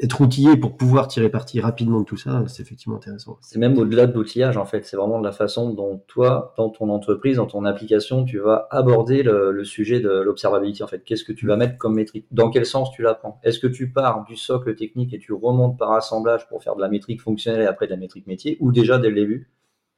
être 0.00 0.20
outillé 0.20 0.56
pour 0.56 0.76
pouvoir 0.76 1.08
tirer 1.08 1.28
parti 1.28 1.60
rapidement 1.60 2.00
de 2.00 2.04
tout 2.04 2.16
ça, 2.16 2.42
c'est 2.46 2.62
effectivement 2.62 2.96
intéressant. 2.96 3.38
C'est 3.40 3.58
même 3.58 3.76
au-delà 3.78 4.06
de 4.06 4.12
l'outillage, 4.14 4.56
en 4.56 4.64
fait. 4.64 4.84
C'est 4.84 4.96
vraiment 4.96 5.18
de 5.18 5.24
la 5.24 5.32
façon 5.32 5.70
dont 5.72 6.02
toi, 6.06 6.54
dans 6.56 6.70
ton 6.70 6.88
entreprise, 6.90 7.36
dans 7.36 7.46
ton 7.46 7.64
application, 7.64 8.24
tu 8.24 8.38
vas 8.38 8.68
aborder 8.70 9.22
le, 9.22 9.50
le 9.52 9.64
sujet 9.64 10.00
de 10.00 10.08
l'observabilité, 10.08 10.82
en 10.84 10.86
fait. 10.86 11.02
Qu'est-ce 11.04 11.24
que 11.24 11.32
tu 11.32 11.46
vas 11.46 11.56
mettre 11.56 11.78
comme 11.78 11.94
métrique? 11.94 12.26
Dans 12.30 12.50
quel 12.50 12.66
sens 12.66 12.90
tu 12.92 13.02
la 13.02 13.14
prends 13.14 13.40
Est-ce 13.42 13.58
que 13.58 13.66
tu 13.66 13.90
pars 13.90 14.24
du 14.24 14.36
socle 14.36 14.74
technique 14.76 15.12
et 15.14 15.18
tu 15.18 15.32
remontes 15.32 15.78
par 15.78 15.92
assemblage 15.92 16.48
pour 16.48 16.62
faire 16.62 16.76
de 16.76 16.80
la 16.80 16.88
métrique 16.88 17.20
fonctionnelle 17.20 17.62
et 17.62 17.66
après 17.66 17.86
de 17.86 17.90
la 17.92 17.96
métrique 17.96 18.26
métier? 18.26 18.56
Ou 18.60 18.72
déjà, 18.72 18.98
dès 18.98 19.08
le 19.08 19.14
début, 19.16 19.50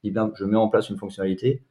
dis 0.03 0.11
bien, 0.11 0.31
je 0.35 0.45
mets 0.45 0.57
en 0.57 0.69
place 0.69 0.89
une 0.91 0.97
fonctionnalité, 0.97 1.63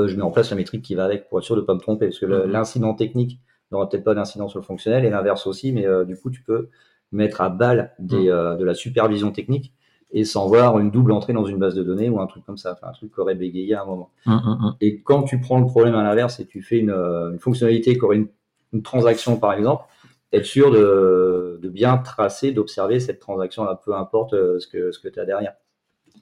euh, 0.00 0.08
je 0.08 0.16
mets 0.16 0.22
en 0.22 0.30
place 0.30 0.50
la 0.50 0.56
métrique 0.56 0.82
qui 0.82 0.94
va 0.94 1.04
avec 1.04 1.28
pour 1.28 1.38
être 1.38 1.44
sûr 1.44 1.56
de 1.56 1.60
ne 1.60 1.66
pas 1.66 1.74
me 1.74 1.80
tromper. 1.80 2.06
Parce 2.06 2.18
que 2.18 2.26
Mhm. 2.26 2.50
l'incident 2.50 2.94
technique 2.94 3.40
n'aura 3.70 3.88
peut-être 3.88 4.04
pas 4.04 4.14
d'incident 4.14 4.48
sur 4.48 4.58
le 4.60 4.64
fonctionnel 4.64 5.04
et 5.04 5.10
l'inverse 5.10 5.46
aussi, 5.46 5.72
mais 5.72 5.86
euh, 5.86 6.04
du 6.04 6.16
coup, 6.16 6.30
tu 6.30 6.42
peux 6.42 6.68
mettre 7.12 7.40
à 7.40 7.48
balle 7.48 7.92
des, 7.98 8.28
euh, 8.28 8.56
de 8.56 8.64
la 8.64 8.74
supervision 8.74 9.30
technique 9.32 9.72
et 10.12 10.24
sans 10.24 10.46
voir 10.46 10.78
une 10.78 10.90
double 10.90 11.12
entrée 11.12 11.32
dans 11.32 11.44
une 11.44 11.58
base 11.58 11.74
de 11.74 11.82
données 11.82 12.08
ou 12.08 12.20
un 12.20 12.26
truc 12.26 12.44
comme 12.46 12.56
ça, 12.56 12.72
enfin, 12.72 12.88
un 12.88 12.92
truc 12.92 13.12
qui 13.12 13.20
aurait 13.20 13.34
bégayé 13.34 13.74
à 13.74 13.82
un 13.82 13.86
moment. 13.86 14.10
Hum, 14.26 14.40
hum. 14.44 14.76
Et 14.80 15.00
quand 15.02 15.24
tu 15.24 15.40
prends 15.40 15.58
le 15.58 15.66
problème 15.66 15.94
à 15.94 16.02
l'inverse 16.02 16.40
et 16.40 16.46
tu 16.46 16.62
fais 16.62 16.78
une, 16.78 16.90
euh, 16.90 17.32
une 17.32 17.38
fonctionnalité 17.38 17.94
qui 17.94 18.04
aurait 18.04 18.16
une, 18.16 18.28
une 18.72 18.82
transaction 18.82 19.36
par 19.36 19.52
exemple, 19.52 19.84
être 20.32 20.44
sûr 20.44 20.70
de, 20.70 21.58
de 21.62 21.68
bien 21.68 21.98
tracer, 21.98 22.52
d'observer 22.52 23.00
cette 23.00 23.20
transaction-là, 23.20 23.80
peu 23.84 23.94
importe 23.94 24.34
euh, 24.34 24.58
ce 24.58 24.66
que, 24.66 24.92
ce 24.92 24.98
que 24.98 25.08
tu 25.08 25.18
as 25.20 25.24
derrière. 25.24 25.54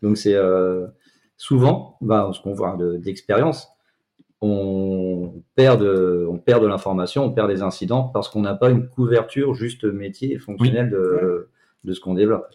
Donc 0.02 0.16
c'est 0.16 0.34
euh, 0.34 0.86
souvent, 1.36 1.96
ben, 2.00 2.32
ce 2.32 2.40
qu'on 2.40 2.52
voit 2.52 2.76
de- 2.76 2.96
d'expérience, 2.96 3.68
on 4.46 5.42
perd 5.54 5.80
de, 5.80 6.26
on 6.30 6.38
perd 6.38 6.62
de 6.62 6.66
l'information, 6.68 7.24
on 7.24 7.32
perd 7.32 7.48
des 7.48 7.62
incidents 7.62 8.04
parce 8.04 8.28
qu'on 8.28 8.42
n'a 8.42 8.54
pas 8.54 8.70
une 8.70 8.88
couverture 8.88 9.54
juste 9.54 9.84
métier 9.84 10.32
et 10.34 10.38
fonctionnelle 10.38 10.90
de, 10.90 11.48
de 11.84 11.92
ce 11.92 12.00
qu'on 12.00 12.14
développe. 12.14 12.46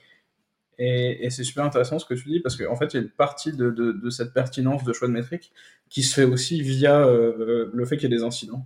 Et, 0.77 1.25
et 1.25 1.29
c'est 1.29 1.43
super 1.43 1.65
intéressant 1.65 1.99
ce 1.99 2.05
que 2.05 2.13
tu 2.13 2.29
dis 2.29 2.39
parce 2.39 2.55
qu'en 2.55 2.75
fait, 2.75 2.93
il 2.93 2.97
y 2.97 2.99
a 2.99 3.03
une 3.03 3.09
partie 3.09 3.51
de, 3.51 3.69
de, 3.69 3.91
de 3.91 4.09
cette 4.09 4.33
pertinence 4.33 4.83
de 4.85 4.93
choix 4.93 5.07
de 5.09 5.13
métrique 5.13 5.51
qui 5.89 6.03
se 6.03 6.13
fait 6.13 6.23
aussi 6.23 6.61
via 6.61 7.05
euh, 7.05 7.69
le 7.73 7.85
fait 7.85 7.97
qu'il 7.97 8.09
y 8.09 8.13
ait 8.13 8.17
des 8.17 8.23
incidents. 8.23 8.65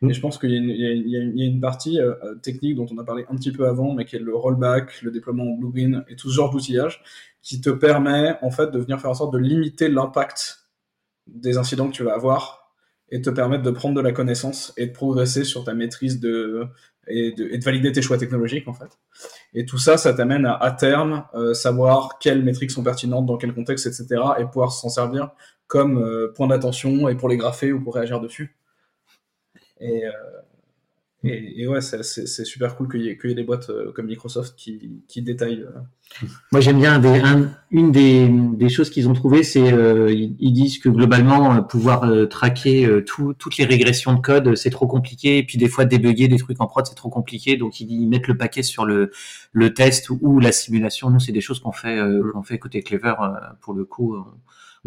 Mm. 0.00 0.10
Et 0.10 0.14
je 0.14 0.20
pense 0.20 0.38
qu'il 0.38 0.50
y, 0.50 0.54
a 0.54 0.58
une- 0.58 0.70
y 0.70 1.44
y 1.44 1.56
a 1.56 1.60
partie 1.60 2.00
euh, 2.00 2.14
technique 2.42 2.76
dont 2.76 2.86
on 2.92 2.98
a 2.98 3.04
parlé 3.04 3.24
un 3.28 3.34
petit 3.34 3.50
peu 3.50 3.66
avant, 3.66 3.92
mais 3.92 4.04
qui 4.04 4.16
est 4.16 4.20
le 4.20 4.34
rollback, 4.36 5.02
le 5.02 5.10
déploiement 5.10 5.44
en 5.44 5.56
Bluegreen 5.56 6.04
et 6.08 6.14
tout 6.16 6.28
ce 6.30 6.34
genre 6.34 6.50
d'outillage 6.50 7.02
qui 7.42 7.60
te 7.60 7.70
permet 7.70 8.36
en 8.42 8.50
fait 8.50 8.70
de 8.70 8.78
venir 8.78 9.00
faire 9.00 9.10
en 9.10 9.14
sorte 9.14 9.32
de 9.32 9.38
limiter 9.38 9.88
l'impact 9.88 10.68
des 11.26 11.58
incidents 11.58 11.88
que 11.88 11.94
tu 11.94 12.04
vas 12.04 12.14
avoir 12.14 12.57
et 13.10 13.22
te 13.22 13.30
permettre 13.30 13.62
de 13.62 13.70
prendre 13.70 13.94
de 13.94 14.00
la 14.00 14.12
connaissance 14.12 14.72
et 14.76 14.86
de 14.86 14.92
progresser 14.92 15.44
sur 15.44 15.64
ta 15.64 15.74
maîtrise 15.74 16.20
de, 16.20 16.66
et, 17.06 17.32
de, 17.32 17.48
et 17.50 17.58
de 17.58 17.64
valider 17.64 17.92
tes 17.92 18.02
choix 18.02 18.18
technologiques 18.18 18.68
en 18.68 18.74
fait. 18.74 18.98
Et 19.54 19.64
tout 19.64 19.78
ça, 19.78 19.96
ça 19.96 20.12
t'amène 20.12 20.46
à, 20.46 20.54
à 20.54 20.70
terme 20.70 21.24
euh, 21.34 21.54
savoir 21.54 22.18
quelles 22.18 22.42
métriques 22.42 22.70
sont 22.70 22.82
pertinentes, 22.82 23.26
dans 23.26 23.38
quel 23.38 23.54
contexte, 23.54 23.86
etc. 23.86 24.22
et 24.38 24.44
pouvoir 24.44 24.72
s'en 24.72 24.88
servir 24.88 25.30
comme 25.66 25.98
euh, 25.98 26.32
point 26.34 26.46
d'attention 26.46 27.08
et 27.08 27.14
pour 27.14 27.28
les 27.28 27.36
grapher 27.36 27.72
ou 27.72 27.82
pour 27.82 27.94
réagir 27.94 28.20
dessus. 28.20 28.56
Et, 29.80 30.06
euh, 30.06 30.10
et, 31.24 31.62
et 31.62 31.66
ouais, 31.66 31.80
c'est- 31.80 32.02
super 32.44 32.76
cool 32.76 32.88
qu'il 32.90 33.02
y, 33.02 33.08
ait- 33.08 33.18
qu'il 33.18 33.30
y 33.30 33.32
ait 33.32 33.36
des 33.36 33.42
boîtes 33.42 33.70
euh, 33.70 33.90
comme 33.92 34.06
Microsoft 34.06 34.54
qui, 34.56 35.02
qui 35.08 35.20
détaillent. 35.22 35.62
euh, 35.62 35.80
Moi, 36.52 36.60
j'aime 36.60 36.78
bien 36.78 36.94
un 36.94 36.98
des- 37.00 37.20
un- 37.20 37.50
une 37.70 37.90
des, 37.92 38.28
des 38.28 38.68
choses 38.68 38.88
qu'ils 38.90 39.08
ont 39.08 39.14
trouvées, 39.14 39.42
c'est 39.42 39.72
euh, 39.72 40.10
ils, 40.12 40.52
disent 40.52 40.78
que 40.78 40.88
globalement, 40.88 41.54
euh, 41.56 41.60
pouvoir 41.60 42.04
euh, 42.04 42.26
traquer 42.26 42.86
euh, 42.86 43.02
tout- 43.04 43.34
toutes 43.34 43.56
les 43.58 43.64
régressions 43.64 44.14
de 44.14 44.20
code, 44.20 44.54
c'est 44.54 44.70
trop 44.70 44.86
compliqué. 44.86 45.38
Et 45.38 45.42
puis 45.42 45.58
des 45.58 45.68
fois, 45.68 45.84
débugger 45.84 46.28
des 46.28 46.38
trucs 46.38 46.60
en 46.60 46.66
prod, 46.66 46.86
c'est 46.86 46.94
trop 46.94 47.10
compliqué. 47.10 47.56
Donc 47.56 47.80
ils, 47.80 47.90
ils 47.90 48.06
mettent 48.08 48.28
le 48.28 48.36
paquet 48.36 48.62
sur 48.62 48.84
le, 48.86 49.10
le 49.52 49.74
test 49.74 50.10
ou 50.10 50.38
la 50.40 50.52
simulation. 50.52 51.10
Nous, 51.10 51.20
c'est 51.20 51.32
des 51.32 51.40
choses 51.40 51.58
qu'on 51.60 51.72
fait, 51.72 51.98
euh, 51.98 52.30
qu'on 52.32 52.42
fait 52.42 52.58
côté 52.58 52.82
Clever 52.82 53.14
pour 53.60 53.74
le 53.74 53.84
coup. 53.84 54.16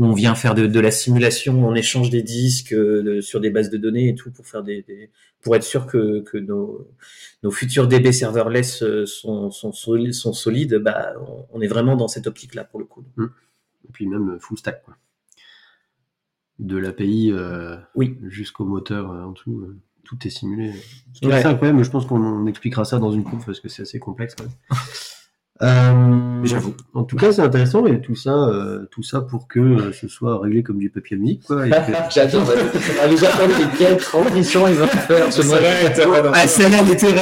Où 0.02 0.06
on 0.06 0.14
vient 0.14 0.34
faire 0.34 0.56
de, 0.56 0.66
de 0.66 0.80
la 0.80 0.90
simulation, 0.90 1.64
on 1.68 1.76
échange 1.76 2.10
des 2.10 2.24
disques 2.24 2.74
euh, 2.74 3.04
de- 3.04 3.22
sur 3.22 3.40
des 3.40 3.52
bases 3.52 3.70
de 3.70 3.78
données 3.78 4.10
et 4.10 4.16
tout 4.16 4.32
pour 4.32 4.48
faire 4.48 4.64
des, 4.64 4.82
des- 4.82 5.12
pour 5.42 5.56
être 5.56 5.64
sûr 5.64 5.86
que, 5.86 6.22
que 6.22 6.38
nos, 6.40 6.88
nos 7.44 7.52
futurs 7.52 7.88
DB 7.88 8.12
serverless 8.12 8.82
euh, 8.82 9.06
sont, 9.06 9.52
sont, 9.52 9.72
sont 9.72 10.34
solides, 10.34 10.76
bah, 10.78 11.14
on, 11.52 11.62
est 11.62 11.68
vraiment 11.68 11.96
dans 11.96 12.08
cette 12.08 12.26
optique-là 12.26 12.64
pour 12.64 12.80
le 12.80 12.86
coup. 12.86 13.04
Et 13.20 13.92
puis 13.94 14.08
même 14.08 14.32
euh, 14.32 14.40
full 14.40 14.58
stack. 14.58 14.84
Quoi. 14.84 14.96
De 16.58 16.78
l'API 16.78 17.32
euh, 17.32 17.78
Oui. 17.96 18.18
jusqu'au 18.28 18.66
moteur 18.66 19.12
euh, 19.12 19.24
en 19.24 19.32
dessous, 19.34 19.62
euh, 19.62 19.78
tout 20.04 20.18
est 20.26 20.30
simulé. 20.32 20.74
C'est 21.14 21.28
Ouais. 21.28 21.46
incroyable, 21.46 21.84
je 21.84 21.90
pense 21.92 22.06
qu'on 22.08 22.22
on 22.22 22.48
expliquera 22.48 22.86
ça 22.86 22.98
dans 22.98 23.12
une 23.12 23.24
coupe 23.24 23.46
parce 23.46 23.60
que 23.60 23.70
c'est 23.70 23.84
assez 23.84 24.00
complexe. 24.00 24.34
quand 24.36 24.46
même. 24.46 24.54
Euh, 25.64 26.42
J'avoue. 26.44 26.74
En 26.94 27.04
tout 27.04 27.16
cas, 27.18 27.32
c'est 27.32 27.42
intéressant 27.42 27.86
et 27.86 28.02
tout 28.02 28.16
ça, 28.16 28.32
euh, 28.34 28.88
tout 28.90 29.04
ça 29.04 29.22
pour 29.22 29.48
que 29.48 29.60
euh, 29.60 29.92
ce 29.94 30.08
soit 30.08 30.40
réglé 30.40 30.64
comme 30.64 30.80
du 30.80 30.90
papier 30.90 31.18
musique. 31.18 31.44
Quoi, 31.46 31.68
et 31.68 31.70
que- 31.70 31.76
J'adore. 32.10 32.44
On 33.06 33.12
nous 33.12 33.24
attend 33.24 33.48
quelle 33.78 33.98
transition 33.98 34.68
il 34.68 34.74
va 34.76 34.88
faire 34.88 35.32
ce 35.32 35.42
mois. 35.44 35.58
Ah, 36.34 36.48
celle-là, 36.48 36.78
elle 36.86 36.92
était. 36.94 37.14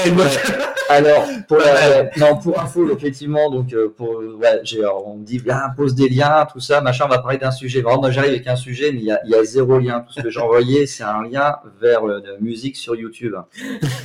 Alors, 0.91 1.28
pour 1.47 1.58
la, 1.58 2.06
non, 2.17 2.38
pour 2.38 2.60
info, 2.60 2.89
effectivement, 2.91 3.52
donc, 3.52 3.73
euh, 3.73 3.93
pour, 3.95 4.10
ouais, 4.39 4.60
j'ai, 4.63 4.80
alors, 4.80 5.06
on 5.08 5.17
me 5.17 5.23
dit, 5.23 5.38
viens, 5.38 5.62
pose 5.78 5.93
des 5.93 6.10
liens, 6.10 6.47
tout 6.52 6.60
ça, 6.60 6.82
machin, 6.82 7.06
on 7.06 7.10
va 7.10 7.19
parler 7.19 7.38
d'un 7.38 7.52
sujet. 7.52 7.82
Vraiment, 7.82 8.02
moi, 8.02 8.10
j'arrive 8.10 8.32
avec 8.32 8.47
un 8.47 8.56
sujet, 8.56 8.91
mais 8.91 8.97
il 8.97 9.06
y 9.06 9.12
a, 9.12 9.19
il 9.23 9.30
y 9.30 9.36
a 9.36 9.43
zéro 9.43 9.78
lien. 9.78 9.99
Tout 9.99 10.13
ce 10.13 10.21
que 10.21 10.32
j'ai 10.32 10.39
envoyé, 10.39 10.88
c'est 10.88 11.04
un 11.04 11.21
lien 11.30 11.58
vers 11.80 12.02
de 12.06 12.38
musique 12.41 12.75
sur 12.75 12.95
YouTube. 12.95 13.36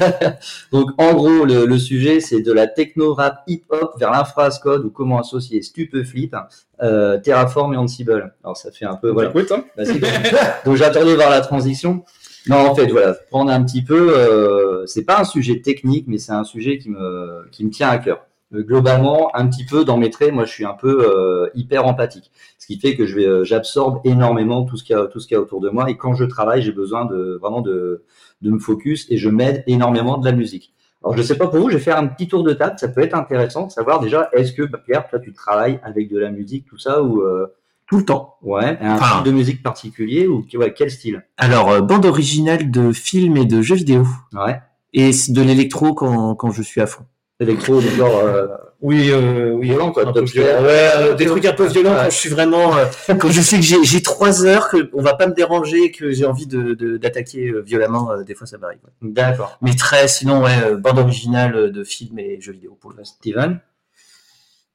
donc, 0.73 0.91
en 0.99 1.15
gros, 1.15 1.47
le, 1.47 1.65
le 1.65 1.79
sujet, 1.79 2.21
c'est 2.21 2.43
de 2.43 2.53
la 2.53 2.67
techno-rap 2.67 3.45
hip-hop 3.47 3.95
vers 3.99 4.11
as 4.37 4.59
code 4.59 4.85
ou 4.85 4.91
comment 4.91 5.19
associer 5.19 5.63
Stupeflip, 5.63 6.35
euh, 6.83 7.19
Terraform 7.19 7.75
et 7.75 7.77
Ansible. 7.77 8.35
Alors, 8.43 8.57
ça 8.57 8.71
fait 8.73 8.85
un 8.87 8.97
peu, 8.97 9.11
voilà. 9.11 9.31
Écoute, 9.31 9.53
hein. 9.53 9.65
Vas-y, 9.77 10.01
donc, 10.65 10.77
j'attendais 10.77 11.15
voir 11.15 11.31
la 11.31 11.41
transition. 11.41 12.05
Non, 12.47 12.57
en 12.57 12.75
fait, 12.75 12.89
voilà, 12.89 13.15
prendre 13.31 13.51
un 13.51 13.63
petit 13.65 13.83
peu. 13.83 14.15
Euh, 14.19 14.85
c'est 14.87 15.05
pas 15.05 15.19
un 15.21 15.25
sujet 15.25 15.61
technique, 15.63 16.05
mais 16.09 16.19
c'est 16.19 16.33
un 16.33 16.45
sujet 16.45 16.77
qui 16.79 16.91
me 16.91 17.49
qui 17.51 17.65
me 17.65 17.71
tient 17.71 17.89
à 17.89 17.99
cœur. 17.99 18.27
euh, 18.55 18.63
globalement, 18.63 19.35
un 19.35 19.47
petit 19.49 19.65
peu 19.65 19.85
dans 19.85 19.97
mes 19.97 20.11
traits, 20.11 20.33
moi, 20.33 20.45
je 20.45 20.53
suis 20.53 20.65
un 20.67 20.75
peu 20.75 21.07
euh, 21.09 21.49
hyper 21.55 21.87
empathique, 21.87 22.31
ce 22.59 22.67
qui 22.67 22.79
fait 22.79 22.97
que 22.97 23.07
je 23.07 23.17
vais, 23.17 23.45
j'absorbe 23.45 24.01
énormément 24.05 24.65
tout 24.65 24.77
ce 24.77 24.85
qu'il 24.85 24.95
y 24.97 24.99
a, 24.99 25.07
tout 25.07 25.21
ce 25.21 25.27
qu'il 25.27 25.35
y 25.37 25.39
a 25.39 25.41
autour 25.41 25.61
de 25.61 25.71
moi. 25.71 25.89
Et 25.91 25.97
quand 25.97 26.15
je 26.15 26.25
travaille, 26.25 26.63
j'ai 26.63 26.73
besoin 26.73 27.05
de 27.07 27.39
vraiment 27.41 27.63
de, 27.63 28.05
de 28.43 28.51
me 28.51 28.59
focus 28.59 29.07
et 29.11 29.17
je 29.17 29.29
m'aide 29.31 29.65
énormément 29.67 30.19
de 30.19 30.25
la 30.27 30.33
musique. 30.33 30.75
Alors, 31.05 31.17
je 31.17 31.23
sais 31.23 31.37
pas 31.37 31.49
pour 31.49 31.61
vous, 31.61 31.69
je 31.71 31.77
vais 31.77 31.83
faire 31.83 31.99
un 31.99 32.07
petit 32.07 32.29
tour 32.29 32.43
de 32.45 32.53
table. 32.55 32.77
Ça 32.79 32.89
peut 32.89 33.03
être 33.03 33.15
intéressant 33.15 33.67
de 33.67 33.71
savoir 33.73 34.01
déjà, 34.01 34.31
est-ce 34.33 34.53
que 34.53 34.63
bah, 34.63 34.79
Pierre, 34.85 35.07
toi, 35.09 35.19
tu 35.19 35.33
travailles 35.35 35.79
avec 35.83 36.09
de 36.11 36.19
la 36.19 36.31
musique, 36.31 36.65
tout 36.67 36.79
ça, 36.79 37.03
ou 37.03 37.21
euh, 37.21 37.47
Tout 37.87 37.99
le 37.99 38.05
temps. 38.07 38.37
ouais, 38.43 38.79
un 38.81 38.95
Enfin. 38.95 39.21
style 39.21 39.25
de 39.33 39.37
musique 39.37 39.63
particulier 39.63 40.27
ou 40.27 40.45
ouais, 40.55 40.73
quel 40.73 40.91
style? 40.91 41.23
Alors, 41.37 41.71
euh, 41.71 41.81
bande 41.83 42.07
originale 42.07 42.71
de 42.71 42.93
films 42.93 43.37
et 43.37 43.45
de 43.45 43.61
jeux 43.61 43.75
vidéo. 43.77 44.07
Ouais, 44.33 44.61
Et 44.95 45.11
de 45.29 45.43
l'électro 45.43 45.93
quand, 45.93 46.35
quand 46.37 46.51
je 46.51 46.63
suis 46.63 46.81
à 46.81 46.87
fond. 46.87 47.05
Électro, 47.41 47.81
genre 47.81 48.19
euh, 48.19 48.47
Oui, 48.81 49.11
euh, 49.11 49.51
oui. 49.53 49.67
violent 49.69 49.91
quoi, 49.93 50.07
Un 50.07 50.13
peu 50.13 50.21
dubstep. 50.21 50.43
violent. 50.43 50.63
Ouais, 50.63 50.91
euh, 50.97 51.15
des 51.15 51.27
trucs 51.27 51.45
un 51.47 51.53
peu 51.53 51.67
violents 51.67 51.91
Ouais. 51.93 51.97
quand 52.05 52.11
je 52.11 52.17
suis 52.17 52.29
vraiment, 52.29 52.77
euh, 52.77 52.85
quand 53.19 53.31
je 53.31 53.41
sais 53.41 53.57
que 53.57 53.63
j'ai, 53.63 53.83
j'ai 53.83 54.03
trois 54.03 54.45
heures, 54.45 54.69
que 54.69 54.89
on 54.93 55.03
va 55.03 55.15
pas 55.15 55.27
me 55.27 55.35
déranger, 55.35 55.91
que 55.91 56.11
j'ai 56.13 56.27
envie 56.27 56.47
de, 56.47 56.75
de- 56.75 56.97
d'attaquer 56.97 57.49
euh, 57.49 57.61
violemment, 57.61 58.11
euh, 58.13 58.23
des 58.23 58.35
fois 58.35 58.47
ça 58.47 58.59
m'arrive. 58.59 58.79
ouais. 58.85 59.11
D'accord. 59.11 59.59
Mais 59.63 59.75
très, 59.75 60.07
sinon, 60.09 60.43
ouais, 60.45 60.53
euh, 60.65 60.77
bande 60.77 60.99
originale 60.99 61.73
de 61.73 61.85
films 61.85 62.19
et 62.19 62.41
jeux 62.41 62.53
vidéo 62.53 62.77
pour 62.81 62.91
le 62.93 62.99
reste. 62.99 63.17
Steven? 63.21 63.59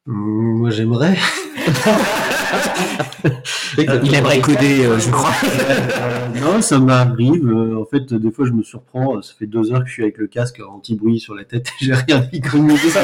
Mmh, 0.05 0.59
Moi, 0.59 0.69
j'aimerais. 0.71 1.17
Il 3.77 4.13
aimerait 4.15 4.41
coder, 4.41 4.85
euh, 4.85 4.99
je 4.99 5.09
crois. 5.09 5.31
Non, 6.41 6.61
ça 6.61 6.79
m'arrive. 6.79 7.47
euh, 7.49 7.81
en 7.81 7.85
fait, 7.85 8.13
des 8.13 8.31
fois, 8.31 8.45
je 8.45 8.51
me 8.51 8.63
surprends. 8.63 9.21
Ça 9.21 9.33
fait 9.37 9.45
deux 9.45 9.73
heures 9.73 9.81
que 9.83 9.87
je 9.87 9.93
suis 9.93 10.03
avec 10.03 10.17
le 10.17 10.27
casque 10.27 10.61
anti-bruit 10.61 11.19
sur 11.19 11.35
la 11.35 11.43
tête 11.43 11.67
et 11.81 11.85
j'ai 11.85 11.93
rien 11.93 12.19
dit 12.31 12.39
comme 12.39 12.67
mais, 12.67 12.77
ça, 12.77 13.01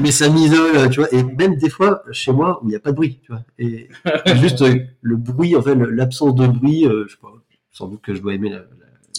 mais 0.00 0.10
ça 0.10 0.28
m'isole, 0.28 0.90
tu 0.90 1.00
vois. 1.00 1.12
Et 1.14 1.22
même 1.22 1.56
des 1.56 1.70
fois, 1.70 2.02
chez 2.12 2.30
moi, 2.32 2.60
où 2.62 2.66
il 2.66 2.70
n'y 2.70 2.76
a 2.76 2.80
pas 2.80 2.90
de 2.90 2.96
bruit, 2.96 3.20
tu 3.22 3.32
vois. 3.32 3.42
Et 3.58 3.88
juste 4.36 4.60
euh, 4.62 4.76
le 5.00 5.16
bruit, 5.16 5.56
en 5.56 5.62
fait, 5.62 5.74
l'absence 5.74 6.34
de 6.34 6.46
bruit, 6.46 6.84
je 6.84 7.10
sais 7.10 7.18
pas, 7.20 7.32
sans 7.70 7.88
doute 7.88 8.02
que 8.02 8.14
je 8.14 8.20
dois 8.20 8.34
aimer 8.34 8.52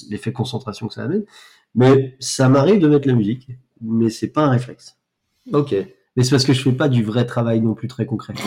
l'effet 0.10 0.32
concentration 0.32 0.88
que 0.88 0.94
ça 0.94 1.04
amène. 1.04 1.24
Mais 1.76 2.16
ça 2.20 2.50
m'arrive 2.50 2.80
de 2.80 2.88
mettre 2.88 3.08
la 3.08 3.16
musique, 3.16 3.50
mais 3.82 4.10
c'est 4.10 4.28
pas 4.28 4.42
un 4.44 4.50
réflexe. 4.52 4.98
Ok. 5.54 5.76
Mais 6.20 6.26
c'est 6.26 6.32
parce 6.32 6.44
que 6.44 6.52
je 6.52 6.62
fais 6.62 6.74
pas 6.74 6.90
du 6.90 7.02
vrai 7.02 7.26
travail 7.26 7.62
non 7.62 7.74
plus 7.74 7.88
très 7.88 8.06
concret. 8.06 8.34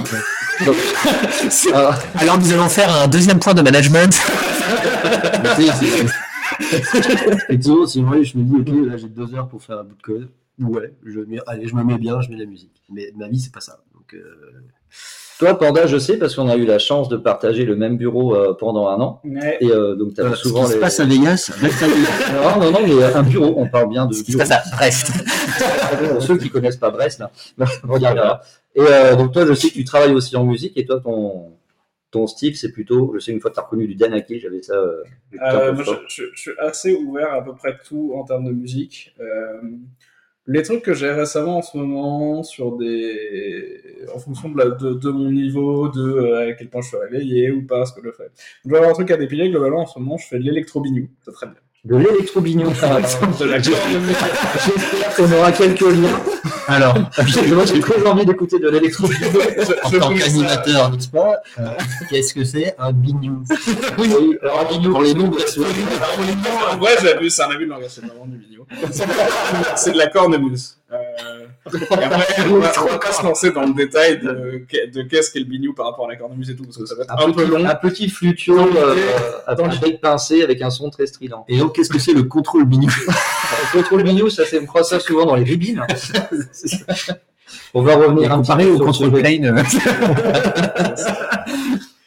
Alors, 2.17 2.39
nous 2.39 2.53
allons 2.53 2.69
faire 2.69 2.95
un 2.95 3.09
deuxième 3.09 3.39
point 3.39 3.55
de 3.55 3.63
management. 3.63 4.15
Effectivement, 6.71 7.87
si 7.87 8.03
moi 8.03 8.23
je 8.23 8.37
me 8.37 8.43
dis, 8.43 8.57
ok, 8.57 8.69
là 8.91 8.99
j'ai 8.99 9.09
deux 9.09 9.35
heures 9.35 9.49
pour 9.49 9.63
faire 9.63 9.79
un 9.79 9.85
bout 9.85 9.95
de 9.95 10.03
code, 10.03 10.29
ouais, 10.59 10.93
je 11.03 11.21
mets, 11.21 11.39
allez, 11.47 11.67
je 11.67 11.75
me 11.75 11.83
mets 11.83 11.97
bien, 11.97 12.21
je 12.21 12.29
mets 12.29 12.37
la 12.37 12.45
musique. 12.45 12.83
Mais 12.91 13.11
ma 13.17 13.29
vie, 13.29 13.41
c'est 13.41 13.55
pas 13.55 13.61
ça. 13.61 13.83
Donc, 13.95 14.13
euh, 14.13 14.61
Toi, 15.43 15.59
Panda, 15.59 15.87
je 15.89 15.99
sais 15.99 16.19
parce 16.19 16.37
qu'on 16.37 16.49
a 16.49 16.55
eu 16.57 16.65
la 16.65 16.79
chance 16.79 17.09
de 17.09 17.17
partager 17.17 17.65
le 17.65 17.75
même 17.75 17.97
bureau 17.97 18.37
euh, 18.37 18.55
pendant 18.55 18.87
un 18.87 19.01
an. 19.01 19.21
Ouais. 19.25 19.57
Et 19.61 19.71
euh, 19.73 19.97
donc, 19.97 20.15
tu 20.15 20.21
as 20.21 20.25
voilà, 20.25 20.37
souvent 20.37 20.63
ce 20.63 20.67
qui 20.69 20.73
les... 20.75 20.77
se 20.77 20.81
passe 20.81 21.01
à 21.01 21.05
Vegas, 21.05 21.51
reste 21.61 21.83
à 21.83 21.87
Vegas. 21.89 22.33
Non, 22.61 22.61
non, 22.65 22.71
non, 22.71 22.87
mais 22.87 22.93
euh, 23.03 23.17
un 23.17 23.23
bureau, 23.25 23.55
on 23.57 23.69
parle 23.69 23.89
bien 23.89 24.07
de 24.07 24.13
Ce 24.15 24.23
qui 24.23 24.33
se 24.33 24.39
passe 24.39 24.53
à 24.53 24.63
Brest. 24.77 25.11
Pour 26.13 26.23
ceux 26.29 26.39
qui 26.39 26.49
connaissent 26.49 26.77
pas 26.77 26.91
Brest, 26.91 27.19
là, 27.19 27.31
reviendra. 27.83 28.41
Et 28.77 28.81
euh, 28.83 29.17
donc, 29.17 29.33
toi, 29.33 29.45
je 29.45 29.55
sais 29.55 29.69
que 29.69 29.75
tu 29.75 29.85
travailles 29.85 30.15
aussi 30.15 30.37
en 30.37 30.45
musique 30.45 30.77
et 30.79 30.85
toi, 30.87 31.01
ton, 31.03 31.55
ton 32.13 32.27
style, 32.29 32.57
c'est 32.57 32.71
plutôt, 32.71 33.13
je 33.15 33.19
sais, 33.19 33.33
une 33.33 33.41
fois 33.41 33.51
que 33.51 33.57
tu 33.57 33.61
as 33.61 33.65
reconnu 33.65 33.89
du 33.89 33.97
Danaki, 33.97 34.39
j'avais 34.39 34.63
ça. 34.63 34.75
euh, 34.75 35.03
Euh, 35.43 35.73
moi, 35.73 35.83
je, 35.83 35.91
je- 36.09 36.23
je 36.35 36.41
suis 36.41 36.51
assez 36.61 36.95
ouvert 36.95 37.33
à 37.33 37.43
peu 37.43 37.53
près 37.55 37.77
tout 37.85 38.13
en 38.17 38.23
termes 38.25 38.45
de 38.45 38.53
musique. 38.53 39.13
Euh, 39.21 39.61
les 40.47 40.63
trucs 40.63 40.83
que 40.83 40.95
j'ai 40.95 41.11
récemment 41.11 41.59
en 41.59 41.63
ce 41.63 41.77
moment, 41.77 42.43
sur 42.43 42.77
des, 42.77 43.81
en 44.15 44.19
fonction 44.19 44.49
de, 44.49 44.95
de 44.95 45.11
mon 45.11 45.31
niveau, 45.31 45.89
de 45.89 46.01
euh, 46.01 46.51
à 46.51 46.53
quel 46.55 46.69
point 46.69 46.83
je 46.83 46.89
suis 46.89 46.97
réveillé 46.97 47.51
ou 47.53 47.67
pas, 47.67 47.87
ce 47.87 47.93
que 47.93 48.01
je 48.05 48.11
fais. 48.11 48.31
Je 48.65 48.71
vais 48.71 48.77
avoir 48.77 48.91
un 48.91 48.95
truc 48.95 49.11
à 49.11 49.17
dépiler. 49.17 49.51
Globalement, 49.51 49.83
en 49.83 49.87
ce 49.87 49.99
moment, 49.99 50.19
je 50.19 50.27
fais 50.27 50.39
de 50.39 50.45
l'électro-bignou. 50.45 51.09
C'est 51.25 51.33
très 51.33 51.47
bien. 51.47 51.57
De 51.85 51.97
l'électro-bignon. 51.97 52.71
De 52.71 53.45
la 53.45 53.59
J'espère 53.59 55.17
qu'on 55.17 55.33
aura 55.33 55.51
quelques 55.51 55.81
liens. 55.81 56.21
Alors, 56.69 56.97
Moi, 57.49 57.65
j'ai 57.67 57.81
très 57.81 58.07
envie 58.07 58.25
d'écouter 58.25 58.61
de 58.61 58.69
l'électro-bignon. 58.69 59.31
en 59.83 59.91
je 59.91 59.97
tant 59.99 60.15
qu'animateur, 60.15 60.91
n'est-ce 60.93 61.09
pas 61.09 61.43
euh, 61.59 61.71
Qu'est-ce 62.09 62.35
que 62.35 62.45
c'est 62.45 62.77
un 62.79 62.93
bignou? 62.93 63.43
Oui, 63.99 64.15
alors, 64.43 64.61
un 64.61 64.73
bignou. 64.73 64.93
Pour 64.93 65.03
les 65.03 65.15
noms 65.15 65.29
vrai, 65.31 66.93
j'ai 67.03 67.19
vu, 67.19 67.31
c'est 67.31 67.43
un 67.43 67.51
abus 67.51 67.65
de 67.65 67.71
langage, 67.71 67.91
c'est 67.91 68.05
vraiment 68.05 68.27
du 68.27 68.39
vidéo. 68.39 68.65
C'est 69.75 69.91
de 69.91 69.99
la 69.99 70.07
cornemuse. 70.07 70.77
Euh, 71.73 71.79
et 71.79 72.05
après, 72.05 72.43
on 72.51 72.59
va, 72.59 72.99
pas 72.99 73.13
se 73.13 73.23
lancer 73.23 73.53
dans 73.53 73.63
le 73.63 73.73
détail 73.73 74.19
de, 74.19 74.65
de 74.93 75.03
qu'est-ce 75.03 75.31
qu'est 75.31 75.39
le 75.39 75.45
bignou 75.45 75.75
par 75.75 75.87
rapport 75.87 76.07
à 76.07 76.09
la 76.09 76.17
cornemuse 76.17 76.51
et 76.51 76.57
tout, 76.57 76.65
parce 76.65 76.77
que 76.77 76.87
ça 76.87 76.95
va 76.97 77.05
être 77.05 77.13
un, 77.13 77.31
peu 77.31 77.45
petit, 77.45 77.51
long. 77.51 77.65
un 77.65 77.75
petit 77.77 78.09
flutio 78.09 78.59
euh, 78.59 78.97
dans 79.57 79.67
avec 79.71 80.01
pincé 80.01 80.43
avec 80.43 80.61
un 80.61 80.71
son 80.71 80.91
très 80.91 81.07
strident. 81.07 81.45
Et 81.49 81.59
donc, 81.59 81.75
qu'est-ce 81.77 81.91
que 81.91 81.99
c'est 82.01 82.15
le 82.15 82.25
contrôle 82.25 82.65
bignou 82.65 82.89
Le 82.89 83.73
contrôle 83.79 84.03
bignou, 84.03 84.29
ça 84.29 84.45
c'est, 84.45 84.59
on 84.61 84.67
croit 84.67 84.83
ça 84.85 84.99
souvent 84.99 85.25
dans 85.27 85.37
les 85.37 85.45
ribines. 85.45 85.85
On 87.75 87.83
va 87.83 87.97
revenir 87.97 88.33
un 88.33 88.41
petit 88.41 88.51
Comparé 88.51 88.65
peu 88.65 88.85
au 88.85 88.93
ce- 88.93 89.05
plane. 89.05 89.45
euh, 89.47 89.63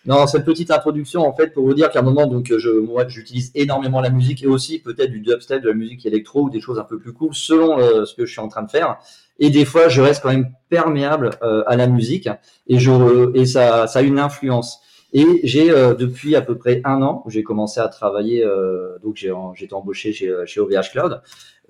Non, 0.08 0.28
cette 0.28 0.46
petite 0.46 0.70
introduction, 0.70 1.28
en 1.28 1.34
fait, 1.36 1.48
pour 1.54 1.66
vous 1.66 1.74
dire 1.74 1.90
qu'à 1.90 2.00
un 2.00 2.04
moment, 2.04 2.28
donc, 2.28 2.54
je, 2.56 2.70
moi, 2.70 3.08
j'utilise 3.08 3.52
énormément 3.56 4.02
la 4.02 4.12
musique 4.12 4.44
et 4.44 4.48
aussi 4.48 4.78
peut-être 4.78 5.10
du 5.10 5.20
dubstep, 5.20 5.64
de 5.64 5.70
la 5.70 5.74
musique 5.74 6.06
électro 6.06 6.44
ou 6.44 6.50
des 6.52 6.62
choses 6.62 6.78
un 6.78 6.84
peu 6.84 7.00
plus 7.00 7.12
cool 7.12 7.34
selon 7.34 7.80
euh, 7.80 8.06
ce 8.06 8.14
que 8.14 8.26
je 8.26 8.32
suis 8.32 8.42
en 8.42 8.48
train 8.48 8.62
de 8.62 8.70
faire. 8.70 8.98
Et 9.40 9.50
des 9.50 9.66
fois, 9.66 9.90
je 9.90 10.02
reste 10.02 10.22
quand 10.24 10.32
même 10.32 10.52
perméable 10.70 11.32
euh, 11.44 11.64
à 11.68 11.76
la 11.76 11.88
musique 11.88 12.30
et 12.68 12.80
je 12.80 13.36
et 13.36 13.46
ça, 13.46 13.88
ça 13.88 14.00
a 14.00 14.02
une 14.02 14.20
influence. 14.20 14.80
Et 15.14 15.26
j'ai 15.44 15.72
euh, 15.72 15.94
depuis 15.94 16.36
à 16.36 16.42
peu 16.42 16.58
près 16.58 16.82
un 16.84 17.02
an, 17.02 17.24
j'ai 17.28 17.44
commencé 17.44 17.80
à 17.80 17.88
travailler, 17.88 18.44
euh, 18.44 18.98
donc 19.02 19.16
j'ai 19.16 19.32
été 19.62 19.74
embauché 19.74 20.12
chez, 20.12 20.34
chez 20.46 20.60
OVH 20.60 20.92
Cloud, 20.92 21.22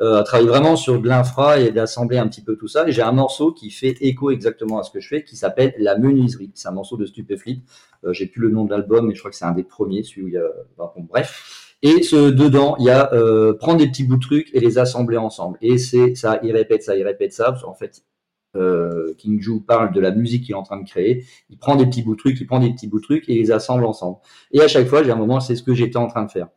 euh, 0.02 0.20
à 0.20 0.24
travailler 0.24 0.50
vraiment 0.50 0.76
sur 0.76 1.00
de 1.00 1.08
l'infra 1.08 1.60
et 1.60 1.72
d'assembler 1.72 2.18
un 2.18 2.28
petit 2.28 2.42
peu 2.42 2.58
tout 2.58 2.68
ça. 2.68 2.88
Et 2.88 2.92
j'ai 2.92 3.02
un 3.02 3.14
morceau 3.14 3.54
qui 3.54 3.72
fait 3.72 3.96
écho 4.02 4.30
exactement 4.30 4.78
à 4.78 4.84
ce 4.84 4.92
que 4.92 5.00
je 5.00 5.08
fais, 5.08 5.24
qui 5.24 5.38
s'appelle 5.38 5.74
La 5.78 5.98
Menuiserie. 5.98 6.52
C'est 6.54 6.68
un 6.68 6.74
morceau 6.74 6.98
de 6.98 7.06
Stupéflip. 7.06 7.64
Euh, 8.04 8.12
j'ai 8.12 8.26
plus 8.26 8.42
le 8.42 8.50
nom 8.50 8.66
de 8.66 8.72
l'album, 8.72 9.08
mais 9.08 9.14
je 9.14 9.20
crois 9.20 9.32
que 9.32 9.38
c'est 9.38 9.46
un 9.46 9.54
des 9.54 9.64
premiers, 9.64 10.04
celui 10.04 10.24
où 10.24 10.28
il 10.28 10.34
y 10.34 10.38
a, 10.38 10.48
enfin, 10.78 10.92
bon, 10.98 11.06
bref. 11.08 11.65
Et 11.82 12.04
ce 12.04 12.30
dedans, 12.30 12.76
il 12.80 12.86
y 12.86 12.90
a 12.90 13.14
euh, 13.14 13.54
prendre 13.54 13.78
des 13.78 13.88
petits 13.88 14.04
bouts 14.04 14.16
de 14.16 14.22
trucs 14.22 14.50
et 14.54 14.60
les 14.60 14.78
assembler 14.78 15.18
ensemble. 15.18 15.58
Et 15.62 15.78
c'est 15.78 16.16
ça, 16.16 16.40
il 16.44 16.52
répète 16.52 16.84
ça, 16.84 16.96
il 16.96 17.04
répète 17.04 17.34
ça. 17.34 17.52
Parce 17.52 17.64
qu'en 17.64 17.74
fait, 17.74 18.04
euh, 18.56 19.14
King 19.18 19.42
parle 19.66 19.94
de 19.94 20.00
la 20.00 20.12
musique 20.12 20.44
qu'il 20.44 20.52
est 20.52 20.58
en 20.58 20.64
train 20.64 20.80
de 20.80 20.88
créer. 20.88 21.26
Il 21.50 21.58
prend 21.58 21.76
des 21.76 21.86
petits 21.86 22.02
bouts 22.02 22.16
de 22.16 22.20
trucs, 22.20 22.40
il 22.40 22.48
prend 22.48 22.60
des 22.60 22.72
petits 22.72 22.88
bouts 22.88 23.00
de 23.00 23.04
trucs 23.04 23.30
et 23.30 23.36
les 23.36 23.52
assemble 23.52 23.86
ensemble. 23.86 24.18
Et 24.52 24.62
à 24.62 24.68
chaque 24.68 24.88
fois, 24.88 25.04
j'ai 25.04 25.12
un 25.12 25.16
moment, 25.16 25.40
c'est 25.40 25.56
ce 25.56 25.64
que 25.64 25.74
j'étais 25.74 25.98
en 25.98 26.08
train 26.08 26.24
de 26.24 26.32
faire. 26.32 26.48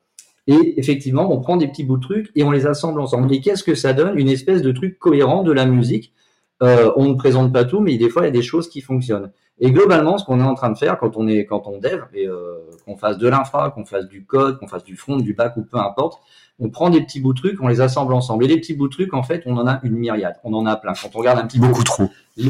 Et 0.46 0.78
effectivement, 0.78 1.30
on 1.30 1.40
prend 1.40 1.56
des 1.56 1.68
petits 1.68 1.84
bouts 1.84 1.98
de 1.98 2.02
trucs 2.02 2.30
et 2.34 2.42
on 2.42 2.50
les 2.50 2.66
assemble 2.66 3.00
ensemble. 3.00 3.32
Et 3.34 3.40
qu'est-ce 3.40 3.62
que 3.62 3.74
ça 3.74 3.92
donne? 3.92 4.18
Une 4.18 4.30
espèce 4.30 4.62
de 4.62 4.72
truc 4.72 4.98
cohérent 4.98 5.42
de 5.42 5.52
la 5.52 5.66
musique. 5.66 6.14
Euh, 6.62 6.90
on 6.96 7.06
ne 7.06 7.14
présente 7.14 7.52
pas 7.52 7.64
tout, 7.64 7.80
mais 7.80 7.98
des 7.98 8.08
fois, 8.08 8.22
il 8.22 8.24
y 8.26 8.28
a 8.28 8.32
des 8.32 8.42
choses 8.42 8.68
qui 8.68 8.80
fonctionnent. 8.80 9.30
Et 9.60 9.72
globalement, 9.72 10.18
ce 10.18 10.24
qu'on 10.24 10.40
est 10.40 10.44
en 10.44 10.54
train 10.54 10.70
de 10.70 10.78
faire 10.78 10.98
quand 10.98 11.16
on 11.16 11.26
est 11.26 11.44
quand 11.44 11.66
on 11.66 11.78
dev 11.78 12.02
et 12.14 12.26
euh, 12.26 12.58
qu'on 12.84 12.96
fasse 12.96 13.18
de 13.18 13.28
l'infra, 13.28 13.70
qu'on 13.70 13.84
fasse 13.84 14.06
du 14.06 14.24
code, 14.24 14.58
qu'on 14.58 14.68
fasse 14.68 14.84
du 14.84 14.96
front, 14.96 15.16
du 15.16 15.34
back 15.34 15.56
ou 15.56 15.62
peu 15.62 15.78
importe, 15.78 16.20
on 16.60 16.70
prend 16.70 16.90
des 16.90 17.00
petits 17.00 17.20
bouts 17.20 17.32
de 17.32 17.38
trucs, 17.38 17.60
on 17.60 17.68
les 17.68 17.80
assemble 17.80 18.12
ensemble. 18.12 18.44
Et 18.44 18.48
les 18.48 18.58
petits 18.58 18.74
bouts 18.74 18.88
de 18.88 18.92
trucs, 18.92 19.14
en 19.14 19.22
fait, 19.22 19.42
on 19.46 19.56
en 19.56 19.66
a 19.66 19.80
une 19.82 19.96
myriade, 19.96 20.36
on 20.44 20.52
en 20.54 20.66
a 20.66 20.76
plein. 20.76 20.92
Quand 21.00 21.08
on 21.14 21.18
regarde 21.18 21.38
un 21.38 21.46
petit 21.46 21.58
peu 21.60 21.68
Beaucoup 21.68 21.84
trop. 21.84 22.08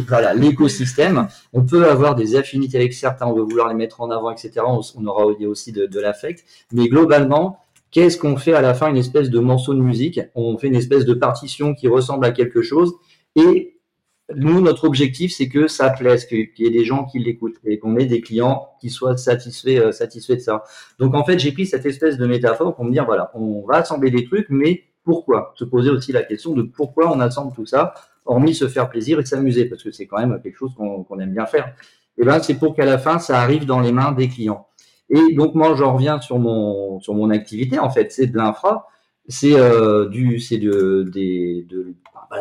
voilà, 0.09 0.35
l'écosystème. 0.35 1.29
On 1.53 1.63
peut 1.63 1.89
avoir 1.89 2.15
des 2.15 2.37
affinités 2.37 2.79
avec 2.79 2.95
certains, 2.95 3.27
on 3.27 3.35
veut 3.35 3.43
vouloir 3.43 3.69
les 3.69 3.75
mettre 3.75 4.01
en 4.01 4.11
avant, 4.11 4.31
etc. 4.31 4.53
On, 4.67 4.81
on 4.97 5.07
aura 5.07 5.27
aussi 5.27 5.73
de, 5.73 5.87
de 5.87 6.01
l'affect. 6.01 6.45
Mais 6.73 6.89
globalement, 6.89 7.59
qu'est-ce 7.91 8.17
qu'on 8.19 8.37
fait 8.37 8.55
à 8.55 8.63
la 8.63 8.75
fin? 8.75 8.89
Une 8.89 8.97
espèce 8.97 9.31
de 9.31 9.41
morceau 9.41 9.75
de 9.75 9.81
musique. 9.81 10.21
On 10.35 10.57
fait 10.57 10.69
une 10.69 10.77
espèce 10.77 11.05
de 11.05 11.15
partition 11.15 11.75
qui 11.75 11.89
ressemble 11.89 12.25
à 12.25 12.31
quelque 12.31 12.63
chose. 12.63 12.95
Et 13.37 13.78
nous, 14.35 14.61
notre 14.61 14.85
objectif, 14.85 15.33
c'est 15.35 15.49
que 15.49 15.68
ça 15.68 15.91
plaise, 15.91 16.26
qu'il 16.26 16.49
y 16.59 16.66
ait 16.66 16.70
des 16.70 16.85
gens 16.85 17.05
qui 17.05 17.18
l'écoutent 17.18 17.57
et 17.64 17.79
qu'on 17.79 17.97
ait 17.97 18.07
des 18.07 18.20
clients 18.20 18.68
qui 18.81 18.91
soient 18.91 19.16
satisfaits, 19.16 19.79
euh, 19.79 19.93
satisfaits 19.93 20.35
de 20.35 20.41
ça. 20.41 20.64
Donc, 20.99 21.14
en 21.14 21.24
fait, 21.24 21.39
j'ai 21.39 21.53
pris 21.53 21.66
cette 21.66 21.87
espèce 21.87 22.18
de 22.18 22.26
métaphore 22.26 22.74
pour 22.74 22.85
me 22.85 22.93
dire, 22.93 23.07
voilà, 23.07 23.31
on 23.35 23.64
va 23.66 23.76
assembler 23.76 24.11
des 24.11 24.24
trucs, 24.24 24.47
mais 24.51 24.85
pourquoi? 25.05 25.55
Se 25.57 25.64
poser 25.64 25.91
aussi 25.91 26.12
la 26.12 26.22
question 26.22 26.53
de 26.53 26.62
pourquoi 26.62 27.11
on 27.11 27.20
assemble 27.20 27.55
tout 27.55 27.66
ça 27.66 27.95
hormis 28.29 28.55
se 28.55 28.68
faire 28.68 28.89
plaisir 28.89 29.18
et 29.18 29.24
s'amuser, 29.24 29.64
parce 29.64 29.83
que 29.83 29.91
c'est 29.91 30.07
quand 30.07 30.18
même 30.18 30.41
quelque 30.43 30.57
chose 30.57 30.72
qu'on 30.76 31.18
aime 31.18 31.33
bien 31.33 31.47
faire. 31.47 31.74
Et 32.18 32.24
ben, 32.24 32.41
c'est 32.41 32.55
pour 32.55 32.74
qu'à 32.74 32.85
la 32.85 32.99
fin, 32.99 33.18
ça 33.18 33.41
arrive 33.41 33.64
dans 33.64 33.81
les 33.81 33.91
mains 33.91 34.12
des 34.12 34.29
clients. 34.29 34.66
Et 35.11 35.35
donc, 35.35 35.55
moi, 35.55 35.74
j'en 35.74 35.95
reviens 35.95 36.20
sur 36.20 36.39
mon, 36.39 37.01
sur 37.01 37.14
mon 37.14 37.31
activité, 37.31 37.79
en 37.79 37.91
fait, 37.91 38.12
c'est 38.12 38.26
de 38.26 38.37
l'infra, 38.37 38.87
c'est 39.26 39.55
euh, 39.55 40.09
du, 40.09 40.39
c'est 40.41 40.59
de, 40.59 41.09
des, 41.12 41.66
de, 41.68 41.95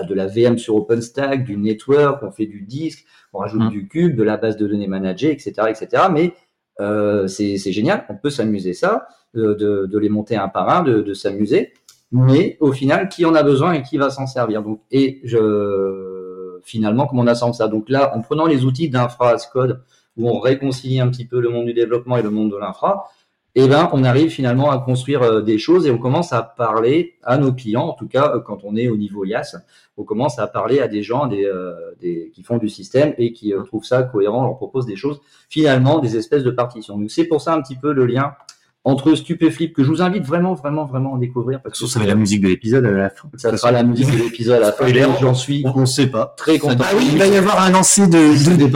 de 0.08 0.14
la 0.14 0.28
VM 0.28 0.58
sur 0.58 0.76
OpenStack, 0.76 1.44
du 1.44 1.58
network, 1.58 2.24
on 2.24 2.32
fait 2.32 2.46
du 2.46 2.62
disque, 2.62 3.06
on 3.34 3.40
rajoute 3.40 3.62
Mm. 3.64 3.70
du 3.70 3.88
cube, 3.88 4.16
de 4.16 4.24
la 4.24 4.38
base 4.38 4.58
de 4.58 4.68
données 4.68 4.88
managée, 4.88 5.32
etc., 5.32 5.54
etc. 5.70 6.04
Mais 6.12 6.34
euh, 6.80 7.28
c'est 7.28 7.58
c'est 7.58 7.72
génial, 7.72 8.06
on 8.10 8.16
peut 8.16 8.30
s'amuser 8.30 8.74
ça, 8.74 9.08
de, 9.34 9.54
de, 9.54 9.86
de 9.86 9.98
les 9.98 10.10
monter 10.10 10.36
un 10.36 10.48
par 10.50 10.70
un, 10.70 10.84
de, 10.84 11.02
de 11.02 11.14
s'amuser 11.14 11.74
mais 12.12 12.58
au 12.62 12.72
final, 12.72 13.10
qui 13.10 13.26
en 13.26 13.36
a 13.36 13.44
besoin 13.44 13.74
et 13.74 13.84
qui 13.84 13.98
va 13.98 14.10
s'en 14.10 14.28
servir? 14.28 14.64
Donc, 14.64 14.80
et 14.92 15.20
je, 15.26 16.60
finalement 16.64 17.06
comment 17.06 17.24
on 17.24 17.28
assemble 17.28 17.54
ça? 17.54 17.68
Donc 17.68 17.90
là, 17.90 18.16
en 18.16 18.22
prenant 18.22 18.46
les 18.46 18.64
outils 18.66 18.90
d'infra 18.90 19.32
as 19.32 19.46
code, 19.48 19.84
où 20.16 20.30
on 20.30 20.40
réconcilie 20.40 21.00
un 21.00 21.10
petit 21.10 21.26
peu 21.26 21.40
le 21.42 21.50
monde 21.50 21.66
du 21.66 21.74
développement 21.74 22.18
et 22.18 22.22
le 22.22 22.30
monde 22.30 22.52
de 22.52 22.58
l'infra, 22.58 23.10
eh 23.60 23.68
ben, 23.68 23.90
on 23.92 24.04
arrive 24.04 24.30
finalement 24.30 24.70
à 24.70 24.78
construire 24.78 25.24
euh, 25.24 25.42
des 25.42 25.58
choses 25.58 25.88
et 25.88 25.92
on 25.92 25.98
commence 25.98 26.32
à 26.32 26.44
parler 26.44 27.16
à 27.24 27.40
nos 27.40 27.52
clients, 27.52 27.88
en 27.88 27.94
tout 27.94 28.08
cas 28.08 28.32
euh, 28.36 28.40
quand 28.40 28.64
on 28.64 28.76
est 28.76 28.88
au 28.88 28.98
niveau 28.98 29.26
IaaS, 29.26 29.56
on 29.98 30.04
commence 30.04 30.38
à 30.38 30.46
parler 30.46 30.80
à 30.80 30.88
des 30.88 31.02
gens 31.02 31.28
euh, 31.32 31.74
qui 32.00 32.44
font 32.44 32.58
du 32.58 32.70
système 32.70 33.16
et 33.18 33.34
qui 33.34 33.54
trouvent 33.66 33.84
ça 33.84 34.04
cohérent, 34.04 34.42
on 34.42 34.46
leur 34.46 34.58
propose 34.58 34.86
des 34.86 34.96
choses, 34.96 35.22
finalement 35.50 35.98
des 35.98 36.18
espèces 36.18 36.44
de 36.44 36.52
partitions. 36.52 37.00
Donc 37.00 37.10
c'est 37.10 37.26
pour 37.26 37.42
ça 37.42 37.56
un 37.56 37.62
petit 37.64 37.76
peu 37.76 37.94
le 37.94 38.06
lien 38.06 38.36
entre 38.88 39.16
Stupéflip 39.16 39.74
que 39.74 39.84
je 39.84 39.90
vous 39.90 40.02
invite 40.02 40.24
vraiment, 40.24 40.54
vraiment, 40.54 40.86
vraiment 40.86 41.16
à 41.16 41.20
découvrir 41.20 41.62
parce 41.62 41.78
que 41.78 41.86
Ça 41.88 42.00
va 42.00 42.06
être 42.06 42.10
la 42.10 42.16
musique 42.16 42.42
de 42.42 42.48
l'épisode 42.48 42.86
à 42.86 42.92
la 42.92 43.10
fin. 43.10 43.28
ça 43.36 43.56
sera 43.58 43.72
la 43.74 43.84
musique 43.84 44.10
de 44.10 44.18
l'épisode 44.18 44.56
à 44.56 44.60
la 44.60 44.72
fin. 44.72 44.88
J'en 45.20 45.34
suis 45.34 45.66
On 45.76 45.82
ne 45.82 45.86
sait 45.86 46.08
pas. 46.08 46.34
très 46.38 46.58
content. 46.58 46.86
Ah 46.88 46.94
oui, 46.98 47.10
il 47.12 47.18
va 47.18 47.28
y 47.28 47.36
avoir 47.36 47.62
un 47.62 47.70
lancer 47.70 48.08
de, 48.08 48.58
de. 48.58 48.68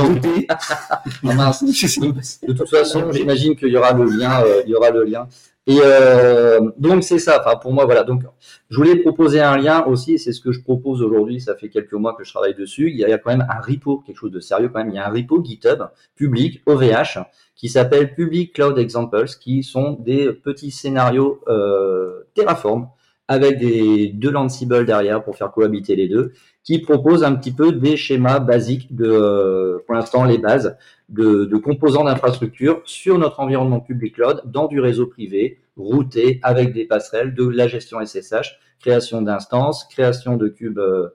Ah. 0.51 1.51
De 2.47 2.53
toute 2.53 2.69
façon, 2.69 3.11
j'imagine 3.11 3.55
qu'il 3.55 3.69
y 3.69 3.77
aura 3.77 3.93
le 3.93 4.05
lien, 4.05 4.41
euh, 4.43 4.61
il 4.65 4.71
y 4.71 4.75
aura 4.75 4.89
le 4.91 5.05
lien. 5.05 5.27
Et 5.71 5.79
euh, 5.81 6.59
donc 6.77 7.03
c'est 7.03 7.19
ça. 7.19 7.39
Enfin 7.39 7.55
pour 7.55 7.71
moi 7.71 7.85
voilà. 7.85 8.03
Donc 8.03 8.23
je 8.69 8.75
voulais 8.75 8.97
proposer 8.97 9.39
un 9.39 9.57
lien 9.57 9.85
aussi. 9.85 10.19
C'est 10.19 10.33
ce 10.33 10.41
que 10.41 10.51
je 10.51 10.61
propose 10.61 11.01
aujourd'hui. 11.01 11.39
Ça 11.39 11.55
fait 11.55 11.69
quelques 11.69 11.93
mois 11.93 12.13
que 12.13 12.23
je 12.23 12.31
travaille 12.31 12.55
dessus. 12.55 12.89
Il 12.89 12.97
y 12.97 13.05
a 13.05 13.17
quand 13.17 13.31
même 13.31 13.47
un 13.49 13.61
repo, 13.61 13.99
quelque 13.99 14.17
chose 14.17 14.31
de 14.31 14.39
sérieux 14.39 14.69
quand 14.69 14.79
même. 14.79 14.89
Il 14.89 14.95
y 14.95 14.99
a 14.99 15.07
un 15.07 15.11
repo 15.11 15.41
GitHub 15.43 15.83
public 16.15 16.61
OVH 16.65 17.19
qui 17.55 17.69
s'appelle 17.69 18.13
Public 18.15 18.53
Cloud 18.53 18.77
Examples, 18.77 19.29
qui 19.39 19.63
sont 19.63 19.93
des 19.93 20.33
petits 20.33 20.71
scénarios 20.71 21.41
euh, 21.47 22.27
Terraform 22.33 22.87
avec 23.27 23.59
des 23.59 24.09
deux 24.09 24.35
Ansible 24.35 24.85
derrière 24.85 25.23
pour 25.23 25.37
faire 25.37 25.51
cohabiter 25.51 25.95
les 25.95 26.09
deux, 26.09 26.33
qui 26.63 26.79
proposent 26.79 27.23
un 27.23 27.35
petit 27.35 27.51
peu 27.51 27.71
des 27.71 27.97
schémas 27.97 28.39
basiques 28.39 28.95
de, 28.95 29.05
euh, 29.05 29.79
pour 29.85 29.95
l'instant 29.95 30.23
les 30.23 30.37
bases 30.37 30.77
de, 31.09 31.57
composants 31.57 32.03
d'infrastructure 32.03 32.81
sur 32.85 33.17
notre 33.17 33.39
environnement 33.39 33.79
public 33.79 34.15
cloud 34.15 34.43
dans 34.45 34.67
du 34.67 34.79
réseau 34.79 35.07
privé, 35.07 35.59
routé 35.75 36.39
avec 36.43 36.73
des 36.73 36.85
passerelles, 36.85 37.33
de 37.33 37.47
la 37.47 37.67
gestion 37.67 37.99
SSH, 38.03 38.59
création 38.79 39.21
d'instances, 39.21 39.85
création 39.85 40.37
de 40.37 40.47
cubes, 40.47 40.79
euh, 40.79 41.09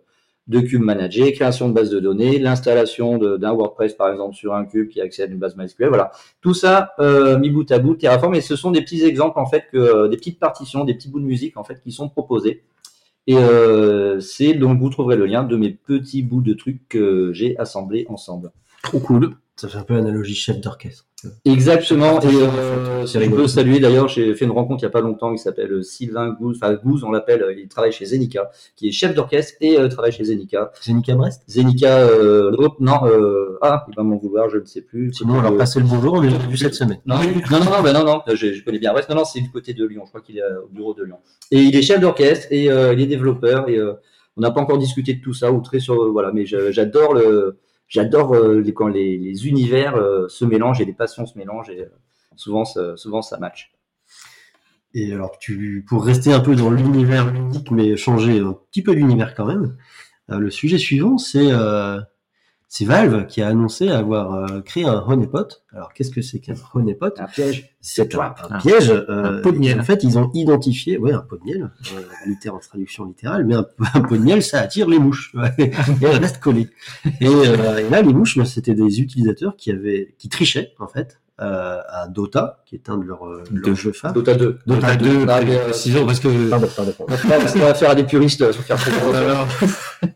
de 0.48 0.60
cubes 0.60 0.82
managés, 0.82 1.32
création 1.32 1.68
de 1.68 1.74
bases 1.74 1.90
de 1.90 1.98
données, 1.98 2.38
l'installation 2.38 3.18
d'un 3.18 3.52
WordPress 3.52 3.94
par 3.94 4.10
exemple 4.10 4.34
sur 4.34 4.54
un 4.54 4.64
cube 4.64 4.88
qui 4.88 5.00
accède 5.00 5.30
à 5.30 5.32
une 5.32 5.40
base 5.40 5.56
MySQL. 5.56 5.88
Voilà, 5.88 6.12
tout 6.40 6.54
ça 6.54 6.92
euh, 7.00 7.38
mis 7.38 7.50
bout 7.50 7.70
à 7.72 7.78
bout, 7.78 7.94
Terraform. 7.94 8.34
Et 8.34 8.40
ce 8.40 8.54
sont 8.54 8.70
des 8.70 8.82
petits 8.82 9.04
exemples 9.04 9.40
en 9.40 9.46
fait 9.46 9.64
que 9.72 9.78
euh, 9.78 10.08
des 10.08 10.16
petites 10.16 10.38
partitions, 10.38 10.84
des 10.84 10.94
petits 10.94 11.08
bouts 11.08 11.20
de 11.20 11.24
musique 11.24 11.56
en 11.56 11.64
fait 11.64 11.80
qui 11.82 11.90
sont 11.90 12.08
proposés. 12.08 12.62
Et 13.26 13.36
euh, 13.36 14.20
c'est 14.20 14.54
donc 14.54 14.78
vous 14.78 14.90
trouverez 14.90 15.16
le 15.16 15.26
lien 15.26 15.42
de 15.42 15.56
mes 15.56 15.70
petits 15.70 16.22
bouts 16.22 16.42
de 16.42 16.54
trucs 16.54 16.88
que 16.88 17.32
j'ai 17.32 17.58
assemblés 17.58 18.06
ensemble. 18.08 18.52
Trop 18.82 19.00
cool. 19.00 19.36
Ça 19.58 19.68
fait 19.68 19.78
un 19.78 19.82
peu 19.84 19.94
l'analogie 19.94 20.34
chef 20.34 20.60
d'orchestre. 20.60 21.06
Exactement. 21.46 22.20
Et 22.20 22.26
euh, 22.26 23.06
si 23.06 23.18
je 23.18 23.30
peux 23.30 23.46
saluer 23.48 23.80
d'ailleurs, 23.80 24.06
j'ai 24.06 24.34
fait 24.34 24.44
une 24.44 24.50
rencontre 24.50 24.82
il 24.82 24.86
n'y 24.86 24.90
a 24.90 24.92
pas 24.92 25.00
longtemps. 25.00 25.32
Il 25.32 25.38
s'appelle 25.38 25.72
euh, 25.72 25.82
Sylvain 25.82 26.28
Gouze, 26.38 26.58
enfin 26.62 26.74
Gouze, 26.74 27.04
on 27.04 27.10
l'appelle. 27.10 27.42
euh, 27.42 27.54
Il 27.58 27.66
travaille 27.68 27.90
chez 27.90 28.04
Zenica, 28.04 28.50
qui 28.76 28.88
est 28.88 28.92
chef 28.92 29.14
d'orchestre 29.14 29.54
et 29.62 29.78
euh, 29.78 29.88
travaille 29.88 30.12
chez 30.12 30.24
Zenica. 30.24 30.72
C'est 30.80 30.92
Nika 30.92 31.14
Brest? 31.14 31.42
Zenica, 31.48 32.00
euh, 32.00 32.50
non, 32.80 32.98
euh, 33.06 33.58
ah, 33.62 33.86
il 33.88 33.94
va 33.96 34.02
m'en 34.02 34.18
vouloir, 34.18 34.50
je 34.50 34.58
ne 34.58 34.66
sais 34.66 34.82
plus. 34.82 35.10
Sinon, 35.14 35.36
on 35.42 35.54
Euh, 35.54 35.56
passait 35.56 35.80
le 35.80 35.86
bonjour, 35.86 36.12
on 36.14 36.20
les 36.20 36.34
a 36.34 36.38
vus 36.38 36.58
cette 36.58 36.74
semaine. 36.74 37.00
Non, 37.06 37.16
non, 37.16 37.58
non, 37.58 37.64
non, 37.64 37.82
bah 37.82 37.92
non, 37.94 38.04
non, 38.04 38.20
je, 38.28 38.52
je 38.52 38.62
connais 38.62 38.78
bien 38.78 38.92
Brest. 38.92 39.08
Non, 39.08 39.16
non, 39.16 39.24
c'est 39.24 39.40
du 39.40 39.50
côté 39.50 39.72
de 39.72 39.86
Lyon. 39.86 40.02
Je 40.04 40.10
crois 40.10 40.20
qu'il 40.20 40.36
est 40.36 40.42
au 40.62 40.68
bureau 40.68 40.92
de 40.92 41.02
Lyon. 41.02 41.16
Et 41.50 41.60
il 41.62 41.74
est 41.74 41.82
chef 41.82 41.98
d'orchestre 41.98 42.48
et 42.50 42.64
il 42.66 43.00
est 43.00 43.06
développeur. 43.06 43.70
Et 43.70 43.80
on 44.36 44.42
n'a 44.42 44.50
pas 44.50 44.60
encore 44.60 44.76
discuté 44.76 45.14
de 45.14 45.22
tout 45.22 45.32
ça 45.32 45.50
ou 45.50 45.62
très 45.62 45.80
sur 45.80 46.12
voilà, 46.12 46.30
mais 46.30 46.44
j'adore 46.44 47.14
le, 47.14 47.56
j'adore 47.88 48.34
euh, 48.34 48.62
quand 48.74 48.88
les, 48.88 49.46
univers 49.46 49.96
euh, 49.96 50.28
se 50.28 50.44
mélangent 50.44 50.80
et 50.80 50.84
les 50.84 50.92
passions 50.92 51.26
se 51.26 51.38
mélangent 51.38 51.70
et 51.70 51.82
euh, 51.82 51.88
souvent, 52.36 52.64
ça, 52.64 53.38
match. 53.38 53.72
Et 54.94 55.12
alors, 55.12 55.38
tu, 55.38 55.84
pour 55.88 56.04
rester 56.04 56.32
un 56.32 56.40
peu 56.40 56.54
dans 56.54 56.70
l'univers 56.70 57.30
ludique, 57.30 57.70
mais 57.70 57.96
changer 57.96 58.40
un 58.40 58.56
petit 58.70 58.82
peu 58.82 58.94
d'univers 58.94 59.34
quand 59.34 59.46
même, 59.46 59.76
le 60.28 60.50
sujet 60.50 60.78
suivant, 60.78 61.18
c'est 61.18 61.50
c'est 62.68 62.84
Valve 62.84 63.26
qui 63.26 63.42
a 63.42 63.48
annoncé 63.48 63.88
avoir 63.88 64.34
euh, 64.34 64.60
créé 64.60 64.84
un 64.84 65.02
honeypot. 65.06 65.46
Alors, 65.72 65.92
qu'est-ce 65.92 66.10
que 66.10 66.20
c'est 66.20 66.40
qu'un 66.40 66.54
honeypot 66.74 67.10
Un 67.18 67.26
piège. 67.26 67.76
C'est 67.80 68.14
un, 68.16 68.34
un 68.50 68.58
piège. 68.58 68.90
euh, 68.90 69.38
Un 69.38 69.40
pot 69.40 69.52
de 69.52 69.58
miel. 69.58 69.80
En 69.80 69.84
fait, 69.84 70.02
ils 70.02 70.18
ont 70.18 70.30
identifié, 70.34 70.98
ouais, 70.98 71.12
un 71.12 71.20
pot 71.20 71.36
de 71.38 71.44
miel, 71.44 71.70
euh, 71.94 72.00
littér 72.26 72.54
en 72.54 72.58
traduction 72.58 73.04
littérale, 73.04 73.44
mais 73.46 73.54
un, 73.54 73.66
un 73.94 74.00
pot 74.00 74.16
de 74.16 74.22
miel, 74.22 74.42
ça 74.42 74.60
attire 74.60 74.88
les 74.88 74.98
mouches. 74.98 75.32
et 75.58 75.70
elles 76.02 76.16
restent 76.18 76.40
collées. 76.40 76.68
Et, 77.20 77.26
euh, 77.28 77.78
et 77.78 77.88
là, 77.88 78.02
les 78.02 78.12
mouches, 78.12 78.36
bah, 78.36 78.44
c'était 78.44 78.74
des 78.74 79.00
utilisateurs 79.00 79.54
qui 79.56 79.70
avaient, 79.70 80.14
qui 80.18 80.28
trichaient 80.28 80.72
en 80.80 80.88
fait 80.88 81.20
euh, 81.38 81.78
à 81.90 82.08
Dota, 82.08 82.62
qui 82.64 82.76
est 82.76 82.88
un 82.88 82.96
de 82.96 83.04
leurs 83.04 83.26
euh, 83.26 83.42
De- 83.50 83.60
leurs 83.60 83.76
jeux 83.76 83.92
phares. 83.92 84.12
Dota 84.14 84.34
2. 84.34 84.58
Dota 84.66 84.96
2, 84.96 85.26
Ah, 85.28 85.40
mais, 85.44 85.58
précision, 85.58 86.06
parce 86.06 86.18
que. 86.18 86.48
Pardon, 86.48 86.68
pardon. 86.74 86.92
on 86.98 87.04
va 87.06 87.16
faire- 87.18 87.38
on 87.56 87.58
va 87.58 87.74
faire 87.74 87.90
à 87.90 87.94
des 87.94 88.04
puristes. 88.04 88.40
euh, 88.42 88.52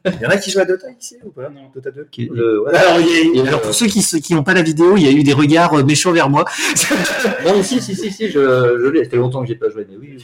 Il 0.07 0.21
y 0.23 0.27
en 0.27 0.31
a 0.31 0.37
qui 0.39 0.51
jouent 0.51 0.61
à 0.61 0.65
Dota 0.65 0.87
ici 0.99 1.17
ou 1.25 1.31
pas? 1.31 1.49
Non, 1.51 1.61
Dota 1.75 1.91
2. 1.91 2.09
Qui 2.11 2.31
Le- 2.33 2.63
ouais. 2.63 2.75
Alors, 2.75 3.01
il 3.01 3.37
y 3.37 3.41
a- 3.41 3.49
alors, 3.49 3.61
pour 3.61 3.75
ceux 3.75 3.87
qui 3.87 4.01
qui 4.03 4.35
n'ont 4.35 4.43
pas 4.43 4.55
la 4.55 4.63
vidéo, 4.63 4.97
il 4.97 5.03
y 5.03 5.09
a 5.09 5.13
eu 5.13 5.23
des 5.23 5.33
regards 5.35 5.75
euh, 5.75 5.85
méchants 5.85 6.13
vers 6.13 6.31
moi. 6.31 6.45
Non, 7.45 7.53
mais 7.57 7.63
si, 7.63 7.81
si, 7.81 7.95
si, 7.95 8.11
si, 8.11 8.29
je, 8.31 8.39
je 8.41 8.89
l'ai. 8.89 9.05
Ça 9.05 9.11
fait 9.11 9.17
longtemps 9.17 9.43
que 9.43 9.49
j'ai 9.49 9.55
pas 9.57 9.69
joué, 9.71 9.87
mais 9.91 9.97
oui. 9.97 10.17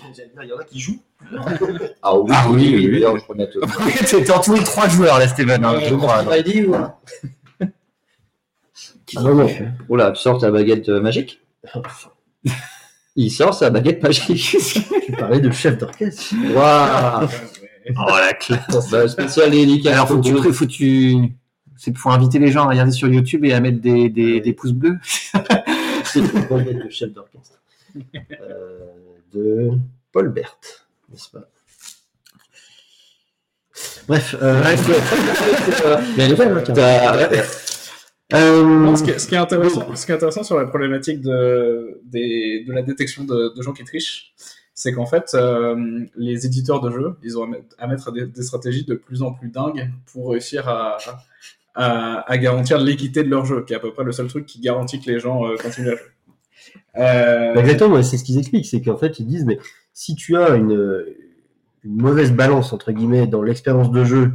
Il 0.43 0.49
y 0.49 0.53
en 0.53 0.59
a 0.59 0.65
qui 0.65 0.79
jouent. 0.81 0.99
Ah 2.03 2.17
oui, 2.19 2.31
Ah 2.35 2.47
oui, 2.51 2.75
oui, 2.75 2.87
oui. 2.87 2.93
D'ailleurs, 2.93 3.19
je 3.19 3.25
pourrais 3.25 3.39
mettre. 3.39 3.59
T'es 4.25 4.31
entouré 4.31 4.61
de 4.61 4.65
trois 4.65 4.89
joueurs 4.89 5.19
là, 5.19 5.27
Steven, 5.29 5.65
hein, 5.65 5.75
je 5.89 5.95
crois. 5.95 6.17
alors. 6.17 6.33
Ah. 9.15 9.23
Oh 9.89 9.97
là, 9.97 10.11
tu 10.11 10.21
sors 10.21 10.41
ta 10.41 10.51
baguette 10.51 10.89
euh, 10.89 11.01
magique? 11.01 11.41
Il 13.17 13.31
sort 13.31 13.55
sa 13.55 13.71
baguette 13.71 14.03
magique. 14.03 14.57
Tu 15.07 15.13
parlais 15.13 15.41
de 15.41 15.51
chef 15.51 15.79
d'orchestre. 15.79 16.35
Waouh 16.55 17.29
Oh 17.97 18.17
la 18.19 18.33
classe. 18.35 18.91
bah, 18.91 19.07
Spécial 19.09 19.51
dédicace. 19.51 19.93
Alors, 19.95 20.09
faut 20.09 20.19
que 20.19 20.27
tu, 20.29 20.53
faut 20.53 20.67
que 20.67 20.71
tu, 20.71 21.33
c'est 21.77 21.93
pour 21.93 22.13
inviter 22.13 22.39
les 22.41 22.51
gens 22.51 22.65
à 22.65 22.71
regarder 22.71 22.91
sur 22.91 23.09
YouTube 23.09 23.45
et 23.45 23.53
à 23.53 23.61
mettre 23.61 23.81
des, 23.81 24.09
des, 24.09 24.41
des 24.41 24.53
pouces 24.53 24.73
bleus. 24.73 24.99
C'est 26.05 26.19
une 26.21 26.47
baguette 26.51 26.85
de 26.85 26.91
chef 26.91 27.13
d'orchestre. 27.13 27.61
Euh, 28.41 28.79
de 29.33 29.71
Paul 30.13 30.29
Bert, 30.31 30.59
n'est-ce 31.11 31.31
pas? 31.31 31.49
Bref, 34.09 34.35
euh, 34.43 34.63
mais 36.17 36.25
elle 36.25 36.33
est 36.33 36.37
belle, 36.37 36.65
hein, 36.69 37.43
Non, 38.33 38.97
ce, 38.97 39.05
qui 39.05 39.11
est, 39.11 39.19
ce 39.19 39.29
qui 39.29 39.35
est 39.35 39.39
intéressant, 39.39 39.95
ce 39.95 40.05
qui 40.05 40.11
est 40.13 40.15
intéressant 40.17 40.43
sur 40.43 40.57
la 40.59 40.67
problématique 40.67 41.21
de, 41.21 42.01
des, 42.05 42.65
de 42.67 42.73
la 42.73 42.83
détection 42.83 43.25
de, 43.25 43.55
de 43.55 43.63
gens 43.63 43.73
qui 43.73 43.85
trichent, 43.85 44.33
c'est 44.75 44.93
qu'en 44.93 45.07
fait, 45.07 45.31
euh, 45.35 46.05
les 46.17 46.45
éditeurs 46.45 46.81
de 46.81 46.91
jeux, 46.91 47.17
ils 47.23 47.39
ont 47.39 47.45
à 47.45 47.47
mettre, 47.47 47.77
à 47.79 47.87
mettre 47.87 48.11
des, 48.13 48.27
des 48.27 48.43
stratégies 48.43 48.85
de 48.85 48.95
plus 48.95 49.23
en 49.23 49.33
plus 49.33 49.49
dingues 49.49 49.91
pour 50.13 50.31
réussir 50.31 50.69
à, 50.69 50.99
à, 51.75 52.31
à 52.31 52.39
garantir 52.39 52.79
l'équité 52.79 53.23
de 53.23 53.29
leur 53.31 53.45
jeu, 53.45 53.65
qui 53.65 53.73
est 53.73 53.77
à 53.77 53.81
peu 53.81 53.93
près 53.93 54.05
le 54.05 54.13
seul 54.13 54.27
truc 54.27 54.45
qui 54.45 54.61
garantit 54.61 55.01
que 55.01 55.11
les 55.11 55.21
gens 55.21 55.47
euh, 55.47 55.57
continuent 55.57 55.91
à 55.93 55.97
jouer. 55.97 56.11
Euh, 56.97 57.55
Bah, 57.55 57.61
Exactement, 57.61 58.03
c'est 58.03 58.17
ce 58.19 58.25
qu'ils 58.25 58.39
expliquent, 58.39 58.67
c'est 58.67 58.83
qu'en 58.83 58.97
fait 58.97 59.19
ils 59.21 59.27
disent 59.27 59.45
mais 59.45 59.59
si 59.93 60.15
tu 60.15 60.37
as 60.37 60.57
une, 60.57 61.05
une 61.85 61.97
mauvaise 61.97 62.33
balance 62.33 62.73
entre 62.73 62.93
guillemets 62.93 63.27
dans 63.27 63.43
l'expérience 63.43 63.91
de 63.91 64.05
jeu, 64.05 64.33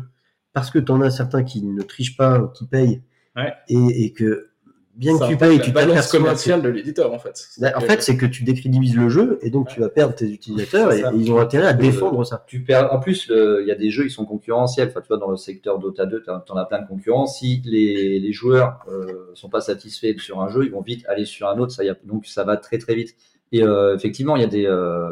parce 0.54 0.72
que 0.72 0.80
tu 0.80 0.92
en 0.92 1.02
as 1.02 1.10
certains 1.12 1.44
qui 1.44 1.62
ne 1.64 1.82
trichent 1.82 2.18
pas, 2.18 2.52
qui 2.56 2.68
payent, 2.68 3.02
Ouais. 3.36 3.54
et, 3.70 4.06
et 4.06 4.14
que 4.14 4.52
bien 4.96 5.18
ça 5.18 5.26
que 5.26 5.32
tu 5.32 5.38
payes, 5.38 5.60
tu 5.60 5.72
t'aperçois 5.72 6.20
commerciale 6.20 6.62
de 6.62 6.70
l'éditeur, 6.70 7.14
en 7.14 7.20
fait. 7.20 7.48
Bah, 7.60 7.72
en 7.76 7.82
fait, 7.82 8.02
c'est 8.02 8.18
que 8.18 8.26
tu 8.26 8.44
décrédibilises 8.44 8.96
le 8.96 9.10
jeu 9.10 9.40
et 9.42 9.50
donc 9.50 9.70
tu 9.70 9.80
vas 9.80 9.90
perdre 9.90 10.16
tes 10.16 10.30
utilisateurs 10.30 10.92
et, 10.92 11.04
ils 11.16 11.32
ont 11.32 11.40
intérêt 11.40 11.68
à 11.68 11.74
défendre 11.74 12.24
ça. 12.24 12.44
tu 12.48 12.62
perds. 12.62 12.94
En 12.94 13.00
plus, 13.00 13.28
il 13.30 13.66
y 13.68 13.72
a 13.72 13.76
des 13.76 13.90
jeux, 13.90 14.06
ils 14.06 14.12
sont 14.12 14.26
concurrentiels. 14.26 14.90
Enfin, 14.90 15.02
tu 15.02 15.08
vois, 15.08 15.18
dans 15.18 15.32
le 15.32 15.38
secteur 15.38 15.80
Dota 15.80 16.06
2, 16.06 16.24
tu 16.24 16.30
en 16.30 16.58
as 16.58 16.66
plein 16.66 16.82
de 16.82 16.88
concurrents. 16.88 17.28
Si 17.28 17.62
les, 17.66 18.20
les 18.20 18.34
joueurs 18.34 18.80
euh, 18.90 19.32
sont 19.34 19.50
pas 19.50 19.62
satisfaits 19.62 20.18
sur 20.18 20.42
un 20.42 20.50
jeu, 20.50 20.66
ils 20.66 20.72
vont 20.72 20.82
vite 20.82 21.06
aller 21.08 21.26
sur 21.26 21.48
un 21.48 21.58
autre. 21.58 21.72
Ça, 21.72 21.84
y 21.84 21.90
a, 21.90 21.96
donc, 22.04 22.26
ça 22.26 22.44
va 22.44 22.58
très 22.58 22.78
très 22.78 22.96
vite. 22.96 23.16
Et 23.52 23.64
euh, 23.64 23.96
effectivement, 23.96 24.36
il 24.36 24.42
y 24.42 24.46
a 24.46 24.50
des, 24.50 24.66
euh, 24.66 25.10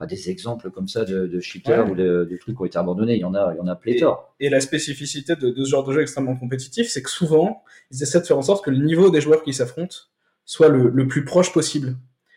bah, 0.00 0.06
des 0.06 0.30
exemples 0.30 0.70
comme 0.70 0.86
ça 0.88 1.04
de, 1.04 1.26
de 1.26 1.40
cheaters 1.40 1.84
Ouais. 1.86 1.90
ou 1.90 1.94
de, 1.94 2.28
de 2.30 2.36
trucs 2.36 2.54
qui 2.56 2.62
ont 2.62 2.64
été 2.66 2.78
abandonnés. 2.78 3.14
Il 3.16 3.20
y 3.20 3.24
en 3.24 3.34
a, 3.34 3.52
il 3.54 3.58
y 3.58 3.60
en 3.60 3.66
a 3.66 3.74
pléthore. 3.74 4.34
Et 4.40 4.48
la 4.48 4.60
spécificité 4.60 5.34
de, 5.36 5.50
de 5.50 5.64
ce 5.64 5.70
genre 5.70 5.84
de 5.84 5.92
jeu 5.92 6.02
extrêmement 6.02 6.36
compétitif, 6.36 6.88
c'est 6.88 7.02
que 7.02 7.10
souvent, 7.10 7.62
ils 7.90 8.02
essaient 8.02 8.20
de 8.20 8.26
faire 8.26 8.38
en 8.38 8.42
sorte 8.42 8.64
que 8.64 8.70
le 8.70 8.78
niveau 8.78 9.10
des 9.10 9.20
joueurs 9.20 9.42
qui 9.42 9.52
s'affrontent 9.52 9.96
soit 10.44 10.68
le, 10.68 10.88
le 10.88 11.08
plus 11.08 11.24
proche 11.24 11.52
possible. 11.52 11.96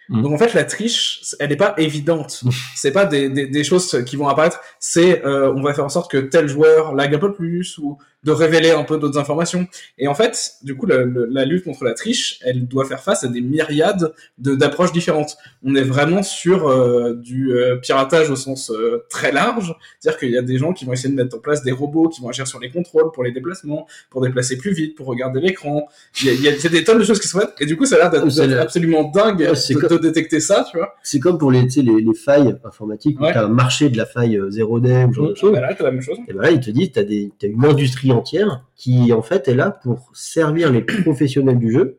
Mm. 0.10 0.24
Donc 0.24 0.34
en 0.34 0.38
fait, 0.38 0.54
la 0.54 0.64
triche, 0.64 1.22
elle 1.40 1.50
n'est 1.50 1.56
pas 1.56 1.76
évidente. 1.78 2.44
c'est 2.76 2.92
pas 2.92 3.06
des, 3.06 3.30
des, 3.30 3.48
des 3.48 3.64
choses 3.64 4.04
qui 4.06 4.16
vont 4.16 4.28
apparaître. 4.28 4.60
C'est 4.80 5.24
euh, 5.26 5.54
on 5.54 5.62
va 5.62 5.74
faire 5.74 5.86
en 5.86 5.90
sorte 5.90 6.10
que 6.12 6.18
tel 6.18 6.48
joueur 6.48 6.96
lag 6.96 7.14
un 7.14 7.20
peu 7.20 7.32
plus 7.32 7.78
ou 7.78 7.98
de 8.24 8.32
révéler 8.32 8.72
un 8.72 8.84
peu 8.84 8.98
d'autres 9.00 9.18
informations. 9.18 9.68
Et 9.98 10.08
en 10.08 10.14
fait, 10.14 10.52
du 10.64 10.76
coup, 10.76 10.86
la, 10.86 11.06
la- 11.06 11.46
lutte 11.46 11.64
contre 11.64 11.84
la 11.84 11.94
triche, 11.94 12.40
elle 12.44 12.68
doit 12.68 12.86
faire 12.86 13.02
face 13.02 13.24
à 13.24 13.28
des 13.28 13.42
myriades 13.42 14.14
de- 14.38 14.54
d'approches 14.56 14.92
différentes. 14.92 15.38
On 15.64 15.74
est 15.76 15.82
vraiment 15.84 16.22
sur 16.24 16.68
euh, 16.70 17.16
du 17.16 17.52
euh, 17.54 17.78
piratage 17.78 18.30
au 18.30 18.36
sens 18.36 18.70
euh, 18.70 19.04
très 19.10 19.32
large, 19.32 19.76
c'est-à-dire 20.00 20.20
qu'il 20.20 20.30
y 20.32 20.38
a 20.38 20.42
des 20.44 20.58
gens 20.60 20.72
qui 20.74 20.86
vont 20.86 20.94
essayer 20.94 21.10
de 21.10 21.16
mettre 21.22 21.36
en 21.36 21.40
place 21.40 21.64
des 21.64 21.72
robots 21.72 22.10
qui 22.10 22.22
vont 22.22 22.30
agir 22.30 22.46
sur 22.48 22.60
les 22.60 22.70
contrôles 22.70 23.12
pour 23.12 23.24
les 23.24 23.32
déplacements, 23.32 23.88
pour 24.12 24.22
déplacer 24.22 24.58
plus 24.58 24.72
vite, 24.74 24.96
pour 24.96 25.08
regarder 25.08 25.40
l'écran. 25.42 25.88
Il 26.22 26.28
y 26.28 26.30
a, 26.30 26.34
il 26.34 26.42
y 26.44 26.48
a- 26.48 26.52
il 26.56 26.64
y 26.64 26.68
a 26.68 26.70
des 26.70 26.84
tonnes 26.84 27.00
de 27.00 27.04
choses 27.04 27.20
qui 27.20 27.28
se 27.28 27.38
font, 27.40 27.48
et 27.60 27.66
du 27.66 27.76
coup, 27.76 27.86
ça 27.86 27.96
a 27.96 27.98
l'air 28.00 28.10
d'être 28.12 28.26
le- 28.48 28.60
absolument 28.60 29.04
dingue 29.10 29.40
de, 29.40 29.74
comme- 29.80 29.90
de 29.90 29.98
détecter 29.98 30.40
ça, 30.40 30.66
tu 30.70 30.78
vois. 30.78 30.94
C'est 31.02 31.20
comme 31.20 31.38
pour 31.40 31.52
les, 31.52 31.64
tu 31.64 31.70
sais, 31.72 31.82
les, 31.82 32.00
les 32.02 32.14
failles 32.14 32.56
informatiques, 32.64 33.20
Ouais. 33.20 33.32
tu 33.32 33.38
as 33.40 33.46
un 33.46 33.50
marché 33.50 33.90
de 33.90 33.98
la 33.98 34.06
faille 34.06 34.38
euh, 34.38 34.50
zéro 34.52 34.80
day 34.80 35.06
ou 35.06 35.14
genre 35.14 35.30
de 35.30 35.36
choses. 35.36 35.54
Bah 35.54 35.62
là, 35.62 35.74
c'est 35.76 35.84
la 35.84 35.92
même 35.92 36.02
chose. 36.02 36.18
Et 36.28 36.34
ben 36.34 36.42
là, 36.44 36.52
ils 36.52 36.60
te 36.60 36.70
disent, 36.70 36.92
tu 36.92 37.00
as, 37.00 37.48
une 37.48 37.66
industrie 37.66 38.11
entière 38.12 38.66
qui, 38.76 39.12
en 39.14 39.22
fait, 39.22 39.48
est 39.48 39.56
là 39.56 39.72
pour 39.72 40.12
servir 40.14 40.72
les 40.72 40.82
professionnels 40.82 41.60
du 41.60 41.72
jeu 41.72 41.98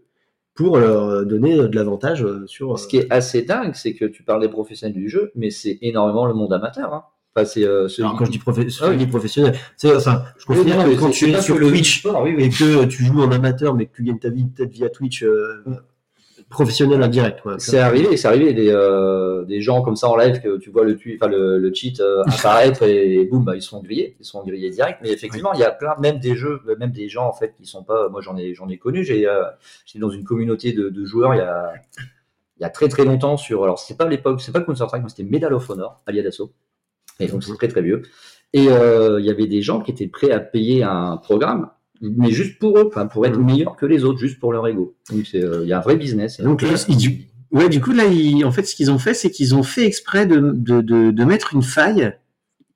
pour 0.54 0.76
leur 0.78 1.24
donner 1.24 1.56
de 1.56 1.74
l'avantage 1.74 2.22
euh, 2.24 2.46
sur. 2.46 2.78
Ce 2.78 2.86
qui 2.86 2.98
est 2.98 3.10
assez 3.10 3.42
dingue, 3.42 3.72
c'est 3.74 3.94
que 3.94 4.04
tu 4.04 4.22
parles 4.22 4.42
des 4.42 4.48
professionnels 4.50 4.94
du 4.96 5.08
jeu, 5.08 5.32
mais 5.34 5.50
c'est 5.50 5.78
énormément 5.80 6.26
le 6.26 6.34
monde 6.34 6.52
amateur. 6.52 6.92
Hein. 6.92 7.04
Enfin, 7.34 7.46
c'est 7.46 7.64
euh, 7.64 7.88
celui 7.88 8.02
Alors, 8.06 8.18
quand 8.18 8.26
je 8.26 8.30
dis, 8.32 8.38
profe- 8.38 8.78
Ah 8.82 8.88
oui. 8.88 8.92
je 8.92 8.98
dis 8.98 9.06
professionnel, 9.06 9.54
c'est, 9.78 9.96
enfin, 9.96 10.22
je 10.36 10.44
Oui, 10.48 10.56
considère 10.58 10.86
non, 10.86 10.92
que 10.94 11.00
quand 11.00 11.08
tu 11.10 11.30
es 11.30 11.40
sur 11.40 11.56
Twitch 11.58 12.00
sport, 12.00 12.22
oui, 12.22 12.34
oui. 12.36 12.44
et 12.44 12.48
que 12.50 12.84
tu 12.84 13.04
joues 13.06 13.22
en 13.22 13.30
amateur, 13.32 13.74
mais 13.74 13.86
que 13.86 13.96
tu 13.96 14.02
gagnes 14.02 14.18
ta 14.18 14.28
vie 14.28 14.44
peut-être 14.44 14.70
via 14.70 14.90
Twitch 14.90 15.22
euh, 15.22 15.64
professionnel 16.52 17.02
indirect. 17.02 17.40
quoi. 17.40 17.56
C'est 17.58 17.78
arrivé, 17.78 18.16
c'est 18.16 18.28
arrivé 18.28 18.52
des, 18.52 18.68
euh, 18.68 19.44
des 19.44 19.60
gens 19.60 19.82
comme 19.82 19.96
ça 19.96 20.08
en 20.08 20.16
live 20.16 20.40
que 20.40 20.58
tu 20.58 20.70
vois 20.70 20.84
le, 20.84 20.96
enfin, 21.16 21.28
le, 21.28 21.58
le 21.58 21.74
cheat 21.74 21.98
euh, 22.00 22.22
apparaître 22.26 22.84
et, 22.84 23.24
boum, 23.24 23.44
bah, 23.44 23.56
ils 23.56 23.62
sont 23.62 23.82
grillés, 23.82 24.16
ils 24.20 24.24
sont 24.24 24.44
grillés 24.44 24.70
direct. 24.70 25.00
Mais 25.02 25.10
effectivement, 25.10 25.52
il 25.54 25.60
y 25.60 25.64
a 25.64 25.72
plein, 25.72 25.96
même 25.98 26.20
des 26.20 26.36
jeux, 26.36 26.60
même 26.78 26.92
des 26.92 27.08
gens 27.08 27.26
en 27.26 27.32
fait 27.32 27.54
qui 27.56 27.66
sont 27.66 27.82
pas. 27.82 28.08
Moi, 28.08 28.20
j'en 28.20 28.36
ai, 28.36 28.54
j'en 28.54 28.68
ai 28.68 28.78
connu. 28.78 29.02
J'ai, 29.02 29.26
euh, 29.26 29.42
j'étais 29.84 29.98
dans 29.98 30.10
une 30.10 30.24
communauté 30.24 30.72
de, 30.72 30.88
de 30.88 31.04
joueurs 31.04 31.34
il 31.34 31.38
y 31.38 31.40
a, 31.40 31.72
il 32.58 32.62
y 32.62 32.64
a 32.64 32.70
très 32.70 32.88
très 32.88 33.04
longtemps 33.04 33.36
sur. 33.36 33.64
Alors, 33.64 33.78
c'est 33.80 33.96
pas 33.96 34.06
l'époque, 34.06 34.40
c'est 34.40 34.52
pas 34.52 34.60
Counter 34.60 34.86
Strike, 34.86 35.02
mais 35.02 35.08
c'était 35.08 35.28
Medal 35.28 35.52
of 35.54 35.68
Honor, 35.68 36.00
Allied 36.06 36.26
Assault. 36.26 36.52
Et 37.18 37.26
donc, 37.26 37.42
c'est 37.42 37.54
très 37.54 37.68
très 37.68 37.82
vieux. 37.82 38.02
Et 38.52 38.64
il 38.64 39.24
y 39.24 39.30
avait 39.30 39.46
des 39.46 39.62
gens 39.62 39.80
qui 39.80 39.90
étaient 39.90 40.08
prêts 40.08 40.30
à 40.30 40.38
payer 40.40 40.82
un 40.82 41.16
programme. 41.16 41.70
Mais 42.02 42.30
juste 42.30 42.58
pour 42.58 42.78
eux, 42.78 42.90
pour 42.90 43.26
être 43.26 43.38
Mhm. 43.38 43.46
meilleurs 43.46 43.76
que 43.76 43.86
les 43.86 44.02
autres, 44.04 44.18
juste 44.18 44.38
pour 44.40 44.52
leur 44.52 44.66
ego. 44.66 44.94
Donc, 45.10 45.24
euh, 45.34 45.60
il 45.62 45.68
y 45.68 45.72
a 45.72 45.78
un 45.78 45.82
vrai 45.82 45.96
business. 45.96 46.40
Donc, 46.40 46.62
là, 46.62 46.70
ils- 46.88 47.26
Ouais, 47.52 47.68
du 47.68 47.80
coup, 47.82 47.92
là, 47.92 48.06
ils- 48.06 48.44
en 48.46 48.50
fait, 48.50 48.64
ce 48.64 48.74
qu'ils 48.74 48.90
ont 48.90 48.98
fait, 48.98 49.12
c'est 49.14 49.30
qu'ils 49.30 49.54
ont 49.54 49.62
fait 49.62 49.84
exprès 49.86 50.24
de, 50.26 50.52
de, 50.54 50.80
de, 50.80 51.10
de 51.10 51.24
mettre 51.24 51.54
une 51.54 51.62
faille 51.62 52.12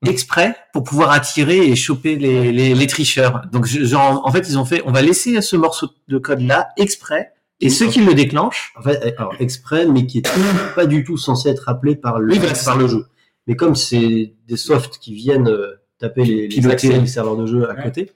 exprès 0.07 0.55
pour 0.73 0.85
pouvoir 0.85 1.11
attirer 1.13 1.67
et 1.67 1.75
choper 1.75 2.17
les, 2.17 2.53
les, 2.53 2.75
les 2.75 2.87
tricheurs. 2.87 3.43
Donc, 3.53 3.67
genre, 3.67 4.23
en 4.27 4.31
fait, 4.31 4.47
ils 4.49 4.59
ont 4.59 4.65
fait, 4.67 4.83
on 4.85 4.93
va 4.93 5.03
laisser 5.03 5.41
ce 5.41 5.57
morceau 5.57 5.89
de 6.09 6.19
code-là 6.19 6.69
exprès, 6.77 7.33
et 7.61 7.71
ceux 7.71 7.87
qui 7.89 8.01
le 8.05 8.13
déclenchent, 8.13 8.75
En 8.79 8.83
fait, 8.83 9.15
alors, 9.17 9.35
exprès, 9.41 9.87
mais 9.87 10.07
qui 10.07 10.19
est 10.19 10.29
pas 10.75 10.85
du 10.87 11.03
tout 11.05 11.17
censé 11.17 11.49
être 11.49 11.69
appelé 11.71 11.97
par 11.97 12.19
le, 12.21 12.35
Oui, 12.35 12.41
c'est 12.55 12.65
par 12.67 12.77
le 12.77 12.87
jeu. 12.87 13.07
Mais 13.47 13.57
comme 13.57 13.75
c'est 13.75 14.35
des 14.47 14.57
softs 14.59 14.99
qui 14.99 15.15
viennent 15.15 15.49
euh, 15.49 15.77
taper 15.99 16.25
les, 16.25 16.49
les 16.49 16.61
des 16.61 17.07
serveurs 17.07 17.37
de 17.39 17.47
jeu 17.47 17.69
à 17.71 17.75
Ouais. 17.75 17.83
côté, 17.85 18.11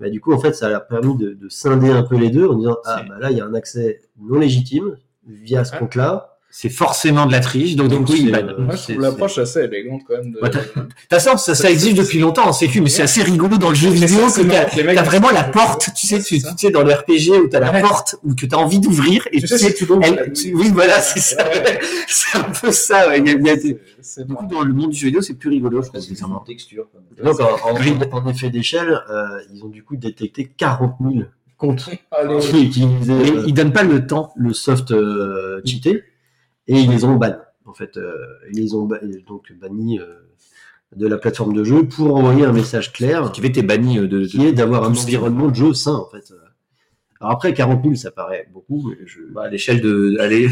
bah, 0.00 0.08
du 0.08 0.20
coup, 0.20 0.32
en 0.32 0.38
fait, 0.40 0.54
ça 0.54 0.74
a 0.74 0.80
permis 0.80 1.16
de, 1.16 1.34
de 1.34 1.48
scinder 1.48 1.90
un 1.90 2.02
peu 2.02 2.16
les 2.16 2.30
deux 2.30 2.46
en 2.48 2.54
disant, 2.54 2.78
ah, 2.86 3.04
bah 3.06 3.18
là, 3.20 3.30
il 3.30 3.36
y 3.36 3.40
a 3.40 3.44
un 3.44 3.54
accès 3.54 4.00
non 4.18 4.38
légitime 4.38 4.96
via 5.26 5.64
ce 5.64 5.76
compte-là. 5.76 6.38
C'est 6.52 6.68
forcément 6.68 7.26
de 7.26 7.32
la 7.32 7.40
triche. 7.40 7.76
Donc, 7.76 7.88
Donc, 7.88 8.00
donc 8.00 8.10
oui, 8.10 8.24
c'est, 8.26 8.42
bah, 8.42 8.54
Moi, 8.58 8.74
je 8.74 8.80
c'est- 8.80 8.92
trouve 8.94 9.04
l'approche 9.04 9.38
assez 9.38 9.60
élégante 9.60 10.02
quand 10.06 10.16
même. 10.16 10.32
De... 10.32 10.40
Bah, 10.40 10.48
t'as- 10.50 10.58
De 10.60 10.64
toute 10.64 10.92
façon, 11.08 11.36
ça, 11.36 11.54
ça 11.54 11.70
existe 11.70 11.96
depuis 11.96 12.18
longtemps 12.18 12.46
en 12.48 12.52
sécu, 12.52 12.80
mais 12.80 12.88
c'est 12.88 13.02
assez 13.02 13.22
rigolo 13.22 13.56
dans 13.56 13.68
le 13.70 13.74
jeu 13.76 13.88
vidéo 13.90 14.26
que 14.26 14.94
t'as 14.94 15.02
vraiment 15.02 15.30
la 15.30 15.44
porte, 15.44 15.90
tu 15.94 16.06
sais, 16.06 16.20
tu, 16.22 16.40
ça. 16.40 16.54
sais, 16.56 16.70
dans 16.70 16.82
le 16.82 16.92
RPG 16.92 17.38
où 17.44 17.48
t'as 17.48 17.60
la 17.60 17.72
Ouais. 17.72 17.80
porte, 17.80 18.16
où 18.24 18.34
que 18.34 18.46
t'as 18.46 18.56
envie 18.56 18.80
d'ouvrir, 18.80 19.26
et 19.32 19.40
Tu 19.40 19.46
sais, 19.46 19.72
tu 19.74 19.86
l'ouvres, 19.86 20.02
elle- 20.04 20.32
tu- 20.32 20.52
oui, 20.54 20.70
voilà, 20.72 21.00
c'est 21.00 21.20
ça. 21.20 21.36
Ouais. 21.48 21.78
C'est 22.08 22.38
un 22.38 22.42
peu 22.42 22.72
ça, 22.72 23.08
ouais. 23.08 23.20
Il 23.20 23.26
y 23.26 23.30
a- 23.30 23.32
il 23.38 23.46
y 23.46 23.50
a 23.50 23.56
des- 23.56 23.62
C'est- 23.62 23.78
c'est 24.02 24.26
Du 24.26 24.34
coup, 24.34 24.42
marrant. 24.42 24.54
dans 24.54 24.62
le 24.62 24.72
monde 24.72 24.90
du 24.90 24.96
jeu 24.98 25.06
vidéo, 25.06 25.20
c'est 25.22 25.34
plus 25.34 25.50
rigolo, 25.50 25.82
je 25.82 25.90
pense, 25.90 26.06
sincèrement. 26.08 26.36
en 26.40 26.44
texture. 26.44 26.86
Donc, 27.22 27.36
en, 28.12 28.28
effet 28.28 28.50
d'échelle, 28.50 29.00
euh, 29.10 29.26
ils 29.54 29.62
ont 29.64 29.68
du 29.68 29.82
coup 29.84 29.96
détecté 29.96 30.50
40 30.56 30.96
000 31.00 31.24
comptes 31.56 31.88
qui 32.70 32.82
euh, 33.08 33.44
ils 33.46 33.54
donnent 33.54 33.72
pas 33.72 33.82
le 33.82 34.06
temps. 34.06 34.32
le 34.36 34.52
soft 34.54 34.90
euh, 34.92 35.60
cheaté 35.64 36.02
et 36.70 36.80
ils 36.80 36.90
les 36.90 37.04
ont 37.04 37.16
ban. 37.16 37.36
En 37.66 37.74
fait, 37.74 37.96
euh, 37.96 38.14
ils 38.52 38.60
les 38.60 38.74
ont 38.74 38.88
donc 39.26 39.52
bannis 39.60 39.98
euh, 39.98 40.06
de 40.94 41.06
la 41.06 41.18
plateforme 41.18 41.52
de 41.52 41.64
jeu 41.64 41.84
pour 41.84 42.14
envoyer 42.16 42.44
un 42.44 42.52
message 42.52 42.92
clair 42.92 43.30
Qui 43.32 43.40
fait 43.40 43.52
t'es 43.52 43.62
banni 43.62 43.98
euh, 43.98 44.08
de, 44.08 44.24
qui 44.24 44.46
est 44.46 44.52
d'avoir 44.52 44.84
un 44.84 44.90
environnement 44.90 45.48
de 45.48 45.54
jeu 45.54 45.74
sain 45.74 45.94
en 45.94 46.06
fait. 46.06 46.32
Alors 47.20 47.32
après 47.34 47.52
40 47.52 47.82
000 47.82 47.94
ça 47.96 48.10
paraît 48.10 48.48
beaucoup, 48.50 48.88
mais 48.88 48.96
je... 49.04 49.20
bah, 49.30 49.42
à 49.42 49.48
l'échelle 49.48 49.82
de, 49.82 50.16
allez, 50.20 50.48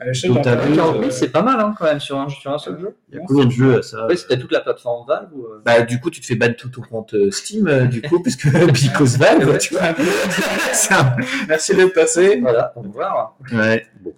À 0.00 0.06
l'échelle 0.06 0.32
paquet, 0.34 0.74
40 0.74 0.74
000, 0.74 1.04
euh, 1.04 1.10
c'est 1.10 1.28
pas 1.28 1.42
mal 1.42 1.60
hein, 1.60 1.74
quand 1.78 1.84
même 1.84 2.00
sur 2.00 2.18
un, 2.18 2.28
sur 2.28 2.50
un 2.50 2.58
seul 2.58 2.80
jeu. 2.80 2.96
il 3.08 3.18
y 3.18 3.20
a 3.20 3.24
combien 3.24 3.44
de 3.44 3.50
jeux 3.50 3.78
à 3.78 3.82
ça 3.82 4.08
c'était 4.16 4.38
toute 4.38 4.50
la 4.50 4.60
plateforme 4.60 5.06
Valve 5.06 5.28
ou, 5.32 5.46
bah, 5.64 5.82
du 5.82 6.00
coup, 6.00 6.10
tu 6.10 6.20
te 6.20 6.26
fais 6.26 6.34
ban 6.34 6.52
tout 6.56 6.70
ton 6.70 6.82
compte 6.82 7.14
Steam, 7.30 7.86
du 7.88 8.02
coup, 8.02 8.20
parce 8.24 8.36
que 8.36 8.48
because 8.66 9.16
Valve, 9.16 9.58
tu 9.58 9.74
vois. 9.74 9.94
Merci 11.48 11.76
d'être 11.76 11.94
passé. 11.94 12.40
Voilà, 12.40 12.72
on 12.74 12.82
va 12.82 12.88
voir. 12.88 13.36
Ouais. 13.52 13.86
Je 14.04 14.10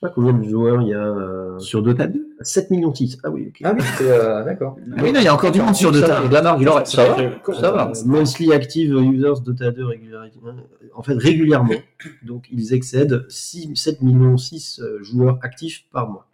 sais 0.00 0.06
pas 0.06 0.10
combien 0.10 0.32
de 0.32 0.48
joueurs 0.48 0.82
il 0.82 0.88
y 0.88 0.94
a 0.94 0.98
euh, 1.04 1.58
Sur 1.58 1.82
Dota 1.82 2.06
2 2.06 2.24
7 2.40 2.70
millions 2.70 2.94
6. 2.94 3.18
Ah 3.24 3.30
oui, 3.30 3.46
ok. 3.48 3.60
Ah 3.64 3.72
oui, 3.76 3.82
c'est 3.96 4.10
euh, 4.10 4.44
d'accord. 4.44 4.76
Ah 4.96 5.00
oui, 5.02 5.12
non, 5.12 5.20
il 5.20 5.24
y 5.24 5.28
a 5.28 5.34
encore 5.34 5.50
du 5.50 5.60
monde 5.60 5.74
sur 5.74 5.90
Dota. 5.92 6.20
va, 6.20 6.28
de 6.28 6.32
la 6.34 6.42
marque, 6.42 6.60
il 6.60 6.68
aurait- 6.68 6.84
ça 6.84 7.08
va, 7.08 7.54
ça 7.54 7.70
va. 7.72 7.88
Euh, 7.90 7.94
Monthly 8.06 8.52
active 8.52 8.94
users 8.94 9.40
Dota 9.44 9.70
2 9.70 9.84
régularité. 9.84 10.38
En 10.94 11.02
fait, 11.02 11.14
régulièrement. 11.14 11.74
Donc, 12.22 12.46
ils 12.50 12.72
excèdent 12.74 13.24
6, 13.28 13.74
7 13.74 14.02
millions 14.02 14.36
6 14.36 14.80
euh, 14.82 15.02
joueurs 15.02 15.38
actifs 15.42 15.84
par 15.92 16.08
mois. 16.08 16.26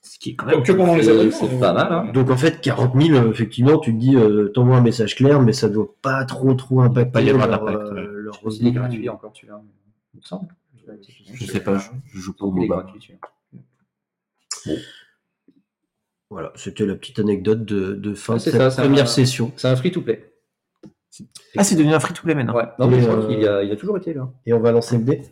Ce 0.00 0.18
qui 0.18 0.30
est 0.30 0.34
quand 0.36 0.46
même. 0.46 0.62
Que 0.62 0.72
pendant 0.72 0.94
les 0.96 1.02
C'est 1.02 1.10
abonnements. 1.10 1.36
c'est 1.38 1.60
pas 1.60 1.72
mal. 1.72 1.92
Hein. 1.92 2.12
Donc 2.14 2.30
en 2.30 2.36
fait, 2.36 2.60
40 2.60 2.94
000, 3.00 3.18
euh, 3.18 3.30
effectivement, 3.30 3.78
tu 3.78 3.92
te 3.92 3.98
dis, 3.98 4.16
euh, 4.16 4.48
t'envoies 4.48 4.76
un 4.76 4.80
message 4.80 5.16
clair, 5.16 5.42
mais 5.42 5.52
ça 5.52 5.68
doit 5.68 5.92
pas 6.00 6.24
trop 6.24 6.54
trop 6.54 6.80
impacter 6.80 7.10
Pas 7.12 7.20
y 7.22 7.30
avoir 7.30 7.46
leur, 7.48 7.58
d'impact, 7.64 7.78
euh, 7.88 7.94
ouais. 7.94 8.06
leur 8.22 8.34
Je 8.34 8.44
revenu. 8.46 8.72
gratuit 8.72 9.08
encore, 9.10 9.32
celui-là. 9.34 9.60
Il 10.14 10.18
me 10.18 10.22
semble. 10.24 10.46
Je 11.34 11.44
sais 11.46 11.60
pas, 11.60 11.78
je, 11.78 11.88
je 12.14 12.18
joue 12.20 12.32
pas 12.32 12.44
au 12.46 12.50
MOBA. 12.50 12.86
Voilà, 16.30 16.52
c'était 16.56 16.84
la 16.84 16.94
petite 16.94 17.18
anecdote 17.18 17.64
de, 17.64 17.94
de 17.94 18.14
fin 18.14 18.34
Ah, 18.34 18.36
de 18.36 18.42
c'est 18.42 18.50
cette 18.50 18.70
ça, 18.70 18.82
première 18.82 19.04
un- 19.04 19.06
session. 19.06 19.52
C'est 19.56 19.68
un 19.68 19.76
free-to-play. 19.76 20.30
Ah, 21.56 21.64
c'est 21.64 21.74
devenu 21.74 21.94
un 21.94 22.00
free-to-play 22.00 22.34
maintenant. 22.34 22.54
Ouais. 22.54 22.64
Non, 22.78 22.86
mais 22.86 22.98
Et, 22.98 23.00
je 23.00 23.06
crois 23.08 23.18
euh, 23.24 23.28
qu'il 23.28 23.48
a, 23.48 23.62
il 23.62 23.72
a 23.72 23.76
toujours 23.76 23.96
été 23.96 24.12
là. 24.12 24.28
Et 24.44 24.52
on 24.52 24.60
va 24.60 24.70
lancer 24.72 24.98
le 24.98 25.04
dé. 25.04 25.22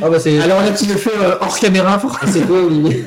Ah 0.00 0.08
bah 0.08 0.18
c'est. 0.18 0.40
Alors 0.40 0.60
là, 0.62 0.72
tu 0.72 0.86
le 0.86 0.94
fais 0.94 1.10
euh, 1.14 1.36
hors 1.40 1.58
caméra 1.58 1.98
pour... 1.98 2.18
C'est 2.26 2.46
quoi 2.46 2.62
Olivier 2.64 3.04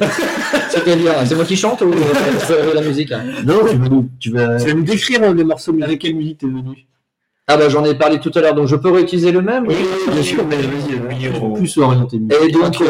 C'est 0.70 1.36
moi 1.36 1.43
qui 1.45 1.55
chante 1.57 1.82
ou 1.82 1.91
euh, 1.91 2.74
la 2.76 2.82
musique 2.82 3.09
là? 3.09 3.24
Non, 3.43 3.66
tu 3.68 3.76
vas 3.78 3.89
nous, 3.89 4.09
tu 4.20 4.30
vas, 4.32 4.57
Tu 4.57 4.68
vas 4.68 4.74
nous 4.76 4.84
décrire 4.84 5.24
euh, 5.24 5.34
les 5.34 5.43
morceaux 5.43 5.72
de 5.74 5.82
Avec 5.82 5.99
quelle 6.01 6.16
musique 6.16 6.38
t'es 6.39 6.47
venu? 6.47 6.86
Ah 7.47 7.57
bah 7.57 7.69
j'en 7.69 7.85
ai 7.85 7.93
parlé 7.93 8.19
tout 8.19 8.31
à 8.33 8.41
l'heure, 8.41 8.55
donc 8.55 8.67
je 8.67 8.75
peux 8.75 8.89
réutiliser 8.89 9.31
le 9.31 9.41
même? 9.43 9.67
Bien 9.67 10.23
sûr, 10.23 10.43
mais 10.47 10.57
vas-y, 10.57 11.29
on- 11.39 11.53
plus 11.53 11.77
orienter 11.77 12.17
musique. 12.17 12.41
Et 12.43 12.51
donc, 12.51 12.81
euh, 12.81 12.87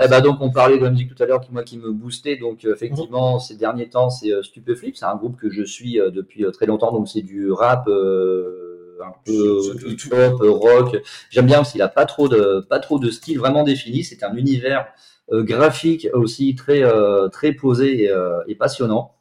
Eh 0.00 0.06
ben 0.08 0.20
donc 0.20 0.36
on 0.40 0.50
parlait 0.52 0.78
de 0.78 0.84
la 0.84 0.90
musique 0.90 1.12
tout 1.12 1.20
à 1.20 1.26
l'heure 1.26 1.40
qui 1.40 1.50
moi 1.52 1.64
qui 1.64 1.76
me 1.78 1.90
boostait. 1.90 2.36
Donc 2.36 2.64
euh, 2.64 2.72
effectivement 2.74 3.40
ces 3.40 3.56
derniers 3.56 3.88
temps 3.88 4.08
c'est 4.08 4.30
euh, 4.32 4.42
Stupeflip 4.44 4.96
c'est 4.96 5.04
un 5.04 5.16
groupe 5.16 5.36
que 5.36 5.50
je 5.50 5.64
suis 5.64 5.98
euh, 6.00 6.10
depuis 6.10 6.44
euh, 6.44 6.52
très 6.52 6.66
longtemps. 6.66 6.92
Donc 6.92 7.08
c'est 7.08 7.22
du 7.22 7.50
rap 7.50 7.88
euh, 7.88 8.98
un 9.04 9.12
peu 9.24 9.60
hip 9.88 10.12
hop 10.12 10.40
rock. 10.42 10.96
J'aime 11.30 11.46
bien 11.46 11.56
parce 11.56 11.72
qu'il 11.72 11.82
a 11.82 11.88
pas 11.88 12.06
trop 12.06 12.28
de 12.28 12.60
pas 12.70 12.78
trop 12.78 13.00
de 13.00 13.10
style 13.10 13.38
vraiment 13.40 13.64
défini 13.64 14.04
c'est 14.04 14.22
un 14.22 14.34
univers 14.36 14.86
euh, 15.32 15.42
graphique 15.42 16.06
aussi 16.12 16.54
très 16.54 16.84
euh, 16.84 17.26
très 17.28 17.50
posé 17.52 18.04
et, 18.04 18.10
euh, 18.10 18.38
et 18.46 18.54
passionnant. 18.54 19.10
Euh, 19.10 19.15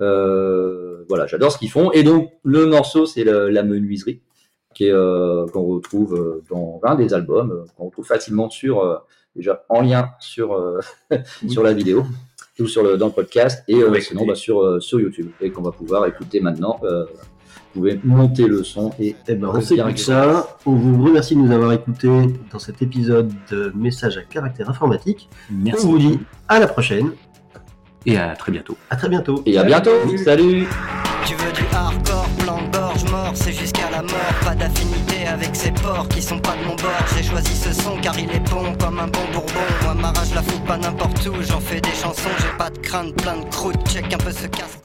voilà 0.00 1.26
j'adore 1.26 1.52
ce 1.52 1.58
qu'ils 1.58 1.70
font 1.70 1.92
et 1.92 2.02
donc 2.02 2.32
le 2.42 2.66
morceau 2.66 3.06
c'est 3.06 3.24
la 3.24 3.62
menuiserie 3.62 4.22
qui 4.74 4.86
est 4.86 4.92
euh, 4.92 5.46
qu'on 5.46 5.64
retrouve 5.64 6.14
euh, 6.14 6.42
dans 6.50 6.80
un 6.84 6.94
des 6.94 7.12
albums 7.12 7.50
euh, 7.50 7.64
qu'on 7.76 7.86
retrouve 7.86 8.06
facilement 8.06 8.50
sur 8.50 8.80
euh, 8.80 8.96
déjà 9.34 9.64
en 9.68 9.82
lien 9.82 10.10
sur 10.20 10.52
euh, 10.52 10.80
sur 11.48 11.62
la 11.62 11.72
vidéo 11.72 12.04
ou 12.58 12.66
sur 12.66 12.82
le 12.82 12.96
dans 12.96 13.06
le 13.06 13.12
podcast 13.12 13.64
et 13.68 13.76
euh, 13.76 14.00
sinon 14.00 14.26
bah, 14.26 14.34
sur 14.34 14.60
euh, 14.60 14.80
sur 14.80 15.00
YouTube 15.00 15.30
et 15.40 15.50
qu'on 15.50 15.62
va 15.62 15.72
pouvoir 15.72 16.06
écouter 16.06 16.40
maintenant 16.40 16.78
euh, 16.84 17.04
vous 17.72 17.82
pouvez 17.82 18.00
monter 18.02 18.48
le 18.48 18.64
son 18.64 18.90
et 18.98 19.14
Eh 19.28 19.34
ben, 19.36 19.48
on 19.54 19.60
ça. 19.60 20.58
On 20.66 20.72
vous 20.72 21.04
remercie 21.04 21.36
de 21.36 21.40
nous 21.40 21.52
avoir 21.52 21.72
écoutés 21.72 22.08
dans 22.50 22.58
cet 22.58 22.82
épisode 22.82 23.32
de 23.48 23.72
Message 23.76 24.18
à 24.18 24.22
caractère 24.22 24.68
informatique. 24.68 25.28
Merci. 25.52 25.86
On 25.86 25.90
vous 25.90 25.98
dit 25.98 26.18
à 26.48 26.58
la 26.58 26.66
prochaine. 26.66 27.12
Et 28.06 28.16
à 28.16 28.34
très 28.34 28.52
bientôt. 28.52 28.76
À 28.88 28.96
très 28.96 29.08
bientôt. 29.08 29.42
et 29.46 29.58
à 29.58 29.64
bientôt 29.64 29.90
salut 30.24 30.66
Tu 31.26 31.34
veux 31.34 31.52
du 31.52 31.62
hardcore, 31.72 32.28
plan 32.38 32.62
de 32.62 32.72
gorge 32.76 33.04
mort, 33.10 33.32
c'est 33.34 33.52
jusqu'à 33.52 33.90
la 33.90 34.02
mort. 34.02 34.34
Pas 34.42 34.54
d'affinité 34.54 35.26
avec 35.26 35.54
ces 35.54 35.70
porcs 35.70 36.08
qui 36.08 36.22
sont 36.22 36.38
pas 36.38 36.54
de 36.62 36.66
mon 36.66 36.76
bord. 36.76 37.04
J'ai 37.14 37.22
choisi 37.22 37.54
ce 37.54 37.72
son 37.72 37.98
car 38.00 38.18
il 38.18 38.30
est 38.30 38.50
bon 38.50 38.74
comme 38.78 38.98
un 39.00 39.08
bon 39.08 39.20
bourbon. 39.32 39.60
Moi, 39.82 39.94
ma 39.94 40.08
rage 40.12 40.34
la 40.34 40.42
fout 40.42 40.64
pas 40.64 40.78
n'importe 40.78 41.26
où, 41.26 41.42
j'en 41.42 41.60
fais 41.60 41.80
des 41.80 41.90
chansons, 41.90 42.30
j'ai 42.38 42.56
pas 42.58 42.70
de 42.70 42.78
crainte, 42.78 43.14
plein 43.16 43.36
de 43.36 43.44
croûte, 43.50 43.76
check 43.88 44.12
un 44.12 44.18
peu 44.18 44.32
ce 44.32 44.46
casque. 44.46 44.80